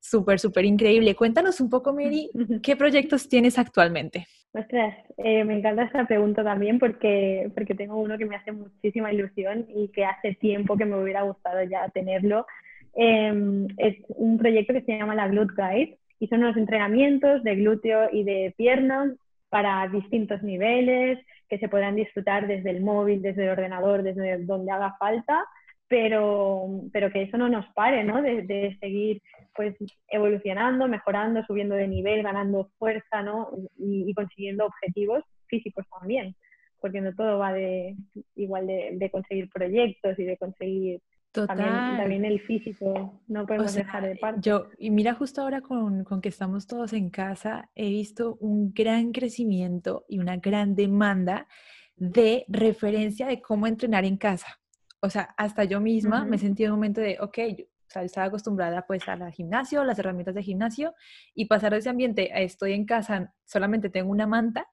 Súper, 0.00 0.38
súper 0.38 0.64
increíble. 0.64 1.14
Cuéntanos 1.14 1.60
un 1.60 1.68
poco, 1.68 1.92
Mary, 1.92 2.30
¿qué 2.62 2.74
proyectos 2.74 3.28
tienes 3.28 3.58
actualmente? 3.58 4.26
Ostras, 4.52 4.96
eh, 5.18 5.44
me 5.44 5.58
encanta 5.58 5.84
esta 5.84 6.06
pregunta 6.06 6.42
también 6.42 6.80
porque, 6.80 7.52
porque 7.54 7.74
tengo 7.74 7.96
uno 7.96 8.18
que 8.18 8.26
me 8.26 8.34
hace 8.34 8.50
muchísima 8.50 9.12
ilusión 9.12 9.66
y 9.68 9.88
que 9.88 10.04
hace 10.04 10.34
tiempo 10.34 10.76
que 10.76 10.86
me 10.86 11.00
hubiera 11.00 11.22
gustado 11.22 11.62
ya 11.62 11.88
tenerlo. 11.90 12.46
Em, 12.94 13.68
es 13.76 13.96
un 14.08 14.38
proyecto 14.38 14.72
que 14.72 14.82
se 14.82 14.98
llama 14.98 15.14
la 15.14 15.28
Glute 15.28 15.54
Guide 15.56 15.98
y 16.18 16.26
son 16.26 16.40
unos 16.42 16.56
entrenamientos 16.56 17.44
de 17.44 17.54
glúteo 17.54 18.08
y 18.10 18.24
de 18.24 18.52
piernas 18.56 19.10
para 19.50 19.86
distintos 19.88 20.42
niveles 20.42 21.18
que 21.48 21.58
se 21.58 21.68
podrán 21.68 21.94
disfrutar 21.94 22.48
desde 22.48 22.70
el 22.70 22.80
móvil, 22.80 23.22
desde 23.22 23.44
el 23.44 23.50
ordenador, 23.50 24.02
desde 24.02 24.38
donde 24.44 24.72
haga 24.72 24.96
falta 24.98 25.44
pero, 25.90 26.68
pero 26.92 27.10
que 27.10 27.22
eso 27.22 27.36
no 27.36 27.48
nos 27.48 27.66
pare, 27.74 28.04
¿no? 28.04 28.22
De, 28.22 28.42
de, 28.42 28.78
seguir 28.78 29.20
pues 29.56 29.74
evolucionando, 30.08 30.86
mejorando, 30.86 31.44
subiendo 31.44 31.74
de 31.74 31.88
nivel, 31.88 32.22
ganando 32.22 32.70
fuerza, 32.78 33.22
¿no? 33.22 33.50
Y, 33.76 34.08
y, 34.08 34.14
consiguiendo 34.14 34.66
objetivos 34.66 35.24
físicos 35.48 35.84
también, 35.98 36.36
porque 36.80 37.00
no 37.00 37.12
todo 37.12 37.40
va 37.40 37.52
de 37.52 37.96
igual 38.36 38.68
de, 38.68 38.90
de 38.92 39.10
conseguir 39.10 39.50
proyectos 39.50 40.16
y 40.20 40.22
de 40.22 40.36
conseguir 40.36 41.00
también, 41.32 41.68
también, 41.96 42.24
el 42.24 42.40
físico, 42.40 43.20
no 43.26 43.44
podemos 43.44 43.74
dejar 43.74 44.04
de 44.04 44.14
parte. 44.14 44.40
Yo, 44.42 44.68
y 44.78 44.90
mira, 44.90 45.14
justo 45.14 45.42
ahora 45.42 45.60
con, 45.60 46.04
con, 46.04 46.20
que 46.20 46.28
estamos 46.28 46.68
todos 46.68 46.92
en 46.92 47.10
casa, 47.10 47.68
he 47.74 47.88
visto 47.88 48.36
un 48.40 48.72
gran 48.72 49.10
crecimiento 49.10 50.04
y 50.08 50.20
una 50.20 50.36
gran 50.36 50.76
demanda 50.76 51.48
de 51.96 52.44
referencia 52.46 53.26
de 53.26 53.40
cómo 53.40 53.66
entrenar 53.66 54.04
en 54.04 54.16
casa 54.16 54.59
o 55.00 55.10
sea, 55.10 55.34
hasta 55.36 55.64
yo 55.64 55.80
misma 55.80 56.24
me 56.24 56.38
sentí 56.38 56.64
en 56.64 56.72
un 56.72 56.76
momento 56.76 57.00
de, 57.00 57.16
ok, 57.20 57.38
yo, 57.56 57.64
o 57.64 57.92
sea, 57.92 58.02
estaba 58.02 58.26
acostumbrada 58.26 58.86
pues 58.86 59.08
al 59.08 59.32
gimnasio, 59.32 59.82
las 59.82 59.98
herramientas 59.98 60.34
de 60.34 60.42
gimnasio 60.42 60.94
y 61.34 61.46
pasar 61.46 61.72
de 61.72 61.78
ese 61.78 61.88
ambiente 61.88 62.30
a 62.32 62.40
estoy 62.40 62.72
en 62.72 62.84
casa, 62.84 63.34
solamente 63.44 63.90
tengo 63.90 64.10
una 64.10 64.26
manta, 64.26 64.68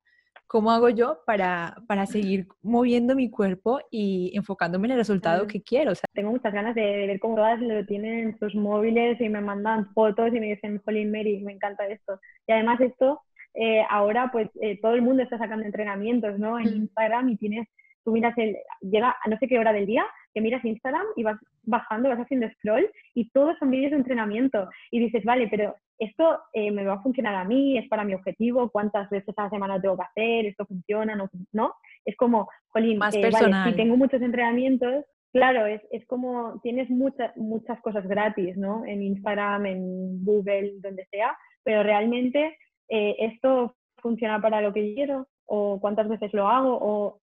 ¿cómo 0.46 0.72
hago 0.72 0.90
yo 0.90 1.22
para, 1.26 1.78
para 1.88 2.06
seguir 2.06 2.48
moviendo 2.62 3.16
mi 3.16 3.32
cuerpo 3.32 3.80
y 3.90 4.32
enfocándome 4.36 4.88
en 4.88 4.92
el 4.92 4.98
resultado 4.98 5.48
que 5.48 5.64
quiero? 5.64 5.94
O 5.94 5.96
sea, 5.96 6.06
tengo 6.14 6.32
muchas 6.32 6.54
ganas 6.54 6.76
de, 6.76 7.08
ver 7.08 7.20
cómo 7.20 7.36
todas 7.36 7.60
lo 7.60 7.86
tienen 7.86 8.20
en 8.20 8.40
sus 8.40 8.54
móviles 8.54 9.20
y 9.20 9.30
me 9.30 9.42
mandan 9.42 9.92
fotos 9.94 10.30
y 10.34 10.40
me 10.40 10.48
dicen, 10.48 10.82
Jolín 10.86 11.12
Mary, 11.12 11.42
me 11.42 11.54
encanta 11.54 11.88
esto. 11.88 12.20
Y 12.46 12.52
además 12.52 12.80
esto, 12.82 13.22
eh, 13.56 13.82
ahora 13.90 14.30
pues 14.32 14.50
eh, 14.62 14.80
todo 14.80 14.94
el 14.94 15.02
mundo 15.02 15.24
está 15.24 15.40
sacando 15.40 15.66
entrenamientos, 15.66 16.38
¿no? 16.38 16.60
En 16.60 16.68
Instagram 16.68 17.30
y 17.30 17.38
tienes 17.38 17.68
tú 18.08 18.14
miras 18.14 18.38
el, 18.38 18.56
llega 18.80 19.18
a 19.22 19.30
no 19.30 19.38
sé 19.38 19.50
qué 19.50 19.60
hora 19.60 19.74
del 19.74 19.86
día, 19.86 20.06
que 20.38 20.42
miras 20.42 20.64
Instagram 20.64 21.08
y 21.16 21.24
vas 21.24 21.40
bajando, 21.64 22.10
vas 22.10 22.20
haciendo 22.20 22.48
scroll 22.60 22.88
y 23.16 23.28
todos 23.32 23.58
son 23.58 23.72
vídeos 23.72 23.90
de 23.90 23.98
entrenamiento. 23.98 24.70
Y 24.92 25.00
dices, 25.00 25.24
vale, 25.26 25.48
pero 25.50 25.76
esto 25.98 26.42
eh, 26.54 26.70
me 26.70 26.86
va 26.86 26.94
a 26.94 27.02
funcionar 27.02 27.34
a 27.34 27.44
mí, 27.44 27.76
es 27.76 27.88
para 27.88 28.04
mi 28.04 28.14
objetivo, 28.14 28.70
cuántas 28.70 29.10
veces 29.10 29.34
a 29.36 29.46
la 29.46 29.50
semana 29.50 29.82
tengo 29.82 29.98
que 29.98 30.04
hacer, 30.04 30.46
esto 30.46 30.68
funciona, 30.68 31.16
no, 31.16 31.28
¿no? 31.54 31.74
Es 32.06 32.16
como, 32.16 32.48
jolín, 32.68 33.00
Más 33.00 33.16
eh, 33.16 33.32
vale, 33.32 33.72
si 33.72 33.76
tengo 33.76 33.98
muchos 33.98 34.22
entrenamientos, 34.22 35.06
claro, 35.34 35.66
es, 35.66 35.82
es 35.90 36.06
como, 36.06 36.60
tienes 36.62 36.88
muchas, 36.92 37.36
muchas 37.36 37.82
cosas 37.82 38.08
gratis, 38.08 38.56
¿no? 38.58 38.86
En 38.86 39.02
Instagram, 39.02 39.66
en 39.66 40.24
Google, 40.24 40.74
donde 40.82 41.08
sea, 41.08 41.36
pero 41.64 41.82
realmente 41.82 42.60
eh, 42.90 43.16
esto 43.18 43.76
funciona 44.04 44.40
para 44.40 44.62
lo 44.62 44.72
que 44.72 44.94
quiero 44.94 45.28
o 45.48 45.80
cuántas 45.80 46.08
veces 46.08 46.32
lo 46.32 46.48
hago 46.48 46.78
o 46.80 47.20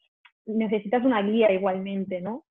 necesitas 0.47 1.05
una 1.05 1.23
guía 1.23 1.53
igualmente, 1.53 2.21
¿no? 2.21 2.45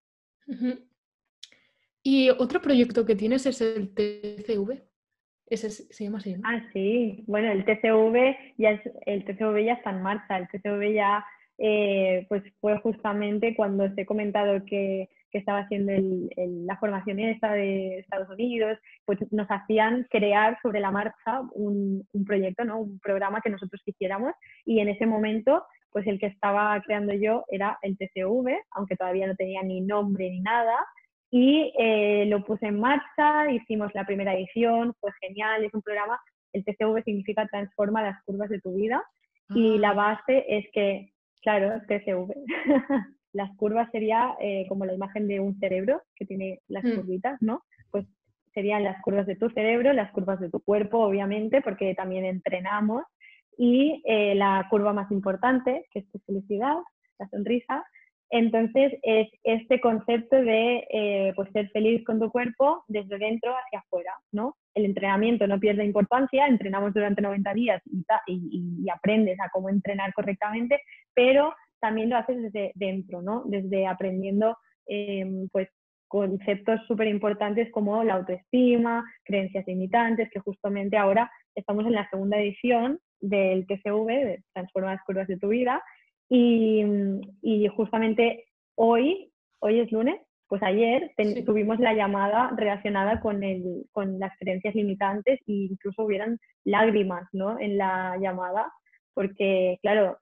Y 2.03 2.29
otro 2.31 2.61
proyecto 2.61 3.05
que 3.05 3.15
tienes 3.15 3.45
es 3.45 3.61
el 3.61 3.93
TCV. 3.93 4.83
Ese 5.47 5.69
se 5.69 6.03
llama 6.03 6.17
así, 6.17 6.33
¿no? 6.35 6.41
Ah, 6.45 6.61
sí. 6.73 7.23
Bueno, 7.27 7.51
el 7.51 7.65
TCV 7.65 8.35
ya, 8.57 8.71
es, 8.71 8.81
el 9.05 9.25
TCV 9.25 9.65
ya 9.65 9.73
está 9.73 9.91
en 9.91 10.01
marcha. 10.01 10.37
El 10.37 10.47
TCV 10.47 10.93
ya 10.93 11.25
eh, 11.57 12.25
pues 12.29 12.43
fue 12.59 12.77
justamente 12.79 13.55
cuando 13.55 13.83
os 13.85 13.91
he 13.97 14.05
comentado 14.05 14.63
que, 14.65 15.09
que 15.33 15.39
estaba 15.39 15.59
haciendo 15.59 15.91
la 16.37 16.77
formación 16.77 17.19
esta 17.19 17.53
de 17.53 17.99
Estados 17.99 18.29
Unidos, 18.29 18.77
pues 19.03 19.19
nos 19.31 19.47
hacían 19.49 20.05
crear 20.09 20.57
sobre 20.61 20.79
la 20.79 20.91
marcha 20.91 21.41
un, 21.53 22.07
proyecto, 22.25 22.63
¿no? 22.63 22.79
un 22.79 22.99
programa 22.99 23.41
que 23.41 23.49
nosotros 23.49 23.81
quisiéramos 23.83 24.33
y 24.63 24.79
en 24.79 24.89
ese 24.89 25.07
momento 25.07 25.65
pues 25.93 26.05
el 26.07 26.19
que 26.19 26.25
estaba 26.25 26.81
creando 26.81 27.13
yo 27.13 27.45
era 27.49 27.77
el 27.83 27.97
TCV, 27.97 28.57
aunque 28.71 28.97
todavía 28.97 29.27
no 29.27 29.35
tenía 29.35 29.61
ni 29.63 29.79
nombre 29.79 30.29
ni 30.29 30.41
nada, 30.41 30.75
y 31.31 31.71
eh, 31.79 32.25
lo 32.27 32.43
puse 32.43 32.67
en 32.67 32.79
marcha, 32.79 33.49
hicimos 33.51 33.93
la 33.93 34.05
primera 34.05 34.33
edición, 34.33 34.93
fue 34.99 35.11
genial, 35.21 35.63
es 35.63 35.73
un 35.73 35.81
programa, 35.81 36.19
el 36.51 36.65
TCV 36.65 37.03
significa 37.03 37.47
transforma 37.47 38.03
las 38.03 38.21
curvas 38.23 38.49
de 38.49 38.59
tu 38.59 38.75
vida, 38.75 39.03
y 39.49 39.77
la 39.77 39.89
ah. 39.89 39.93
base 39.93 40.45
es 40.47 40.65
que, 40.73 41.11
claro, 41.41 41.81
TCV. 41.87 42.33
las 43.33 43.55
curvas 43.57 43.89
sería 43.91 44.35
eh, 44.39 44.65
como 44.69 44.85
la 44.85 44.93
imagen 44.93 45.27
de 45.27 45.39
un 45.39 45.57
cerebro 45.59 46.01
que 46.15 46.25
tiene 46.25 46.59
las 46.67 46.83
mm. 46.83 46.95
curvitas, 46.95 47.41
¿no? 47.41 47.63
Pues 47.91 48.05
serían 48.53 48.83
las 48.83 49.01
curvas 49.01 49.25
de 49.25 49.35
tu 49.35 49.49
cerebro, 49.49 49.91
las 49.93 50.11
curvas 50.11 50.39
de 50.39 50.49
tu 50.49 50.61
cuerpo, 50.61 50.99
obviamente, 50.99 51.61
porque 51.61 51.95
también 51.95 52.25
entrenamos, 52.25 53.03
y 53.57 54.01
eh, 54.05 54.35
la 54.35 54.67
curva 54.69 54.93
más 54.93 55.11
importante, 55.11 55.85
que 55.91 55.99
es 55.99 56.11
tu 56.11 56.19
felicidad, 56.19 56.75
la 57.19 57.27
sonrisa. 57.29 57.85
Entonces, 58.29 58.93
es 59.03 59.27
este 59.43 59.79
concepto 59.79 60.35
de 60.37 60.87
eh, 60.89 61.33
pues 61.35 61.51
ser 61.51 61.69
feliz 61.69 62.03
con 62.03 62.19
tu 62.19 62.31
cuerpo 62.31 62.83
desde 62.87 63.19
dentro 63.19 63.53
hacia 63.55 63.79
afuera, 63.79 64.11
¿no? 64.31 64.55
El 64.73 64.85
entrenamiento 64.85 65.45
no 65.45 65.59
pierde 65.59 65.85
importancia, 65.85 66.47
entrenamos 66.47 66.93
durante 66.93 67.21
90 67.21 67.53
días 67.53 67.81
y, 68.25 68.89
aprendes 68.89 69.39
a 69.39 69.49
cómo 69.49 69.69
entrenar 69.69 70.13
correctamente, 70.13 70.81
pero 71.13 71.53
también 71.79 72.09
lo 72.09 72.17
haces 72.17 72.41
desde 72.41 72.71
dentro, 72.73 73.21
¿no? 73.21 73.43
Desde 73.45 73.85
aprendiendo 73.85 74.57
em, 74.87 75.47
pues 75.49 75.69
conceptos 76.07 76.79
súper 76.87 77.07
importantes 77.07 77.71
como 77.71 78.03
la 78.03 78.15
autoestima, 78.15 79.03
creencias 79.23 79.65
limitantes, 79.67 80.29
que 80.31 80.39
justamente 80.39 80.97
ahora 80.97 81.29
estamos 81.55 81.85
en 81.85 81.93
la 81.93 82.09
segunda 82.09 82.37
edición 82.37 82.99
del 83.23 83.65
TCV, 83.65 84.07
de 84.07 84.43
Transforma 84.53 84.93
las 84.93 85.03
curvas 85.03 85.27
de 85.27 85.37
tu 85.37 85.49
vida, 85.49 85.81
y, 86.29 86.83
y 87.41 87.67
justamente 87.67 88.45
hoy, 88.75 89.31
hoy 89.59 89.79
es 89.79 89.91
lunes, 89.91 90.19
pues 90.47 90.61
ayer 90.61 91.11
tuvimos 91.45 91.79
la 91.79 91.93
llamada 91.93 92.51
relacionada 92.55 93.21
con, 93.21 93.43
el, 93.43 93.85
con 93.91 94.19
las 94.19 94.37
creencias 94.37 94.75
limitantes 94.75 95.39
e 95.47 95.51
incluso 95.71 96.03
hubieran 96.03 96.37
lágrimas 96.63 97.27
¿no? 97.31 97.59
en 97.59 97.77
la 97.77 98.17
llamada, 98.21 98.71
porque 99.15 99.79
claro, 99.81 100.19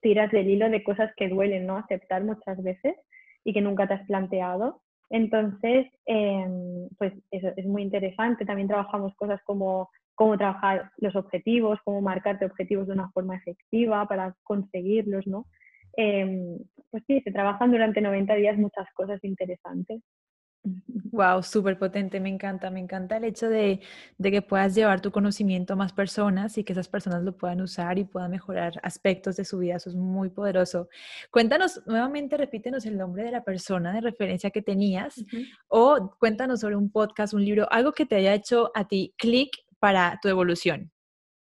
tiras 0.00 0.30
del 0.30 0.48
hilo 0.48 0.70
de 0.70 0.82
cosas 0.82 1.12
que 1.16 1.28
duelen, 1.28 1.66
¿no? 1.66 1.76
Aceptar 1.76 2.24
muchas 2.24 2.62
veces 2.62 2.96
y 3.44 3.52
que 3.52 3.60
nunca 3.60 3.86
te 3.86 3.94
has 3.94 4.06
planteado. 4.06 4.80
Entonces, 5.10 5.86
em, 6.06 6.88
pues 6.96 7.12
eso 7.30 7.48
es 7.54 7.66
muy 7.66 7.82
interesante. 7.82 8.46
También 8.46 8.68
trabajamos 8.68 9.14
cosas 9.16 9.42
como 9.44 9.90
cómo 10.20 10.36
trabajar 10.36 10.92
los 10.98 11.16
objetivos, 11.16 11.78
cómo 11.82 12.02
marcarte 12.02 12.44
objetivos 12.44 12.86
de 12.86 12.92
una 12.92 13.10
forma 13.12 13.36
efectiva 13.36 14.06
para 14.06 14.36
conseguirlos, 14.42 15.26
¿no? 15.26 15.46
Em, 15.96 16.58
pues 16.90 17.02
sí, 17.06 17.22
se 17.22 17.32
trabajan 17.32 17.70
durante 17.70 18.02
90 18.02 18.34
días 18.34 18.58
muchas 18.58 18.86
cosas 18.92 19.18
interesantes. 19.24 20.02
Wow, 21.12 21.42
súper 21.42 21.78
potente, 21.78 22.20
me 22.20 22.28
encanta, 22.28 22.70
me 22.70 22.80
encanta 22.80 23.16
el 23.16 23.24
hecho 23.24 23.48
de, 23.48 23.80
que 24.22 24.42
puedas 24.42 24.74
llevar 24.74 25.00
tu 25.00 25.10
conocimiento 25.10 25.72
a 25.72 25.76
más 25.76 25.92
personas 25.92 26.56
y 26.58 26.64
que 26.64 26.74
esas 26.74 26.86
personas 26.86 27.22
lo 27.24 27.36
puedan 27.36 27.62
usar 27.62 27.98
y 27.98 28.04
puedan 28.04 28.30
mejorar 28.30 28.74
aspectos 28.82 29.36
de 29.36 29.44
su 29.46 29.58
vida, 29.58 29.76
eso 29.76 29.88
es 29.88 29.96
muy 29.96 30.28
poderoso. 30.28 30.88
Cuéntanos, 31.30 31.82
nuevamente 31.86 32.36
repítenos 32.36 32.84
el 32.84 32.98
nombre 32.98 33.24
de 33.24 33.32
la 33.32 33.42
persona 33.42 33.92
de 33.92 34.02
referencia 34.02 34.50
que 34.50 34.62
tenías 34.62 35.24
o 35.66 36.14
cuéntanos 36.20 36.60
sobre 36.60 36.76
un 36.76 36.92
podcast, 36.92 37.32
un 37.32 37.44
libro, 37.44 37.66
algo 37.72 37.92
que 37.92 38.06
te 38.06 38.16
haya 38.16 38.34
hecho 38.34 38.70
a 38.74 38.86
ti 38.86 39.14
clic 39.16 39.50
para 39.80 40.18
tu 40.22 40.28
evolución. 40.28 40.90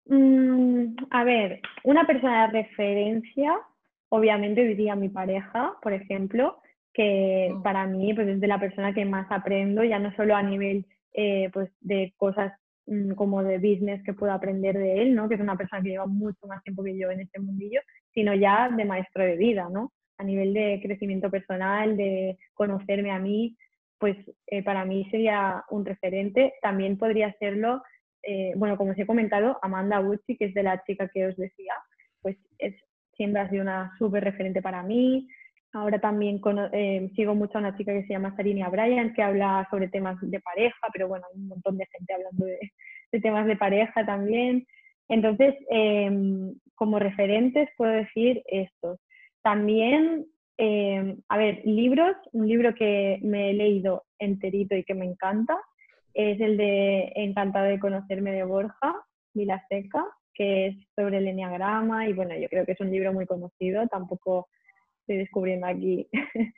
Mm, 0.06 0.96
a 1.10 1.24
ver, 1.24 1.60
una 1.84 2.06
persona 2.06 2.46
de 2.46 2.62
referencia, 2.62 3.54
obviamente 4.08 4.64
diría 4.64 4.96
mi 4.96 5.08
pareja, 5.08 5.74
por 5.82 5.92
ejemplo, 5.92 6.60
que 6.92 7.52
mm. 7.52 7.62
para 7.62 7.86
mí 7.86 8.14
pues 8.14 8.28
es 8.28 8.40
de 8.40 8.46
la 8.48 8.58
persona 8.58 8.94
que 8.94 9.04
más 9.04 9.26
aprendo, 9.30 9.84
ya 9.84 9.98
no 9.98 10.14
solo 10.14 10.34
a 10.34 10.42
nivel 10.42 10.86
eh, 11.12 11.50
pues 11.52 11.70
de 11.80 12.14
cosas 12.16 12.52
mm, 12.86 13.12
como 13.12 13.42
de 13.42 13.58
business 13.58 14.02
que 14.04 14.14
puedo 14.14 14.32
aprender 14.32 14.78
de 14.78 15.02
él, 15.02 15.14
¿no? 15.14 15.28
que 15.28 15.34
es 15.34 15.40
una 15.40 15.56
persona 15.56 15.82
que 15.82 15.90
lleva 15.90 16.06
mucho 16.06 16.46
más 16.46 16.62
tiempo 16.62 16.82
que 16.82 16.98
yo 16.98 17.10
en 17.10 17.20
este 17.20 17.40
mundillo, 17.40 17.80
sino 18.14 18.34
ya 18.34 18.68
de 18.68 18.84
maestro 18.84 19.24
de 19.24 19.36
vida, 19.36 19.68
¿no? 19.70 19.92
a 20.18 20.24
nivel 20.24 20.52
de 20.52 20.80
crecimiento 20.82 21.30
personal, 21.30 21.96
de 21.96 22.38
conocerme 22.54 23.10
a 23.10 23.18
mí, 23.18 23.56
pues 23.98 24.16
eh, 24.46 24.62
para 24.62 24.84
mí 24.84 25.08
sería 25.10 25.64
un 25.70 25.84
referente. 25.84 26.54
También 26.60 26.98
podría 26.98 27.34
serlo, 27.38 27.82
eh, 28.22 28.52
bueno, 28.56 28.76
como 28.76 28.92
os 28.92 28.98
he 28.98 29.06
comentado, 29.06 29.58
Amanda 29.62 29.98
Gucci, 29.98 30.36
que 30.36 30.46
es 30.46 30.54
de 30.54 30.62
la 30.62 30.82
chica 30.84 31.08
que 31.08 31.26
os 31.26 31.36
decía, 31.36 31.72
pues 32.20 32.36
es, 32.58 32.74
siempre 33.16 33.42
ha 33.42 33.50
sido 33.50 33.62
una 33.62 33.92
súper 33.98 34.24
referente 34.24 34.62
para 34.62 34.82
mí. 34.82 35.28
Ahora 35.72 36.00
también 36.00 36.40
eh, 36.72 37.10
sigo 37.14 37.34
mucho 37.34 37.58
a 37.58 37.60
una 37.60 37.76
chica 37.76 37.92
que 37.92 38.02
se 38.02 38.12
llama 38.12 38.34
Sarinia 38.36 38.68
Bryan, 38.68 39.14
que 39.14 39.22
habla 39.22 39.66
sobre 39.70 39.88
temas 39.88 40.18
de 40.20 40.40
pareja, 40.40 40.88
pero 40.92 41.06
bueno, 41.06 41.26
hay 41.30 41.40
un 41.40 41.48
montón 41.48 41.76
de 41.78 41.86
gente 41.86 42.12
hablando 42.12 42.44
de, 42.46 43.20
temas 43.20 43.46
de 43.46 43.56
pareja 43.56 44.04
también. 44.04 44.66
Entonces, 45.08 45.54
em, 45.70 46.54
como 46.74 46.98
referentes 46.98 47.68
puedo 47.76 47.92
decir 47.92 48.42
estos. 48.46 48.98
También, 49.42 50.26
em, 50.58 51.18
a 51.28 51.38
ver, 51.38 51.62
libros, 51.64 52.16
un 52.32 52.48
libro 52.48 52.74
que 52.74 53.18
me 53.22 53.50
he 53.50 53.54
leído 53.54 54.04
enterito 54.18 54.74
y 54.74 54.84
que 54.84 54.94
me 54.94 55.04
encanta, 55.04 55.56
es 56.14 56.40
el 56.40 56.56
de 56.56 57.12
Encantado 57.16 57.66
de 57.66 57.80
conocerme 57.80 58.32
de 58.32 58.44
Borja 58.44 58.94
Vilaseca, 59.34 60.04
que 60.34 60.66
es 60.68 60.76
sobre 60.96 61.18
el 61.18 61.28
enneagrama 61.28 62.08
y 62.08 62.12
bueno, 62.12 62.36
yo 62.36 62.48
creo 62.48 62.64
que 62.64 62.72
es 62.72 62.80
un 62.80 62.90
libro 62.90 63.12
muy 63.12 63.26
conocido, 63.26 63.86
tampoco 63.88 64.48
estoy 65.00 65.18
descubriendo 65.18 65.66
aquí. 65.66 66.08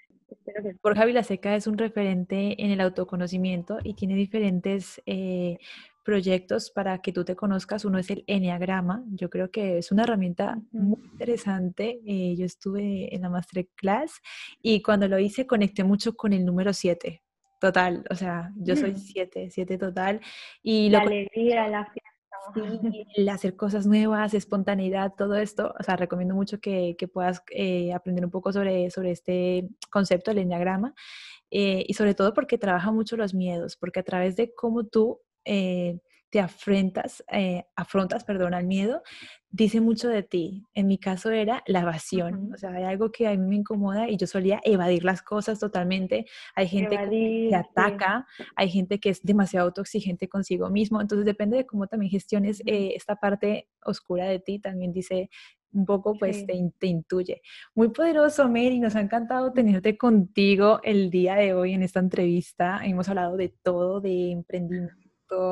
Borja 0.82 1.04
Vilaseca 1.04 1.54
es 1.56 1.66
un 1.66 1.78
referente 1.78 2.62
en 2.62 2.70
el 2.70 2.80
autoconocimiento 2.80 3.78
y 3.82 3.94
tiene 3.94 4.14
diferentes 4.14 5.00
eh, 5.06 5.58
proyectos 6.04 6.70
para 6.70 6.98
que 6.98 7.12
tú 7.12 7.24
te 7.24 7.36
conozcas. 7.36 7.84
Uno 7.84 7.98
es 7.98 8.10
el 8.10 8.24
Enneagrama. 8.26 9.04
Yo 9.10 9.30
creo 9.30 9.50
que 9.50 9.78
es 9.78 9.92
una 9.92 10.04
herramienta 10.04 10.58
muy 10.72 11.02
interesante. 11.12 12.00
Eh, 12.06 12.34
yo 12.36 12.44
estuve 12.44 13.14
en 13.14 13.22
la 13.22 13.30
masterclass 13.30 14.20
y 14.60 14.82
cuando 14.82 15.08
lo 15.08 15.18
hice 15.18 15.46
conecté 15.46 15.84
mucho 15.84 16.14
con 16.14 16.32
el 16.32 16.44
número 16.44 16.72
7. 16.72 17.22
Total, 17.62 18.04
o 18.10 18.16
sea, 18.16 18.50
yo 18.56 18.74
soy 18.74 18.96
7, 18.96 19.46
mm. 19.46 19.50
7 19.50 19.78
total. 19.78 20.20
Y 20.64 20.90
la 20.90 20.98
alegría, 20.98 21.68
la 21.68 21.84
fiesta 21.84 22.10
el 23.14 23.28
hacer 23.28 23.54
cosas 23.54 23.86
nuevas, 23.86 24.34
espontaneidad, 24.34 25.12
todo 25.16 25.36
esto, 25.36 25.72
o 25.78 25.82
sea, 25.84 25.94
recomiendo 25.94 26.34
mucho 26.34 26.58
que, 26.58 26.96
que 26.98 27.06
puedas 27.06 27.44
eh, 27.52 27.92
aprender 27.92 28.24
un 28.24 28.32
poco 28.32 28.52
sobre, 28.52 28.90
sobre 28.90 29.12
este 29.12 29.68
concepto 29.92 30.32
del 30.32 30.38
enneagrama 30.38 30.92
eh, 31.52 31.84
y 31.86 31.94
sobre 31.94 32.16
todo 32.16 32.34
porque 32.34 32.58
trabaja 32.58 32.90
mucho 32.90 33.16
los 33.16 33.32
miedos, 33.32 33.76
porque 33.76 34.00
a 34.00 34.02
través 34.02 34.34
de 34.34 34.52
cómo 34.52 34.82
tú 34.82 35.20
eh, 35.44 36.00
te 36.32 36.40
afrentas, 36.40 37.22
eh, 37.30 37.66
afrontas, 37.76 38.24
perdón, 38.24 38.54
al 38.54 38.64
miedo, 38.64 39.02
dice 39.50 39.82
mucho 39.82 40.08
de 40.08 40.22
ti. 40.22 40.64
En 40.72 40.86
mi 40.86 40.96
caso 40.96 41.30
era 41.30 41.62
la 41.66 41.80
evasión, 41.80 42.54
o 42.54 42.56
sea, 42.56 42.70
hay 42.70 42.84
algo 42.84 43.12
que 43.12 43.28
a 43.28 43.32
mí 43.32 43.36
me 43.36 43.56
incomoda 43.56 44.08
y 44.08 44.16
yo 44.16 44.26
solía 44.26 44.58
evadir 44.64 45.04
las 45.04 45.20
cosas 45.20 45.60
totalmente. 45.60 46.24
Hay 46.54 46.68
gente 46.68 46.96
que 46.96 47.54
ataca, 47.54 48.26
hay 48.56 48.70
gente 48.70 48.98
que 48.98 49.10
es 49.10 49.22
demasiado 49.22 49.66
autoexigente 49.66 50.26
consigo 50.26 50.70
mismo, 50.70 51.02
entonces 51.02 51.26
depende 51.26 51.58
de 51.58 51.66
cómo 51.66 51.86
también 51.86 52.10
gestiones 52.10 52.62
eh, 52.64 52.94
esta 52.96 53.16
parte 53.16 53.68
oscura 53.84 54.24
de 54.24 54.40
ti, 54.40 54.58
también 54.58 54.90
dice 54.90 55.28
un 55.74 55.84
poco 55.84 56.14
pues 56.18 56.46
te, 56.46 56.54
te, 56.78 56.86
intuye. 56.86 57.42
Muy 57.74 57.90
poderoso, 57.90 58.48
Mary, 58.48 58.80
nos 58.80 58.96
ha 58.96 59.00
encantado 59.00 59.52
tenerte 59.52 59.98
contigo 59.98 60.80
el 60.82 61.10
día 61.10 61.34
de 61.34 61.52
hoy 61.52 61.74
en 61.74 61.82
esta 61.82 62.00
entrevista. 62.00 62.80
Hemos 62.84 63.10
hablado 63.10 63.36
de 63.36 63.54
todo, 63.62 64.00
de 64.00 64.30
emprendimiento 64.30 65.01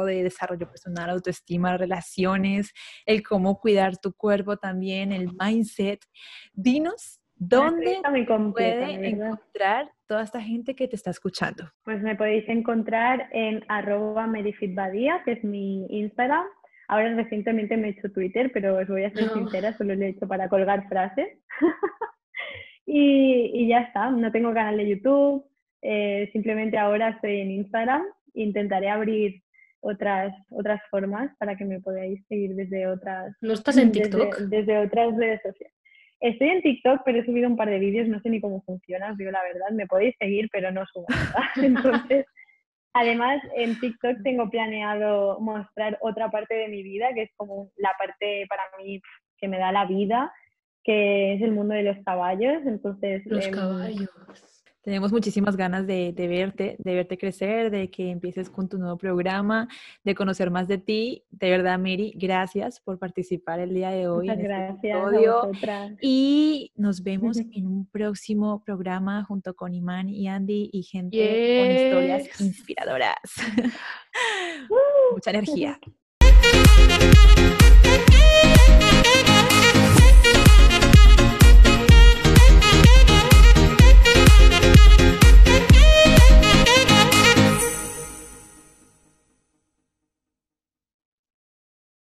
de 0.05 0.22
desarrollo 0.22 0.68
personal, 0.68 1.11
autoestima, 1.11 1.76
relaciones, 1.76 2.72
el 3.07 3.22
cómo 3.22 3.59
cuidar 3.59 3.97
tu 3.97 4.12
cuerpo 4.12 4.57
también, 4.57 5.12
el 5.12 5.31
mindset. 5.39 6.01
Dinos 6.53 7.20
dónde 7.37 8.01
puede 8.53 9.09
encontrar 9.09 9.91
toda 10.07 10.22
esta 10.22 10.41
gente 10.41 10.74
que 10.74 10.89
te 10.89 10.97
está 10.97 11.11
escuchando. 11.11 11.64
Pues 11.85 12.03
me 12.03 12.14
podéis 12.14 12.49
encontrar 12.49 13.28
en 13.33 13.64
arroba 13.68 14.26
medifitbadía, 14.26 15.22
que 15.24 15.33
es 15.33 15.45
mi 15.45 15.87
Instagram. 15.89 16.45
Ahora 16.89 17.14
recientemente 17.14 17.76
me 17.76 17.89
he 17.89 17.91
hecho 17.93 18.11
Twitter, 18.12 18.51
pero 18.53 18.76
os 18.76 18.89
voy 18.89 19.05
a 19.05 19.11
ser 19.11 19.31
sincera, 19.31 19.72
solo 19.76 19.95
lo 19.95 20.05
he 20.05 20.09
hecho 20.09 20.26
para 20.26 20.49
colgar 20.49 20.89
frases. 20.89 21.28
y, 22.87 23.53
y, 23.55 23.68
ya 23.68 23.83
está, 23.83 24.11
no 24.11 24.31
tengo 24.33 24.53
canal 24.53 24.76
de 24.76 24.89
YouTube, 24.89 25.45
eh, 25.83 26.28
simplemente 26.33 26.76
ahora 26.76 27.11
estoy 27.11 27.41
en 27.41 27.51
Instagram. 27.53 28.03
Intentaré 28.35 28.91
abrir 28.91 29.43
otras, 29.81 30.35
otras 30.51 30.81
formas 30.91 31.35
para 31.39 31.57
que 31.57 31.64
me 31.64 31.81
podáis 31.81 32.24
seguir 32.28 32.55
desde 32.55 32.87
otras... 32.87 33.35
¿No 33.41 33.55
estás 33.55 33.76
en 33.76 33.93
TikTok? 33.93 34.39
Desde, 34.39 34.78
otras 34.78 35.16
redes 35.16 35.41
sociales. 35.43 35.74
Estoy 36.20 36.49
en 36.49 36.62
TikTok, 36.62 37.01
pero 37.05 37.20
he 37.20 37.24
subido 37.24 37.49
un 37.49 37.57
par 37.57 37.70
de 37.70 37.78
vídeos, 37.78 38.07
no 38.07 38.20
sé 38.20 38.28
ni 38.28 38.41
cómo 38.41 38.62
funciona, 38.62 39.12
os 39.12 39.16
digo 39.16 39.31
la 39.31 39.43
verdad, 39.43 39.70
me 39.72 39.87
podéis 39.87 40.14
seguir, 40.18 40.51
pero 40.53 40.70
no 40.70 40.85
subo 40.93 41.07
nada. 41.09 41.51
Entonces, 41.57 42.26
además, 42.93 43.41
en 43.57 43.81
TikTok 43.81 44.22
tengo 44.22 44.51
planeado 44.51 45.41
mostrar 45.41 45.99
otra 46.03 46.31
parte 46.31 46.55
de 46.55 46.68
mi 46.68 46.83
vida, 46.83 47.09
que 47.14 47.22
es 47.22 47.31
como 47.37 47.70
la 47.76 47.93
parte 47.99 48.47
para 48.49 48.62
mí 48.78 49.01
que 49.39 49.49
me 49.49 49.59
da 49.59 49.72
la 49.72 49.87
vida, 49.87 50.31
que 50.85 51.35
es 51.35 51.43
el 51.43 51.53
mundo 51.53 51.74
de 51.74 51.85
los 51.85 51.97
caballos. 52.05 52.62
Entonces, 52.66 53.22
Los 53.24 53.47
em, 53.47 53.53
caballos. 53.55 54.60
Tenemos 54.83 55.12
muchísimas 55.12 55.57
ganas 55.57 55.87
de, 55.87 56.12
de 56.12 56.26
verte, 56.26 56.76
de 56.78 56.95
verte 56.95 57.18
crecer, 57.18 57.70
de 57.70 57.91
que 57.91 58.11
empieces 58.11 58.49
con 58.49 58.68
tu 58.68 58.78
nuevo 58.78 58.97
programa, 58.97 59.68
de 60.05 60.14
conocer 60.14 60.51
más 60.51 60.68
de 60.68 60.78
ti. 60.78 61.24
De 61.31 61.51
verdad, 61.51 61.78
Mary, 61.78 62.14
gracias 62.16 62.81
por 62.81 62.99
participar 62.99 63.61
el 63.61 63.74
día 63.74 63.91
de 63.91 64.09
hoy 64.09 64.28
muchas 64.28 64.39
en 64.39 64.51
este 64.51 64.89
gracias. 64.89 65.99
Y 66.01 66.72
nos 66.76 67.03
vemos 67.03 67.37
en 67.53 67.66
un 67.66 67.87
próximo 67.87 68.62
programa 68.64 69.22
junto 69.24 69.55
con 69.55 69.74
Iman 69.74 70.09
y 70.09 70.28
Andy 70.28 70.70
y 70.72 70.83
gente 70.83 71.18
con 71.59 71.70
historias 71.70 72.41
inspiradoras. 72.41 73.16
Mucha 75.12 75.31
energía. 75.31 75.78